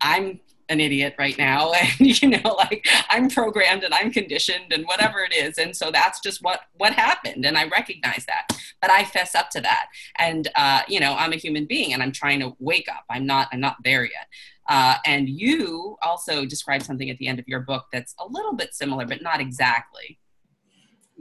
I'm 0.00 0.40
an 0.68 0.80
idiot 0.80 1.14
right 1.18 1.36
now. 1.38 1.72
And 1.98 2.22
you 2.22 2.28
know 2.28 2.54
like 2.56 2.86
i'm 3.10 3.28
programmed 3.28 3.84
and 3.84 3.92
i'm 3.94 4.10
conditioned 4.10 4.72
and 4.72 4.84
whatever 4.86 5.20
it 5.20 5.34
is. 5.34 5.58
And 5.58 5.76
so 5.76 5.90
that's 5.90 6.20
just 6.20 6.42
what 6.42 6.60
what 6.74 6.92
happened. 6.92 7.44
And 7.44 7.56
i 7.56 7.66
recognize 7.68 8.24
that. 8.26 8.56
But 8.80 8.90
i 8.90 9.04
fess 9.04 9.34
up 9.34 9.50
to 9.50 9.60
that. 9.60 9.86
And 10.18 10.48
uh, 10.56 10.82
you 10.88 11.00
know 11.00 11.14
i'm 11.14 11.32
a 11.32 11.36
human 11.36 11.66
being 11.66 11.92
and 11.92 12.02
i'm 12.02 12.12
trying 12.12 12.40
to 12.40 12.56
wake 12.58 12.88
up. 12.88 13.04
I'm 13.10 13.26
not 13.26 13.48
i'm 13.52 13.60
not 13.60 13.76
there 13.84 14.04
yet. 14.04 14.28
Uh, 14.68 14.94
and 15.04 15.28
you 15.28 15.96
also 16.02 16.46
describe 16.46 16.82
something 16.82 17.10
at 17.10 17.18
the 17.18 17.26
end 17.26 17.40
of 17.40 17.48
your 17.48 17.60
book 17.60 17.86
that's 17.92 18.14
a 18.20 18.26
little 18.26 18.54
bit 18.54 18.74
similar 18.74 19.04
but 19.04 19.20
not 19.20 19.40
exactly 19.40 20.18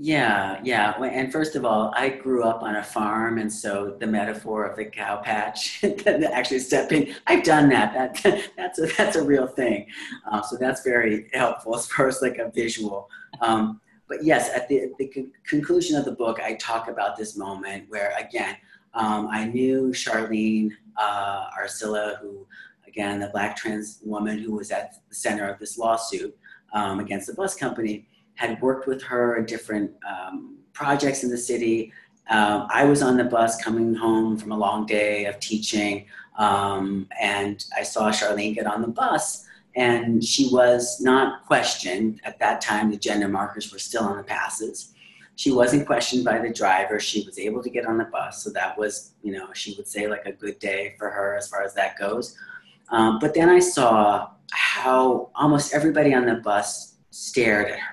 yeah, 0.03 0.59
yeah. 0.63 0.99
And 0.99 1.31
first 1.31 1.55
of 1.55 1.63
all, 1.63 1.93
I 1.95 2.09
grew 2.09 2.43
up 2.43 2.63
on 2.63 2.75
a 2.75 2.83
farm, 2.83 3.37
and 3.37 3.53
so 3.53 3.95
the 3.99 4.07
metaphor 4.07 4.65
of 4.65 4.75
the 4.75 4.85
cow 4.85 5.17
patch, 5.17 5.83
actually 6.07 6.57
stepping, 6.57 7.13
I've 7.27 7.43
done 7.43 7.69
that. 7.69 7.93
That 8.23 8.49
that's 8.57 8.79
a 8.79 8.87
that's 8.97 9.15
a 9.15 9.23
real 9.23 9.45
thing. 9.45 9.85
Uh, 10.29 10.41
so 10.41 10.57
that's 10.57 10.81
very 10.81 11.29
helpful 11.33 11.75
as 11.75 11.85
far 11.85 12.07
as 12.07 12.19
like 12.19 12.39
a 12.39 12.49
visual. 12.49 13.11
Um, 13.41 13.79
but 14.07 14.23
yes, 14.23 14.49
at 14.49 14.67
the, 14.67 14.91
the 14.97 15.07
con- 15.07 15.31
conclusion 15.45 15.95
of 15.95 16.05
the 16.05 16.13
book, 16.13 16.39
I 16.39 16.55
talk 16.55 16.87
about 16.87 17.15
this 17.15 17.37
moment 17.37 17.85
where 17.89 18.15
again, 18.17 18.57
um, 18.95 19.27
I 19.31 19.45
knew 19.45 19.89
Charlene 19.89 20.71
uh, 20.97 21.45
Arcila, 21.51 22.19
who 22.21 22.47
again, 22.87 23.19
the 23.19 23.27
black 23.27 23.55
trans 23.55 23.99
woman 24.03 24.39
who 24.39 24.53
was 24.53 24.71
at 24.71 24.95
the 25.09 25.15
center 25.15 25.47
of 25.47 25.59
this 25.59 25.77
lawsuit 25.77 26.35
um, 26.73 26.99
against 26.99 27.27
the 27.27 27.35
bus 27.35 27.53
company 27.53 28.07
had 28.35 28.61
worked 28.61 28.87
with 28.87 29.01
her 29.03 29.37
in 29.37 29.45
different 29.45 29.91
um, 30.07 30.57
projects 30.73 31.23
in 31.23 31.29
the 31.29 31.37
city. 31.37 31.91
Um, 32.29 32.67
I 32.69 32.85
was 32.85 33.01
on 33.01 33.17
the 33.17 33.23
bus 33.23 33.61
coming 33.61 33.93
home 33.93 34.37
from 34.37 34.51
a 34.51 34.57
long 34.57 34.85
day 34.85 35.25
of 35.25 35.39
teaching, 35.39 36.05
um, 36.37 37.07
and 37.19 37.63
I 37.77 37.83
saw 37.83 38.09
Charlene 38.09 38.55
get 38.55 38.67
on 38.67 38.81
the 38.81 38.87
bus, 38.87 39.45
and 39.75 40.23
she 40.23 40.49
was 40.51 41.01
not 41.01 41.45
questioned. 41.45 42.21
At 42.23 42.39
that 42.39 42.61
time, 42.61 42.89
the 42.89 42.97
gender 42.97 43.27
markers 43.27 43.71
were 43.71 43.79
still 43.79 44.03
on 44.03 44.17
the 44.17 44.23
passes. 44.23 44.93
She 45.35 45.51
wasn't 45.51 45.85
questioned 45.85 46.23
by 46.23 46.39
the 46.39 46.53
driver. 46.53 46.99
She 46.99 47.23
was 47.25 47.39
able 47.39 47.63
to 47.63 47.69
get 47.69 47.85
on 47.85 47.97
the 47.97 48.05
bus, 48.05 48.43
so 48.43 48.49
that 48.51 48.77
was, 48.77 49.13
you 49.23 49.33
know, 49.33 49.47
she 49.53 49.73
would 49.75 49.87
say 49.87 50.07
like 50.07 50.25
a 50.25 50.31
good 50.31 50.59
day 50.59 50.95
for 50.97 51.09
her 51.09 51.35
as 51.35 51.47
far 51.47 51.63
as 51.63 51.73
that 51.73 51.97
goes. 51.97 52.37
Um, 52.89 53.19
but 53.19 53.33
then 53.33 53.49
I 53.49 53.59
saw 53.59 54.29
how 54.51 55.31
almost 55.35 55.73
everybody 55.73 56.13
on 56.13 56.25
the 56.25 56.35
bus 56.35 56.95
stared 57.09 57.71
at 57.71 57.79
her 57.79 57.90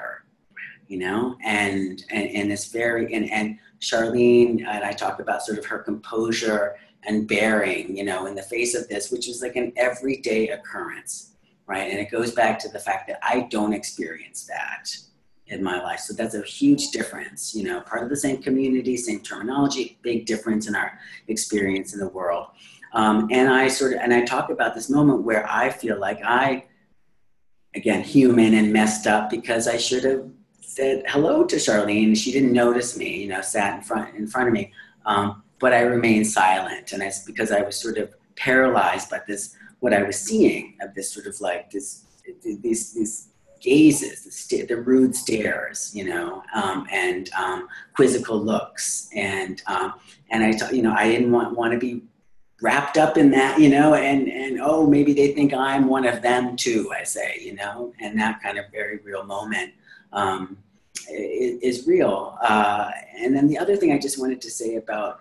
you 0.88 0.98
know, 0.98 1.36
and 1.44 2.02
and, 2.10 2.28
and 2.30 2.52
it's 2.52 2.66
very 2.66 3.14
and 3.14 3.30
and 3.30 3.58
Charlene 3.80 4.66
and 4.66 4.84
I 4.84 4.92
talk 4.92 5.20
about 5.20 5.42
sort 5.42 5.58
of 5.58 5.66
her 5.66 5.78
composure 5.78 6.76
and 7.04 7.28
bearing, 7.28 7.96
you 7.96 8.04
know, 8.04 8.26
in 8.26 8.34
the 8.34 8.42
face 8.42 8.74
of 8.74 8.88
this, 8.88 9.10
which 9.10 9.28
is 9.28 9.40
like 9.40 9.56
an 9.56 9.72
everyday 9.76 10.48
occurrence, 10.48 11.34
right? 11.66 11.90
And 11.90 11.98
it 11.98 12.10
goes 12.10 12.32
back 12.32 12.58
to 12.60 12.68
the 12.68 12.78
fact 12.78 13.06
that 13.08 13.18
I 13.22 13.46
don't 13.50 13.72
experience 13.72 14.46
that 14.46 14.90
in 15.46 15.62
my 15.62 15.80
life. 15.80 16.00
So 16.00 16.12
that's 16.12 16.34
a 16.34 16.42
huge 16.42 16.90
difference, 16.90 17.54
you 17.54 17.64
know, 17.64 17.80
part 17.80 18.02
of 18.02 18.10
the 18.10 18.16
same 18.16 18.42
community, 18.42 18.96
same 18.96 19.20
terminology, 19.20 19.98
big 20.02 20.26
difference 20.26 20.68
in 20.68 20.74
our 20.74 20.98
experience 21.28 21.94
in 21.94 22.00
the 22.00 22.08
world. 22.08 22.48
Um, 22.92 23.28
and 23.30 23.48
I 23.48 23.68
sort 23.68 23.94
of, 23.94 24.00
and 24.00 24.12
I 24.12 24.24
talk 24.24 24.50
about 24.50 24.74
this 24.74 24.90
moment 24.90 25.22
where 25.22 25.48
I 25.48 25.70
feel 25.70 25.98
like 25.98 26.20
I, 26.24 26.64
again, 27.74 28.02
human 28.02 28.54
and 28.54 28.72
messed 28.72 29.06
up 29.06 29.30
because 29.30 29.68
I 29.68 29.76
should 29.76 30.04
have 30.04 30.28
said 30.78 31.02
hello 31.08 31.44
to 31.44 31.56
Charlene. 31.56 32.16
She 32.16 32.30
didn't 32.30 32.52
notice 32.52 32.96
me, 32.96 33.22
you 33.22 33.28
know, 33.28 33.40
sat 33.40 33.74
in 33.74 33.82
front 33.82 34.14
in 34.14 34.28
front 34.28 34.46
of 34.46 34.54
me. 34.54 34.72
Um, 35.06 35.42
but 35.58 35.72
I 35.72 35.80
remained 35.80 36.28
silent, 36.28 36.92
and 36.92 37.02
it's 37.02 37.24
because 37.24 37.50
I 37.50 37.62
was 37.62 37.74
sort 37.76 37.98
of 37.98 38.14
paralyzed 38.36 39.10
by 39.10 39.20
this 39.26 39.56
what 39.80 39.92
I 39.92 40.04
was 40.04 40.16
seeing 40.20 40.76
of 40.80 40.94
this 40.94 41.12
sort 41.12 41.26
of 41.26 41.40
like 41.40 41.72
this 41.72 42.04
these 42.44 42.92
these 42.92 43.28
gazes, 43.60 44.22
the, 44.22 44.30
st- 44.30 44.68
the 44.68 44.76
rude 44.76 45.16
stares, 45.16 45.92
you 45.96 46.04
know, 46.04 46.44
um, 46.54 46.86
and 46.92 47.28
um, 47.32 47.66
quizzical 47.96 48.38
looks, 48.40 49.10
and 49.16 49.60
um, 49.66 49.94
and 50.30 50.44
I, 50.44 50.52
t- 50.52 50.76
you 50.76 50.82
know, 50.82 50.94
I 50.96 51.08
didn't 51.10 51.32
want 51.32 51.56
want 51.56 51.72
to 51.72 51.78
be 51.80 52.04
wrapped 52.62 52.98
up 52.98 53.16
in 53.16 53.32
that, 53.32 53.58
you 53.58 53.68
know, 53.68 53.94
and 53.94 54.28
and 54.28 54.60
oh, 54.62 54.86
maybe 54.86 55.12
they 55.12 55.32
think 55.32 55.52
I'm 55.52 55.88
one 55.88 56.06
of 56.06 56.22
them 56.22 56.54
too. 56.54 56.92
I 56.96 57.02
say, 57.02 57.40
you 57.42 57.56
know, 57.56 57.92
and 57.98 58.16
that 58.20 58.40
kind 58.44 58.58
of 58.58 58.66
very 58.70 58.98
real 58.98 59.24
moment. 59.24 59.72
Um, 60.12 60.58
is, 61.10 61.86
real. 61.86 62.38
Uh, 62.42 62.90
and 63.18 63.34
then 63.34 63.46
the 63.46 63.58
other 63.58 63.76
thing 63.76 63.92
I 63.92 63.98
just 63.98 64.18
wanted 64.18 64.40
to 64.42 64.50
say 64.50 64.76
about 64.76 65.18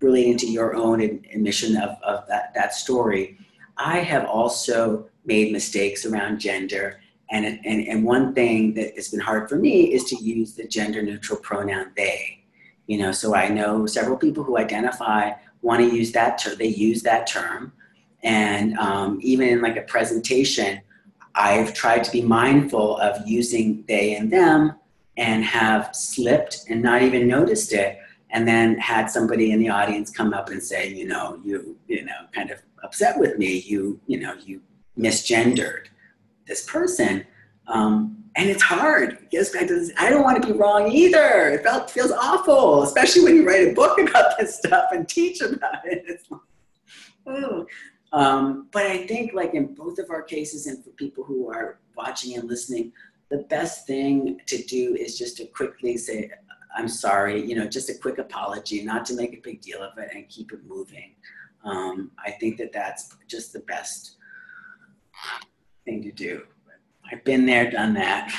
relating 0.00 0.36
to 0.38 0.46
your 0.46 0.74
own 0.74 1.00
admission 1.00 1.76
of, 1.76 1.96
of 2.02 2.26
that, 2.28 2.52
that 2.54 2.74
story, 2.74 3.38
I 3.76 3.98
have 3.98 4.24
also 4.26 5.08
made 5.24 5.52
mistakes 5.52 6.04
around 6.04 6.38
gender. 6.38 7.00
And, 7.30 7.44
and, 7.44 7.88
and 7.88 8.04
one 8.04 8.34
thing 8.34 8.74
that 8.74 8.94
has 8.94 9.08
been 9.08 9.20
hard 9.20 9.48
for 9.48 9.56
me 9.56 9.92
is 9.92 10.04
to 10.04 10.16
use 10.16 10.54
the 10.54 10.66
gender 10.66 11.02
neutral 11.02 11.38
pronoun 11.40 11.92
they. 11.96 12.44
You 12.86 12.98
know, 12.98 13.12
so 13.12 13.34
I 13.34 13.48
know 13.48 13.86
several 13.86 14.16
people 14.16 14.44
who 14.44 14.58
identify 14.58 15.32
want 15.62 15.80
to 15.80 15.96
use 15.96 16.12
that 16.12 16.38
term, 16.38 16.56
they 16.56 16.68
use 16.68 17.02
that 17.02 17.26
term. 17.26 17.72
And 18.22 18.78
um, 18.78 19.18
even 19.22 19.48
in 19.48 19.60
like 19.60 19.76
a 19.76 19.82
presentation, 19.82 20.80
I've 21.34 21.74
tried 21.74 22.04
to 22.04 22.12
be 22.12 22.22
mindful 22.22 22.96
of 22.98 23.26
using 23.26 23.84
they 23.88 24.14
and 24.14 24.32
them 24.32 24.74
and 25.16 25.44
have 25.44 25.94
slipped 25.94 26.64
and 26.68 26.82
not 26.82 27.02
even 27.02 27.26
noticed 27.26 27.72
it 27.72 27.98
and 28.30 28.46
then 28.46 28.76
had 28.78 29.10
somebody 29.10 29.52
in 29.52 29.58
the 29.58 29.68
audience 29.68 30.10
come 30.10 30.34
up 30.34 30.50
and 30.50 30.62
say 30.62 30.88
you 30.88 31.06
know 31.06 31.40
you 31.44 31.76
you 31.88 32.04
know 32.04 32.26
kind 32.32 32.50
of 32.50 32.60
upset 32.82 33.18
with 33.18 33.38
me 33.38 33.58
you 33.66 34.00
you 34.06 34.18
know 34.20 34.34
you 34.44 34.60
misgendered 34.98 35.86
this 36.46 36.64
person 36.66 37.24
um, 37.68 38.16
and 38.36 38.50
it's 38.50 38.62
hard 38.62 39.18
because 39.30 39.92
I 39.98 40.10
don't 40.10 40.22
want 40.22 40.40
to 40.40 40.46
be 40.46 40.56
wrong 40.56 40.92
either. 40.92 41.48
It 41.48 41.62
felt 41.62 41.90
feels 41.90 42.12
awful, 42.12 42.82
especially 42.82 43.24
when 43.24 43.36
you 43.36 43.46
write 43.46 43.68
a 43.68 43.72
book 43.72 43.98
about 44.08 44.38
this 44.38 44.56
stuff 44.56 44.90
and 44.92 45.08
teach 45.08 45.40
about 45.40 45.86
it. 45.86 46.04
It's 46.06 46.30
like. 46.30 47.66
Um, 48.12 48.68
but 48.72 48.86
I 48.86 49.06
think, 49.06 49.32
like 49.32 49.54
in 49.54 49.74
both 49.74 49.98
of 49.98 50.10
our 50.10 50.22
cases, 50.22 50.66
and 50.66 50.82
for 50.84 50.90
people 50.90 51.24
who 51.24 51.50
are 51.50 51.78
watching 51.96 52.36
and 52.36 52.48
listening, 52.48 52.92
the 53.30 53.38
best 53.38 53.86
thing 53.86 54.40
to 54.46 54.62
do 54.64 54.94
is 54.94 55.18
just 55.18 55.36
to 55.38 55.46
quickly 55.46 55.96
say, 55.96 56.30
I'm 56.76 56.88
sorry, 56.88 57.44
you 57.44 57.56
know, 57.56 57.66
just 57.66 57.90
a 57.90 57.94
quick 57.94 58.18
apology, 58.18 58.84
not 58.84 59.04
to 59.06 59.14
make 59.14 59.32
a 59.32 59.40
big 59.42 59.60
deal 59.60 59.82
of 59.82 59.96
it 59.98 60.10
and 60.14 60.28
keep 60.28 60.52
it 60.52 60.60
moving. 60.66 61.14
Um, 61.64 62.10
I 62.24 62.30
think 62.32 62.58
that 62.58 62.72
that's 62.72 63.16
just 63.28 63.52
the 63.52 63.60
best 63.60 64.16
thing 65.84 66.02
to 66.02 66.12
do. 66.12 66.42
I've 67.10 67.24
been 67.24 67.46
there, 67.46 67.70
done 67.70 67.94
that. 67.94 68.32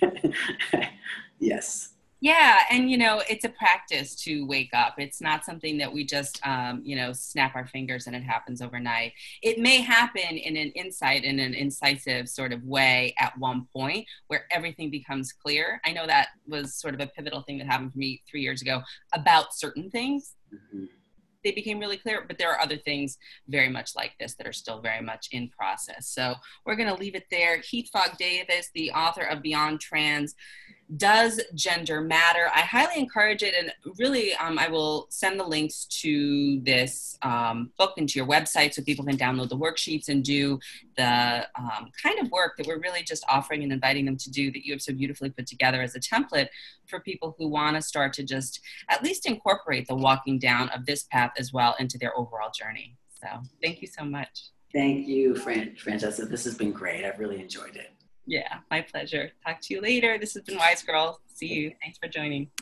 yes. 1.38 1.93
Yeah, 2.24 2.60
and 2.70 2.90
you 2.90 2.96
know, 2.96 3.22
it's 3.28 3.44
a 3.44 3.50
practice 3.50 4.16
to 4.22 4.46
wake 4.46 4.70
up. 4.72 4.94
It's 4.96 5.20
not 5.20 5.44
something 5.44 5.76
that 5.76 5.92
we 5.92 6.06
just, 6.06 6.40
um, 6.42 6.80
you 6.82 6.96
know, 6.96 7.12
snap 7.12 7.54
our 7.54 7.66
fingers 7.66 8.06
and 8.06 8.16
it 8.16 8.22
happens 8.22 8.62
overnight. 8.62 9.12
It 9.42 9.58
may 9.58 9.82
happen 9.82 10.38
in 10.38 10.56
an 10.56 10.70
insight, 10.70 11.24
in 11.24 11.38
an 11.38 11.52
incisive 11.52 12.30
sort 12.30 12.54
of 12.54 12.64
way 12.64 13.14
at 13.18 13.36
one 13.36 13.68
point 13.76 14.06
where 14.28 14.46
everything 14.50 14.88
becomes 14.88 15.34
clear. 15.34 15.82
I 15.84 15.92
know 15.92 16.06
that 16.06 16.28
was 16.48 16.76
sort 16.76 16.94
of 16.94 17.00
a 17.00 17.08
pivotal 17.08 17.42
thing 17.42 17.58
that 17.58 17.66
happened 17.66 17.92
for 17.92 17.98
me 17.98 18.22
three 18.26 18.40
years 18.40 18.62
ago 18.62 18.80
about 19.12 19.54
certain 19.54 19.90
things. 19.90 20.34
Mm-hmm 20.50 20.84
they 21.44 21.52
became 21.52 21.78
really 21.78 21.98
clear 21.98 22.24
but 22.26 22.38
there 22.38 22.50
are 22.50 22.60
other 22.60 22.76
things 22.78 23.18
very 23.48 23.68
much 23.68 23.94
like 23.94 24.12
this 24.18 24.34
that 24.34 24.46
are 24.46 24.52
still 24.52 24.80
very 24.80 25.02
much 25.02 25.28
in 25.30 25.48
process 25.48 26.08
so 26.08 26.34
we're 26.66 26.74
going 26.74 26.88
to 26.88 26.94
leave 26.94 27.14
it 27.14 27.26
there 27.30 27.58
heath 27.58 27.88
fogg 27.92 28.16
davis 28.18 28.70
the 28.74 28.90
author 28.90 29.22
of 29.22 29.42
beyond 29.42 29.78
trans 29.80 30.34
does 30.96 31.40
gender 31.54 32.00
matter? 32.00 32.50
I 32.54 32.60
highly 32.60 33.00
encourage 33.00 33.42
it, 33.42 33.54
and 33.58 33.72
really, 33.98 34.34
um, 34.34 34.58
I 34.58 34.68
will 34.68 35.06
send 35.10 35.40
the 35.40 35.44
links 35.44 35.86
to 36.02 36.60
this 36.60 37.18
um, 37.22 37.70
book 37.78 37.94
and 37.96 38.08
to 38.08 38.18
your 38.18 38.26
website 38.26 38.74
so 38.74 38.82
people 38.82 39.04
can 39.04 39.16
download 39.16 39.48
the 39.48 39.56
worksheets 39.56 40.08
and 40.08 40.22
do 40.22 40.58
the 40.96 41.46
um, 41.58 41.90
kind 42.02 42.18
of 42.20 42.30
work 42.30 42.56
that 42.58 42.66
we're 42.66 42.80
really 42.80 43.02
just 43.02 43.24
offering 43.28 43.62
and 43.62 43.72
inviting 43.72 44.04
them 44.04 44.16
to 44.18 44.30
do 44.30 44.52
that 44.52 44.64
you 44.64 44.72
have 44.72 44.82
so 44.82 44.92
beautifully 44.92 45.30
put 45.30 45.46
together 45.46 45.80
as 45.80 45.94
a 45.94 46.00
template 46.00 46.48
for 46.86 47.00
people 47.00 47.34
who 47.38 47.48
want 47.48 47.76
to 47.76 47.82
start 47.82 48.12
to 48.12 48.22
just 48.22 48.60
at 48.88 49.02
least 49.02 49.26
incorporate 49.26 49.86
the 49.88 49.94
walking 49.94 50.38
down 50.38 50.68
of 50.70 50.84
this 50.86 51.04
path 51.04 51.32
as 51.38 51.52
well 51.52 51.74
into 51.78 51.98
their 51.98 52.16
overall 52.16 52.50
journey. 52.54 52.96
So, 53.20 53.28
thank 53.62 53.80
you 53.80 53.88
so 53.88 54.04
much. 54.04 54.50
Thank 54.74 55.06
you, 55.06 55.36
Fran- 55.36 55.76
Francesca. 55.76 56.26
This 56.26 56.44
has 56.44 56.56
been 56.56 56.72
great. 56.72 57.04
I've 57.04 57.18
really 57.18 57.40
enjoyed 57.40 57.76
it. 57.76 57.93
Yeah, 58.26 58.58
my 58.70 58.80
pleasure. 58.80 59.30
Talk 59.44 59.60
to 59.62 59.74
you 59.74 59.80
later. 59.80 60.18
This 60.18 60.34
has 60.34 60.42
been 60.42 60.56
Wise 60.56 60.82
Girl. 60.82 61.20
See 61.34 61.46
you. 61.46 61.72
Thanks 61.82 61.98
for 61.98 62.08
joining. 62.08 62.48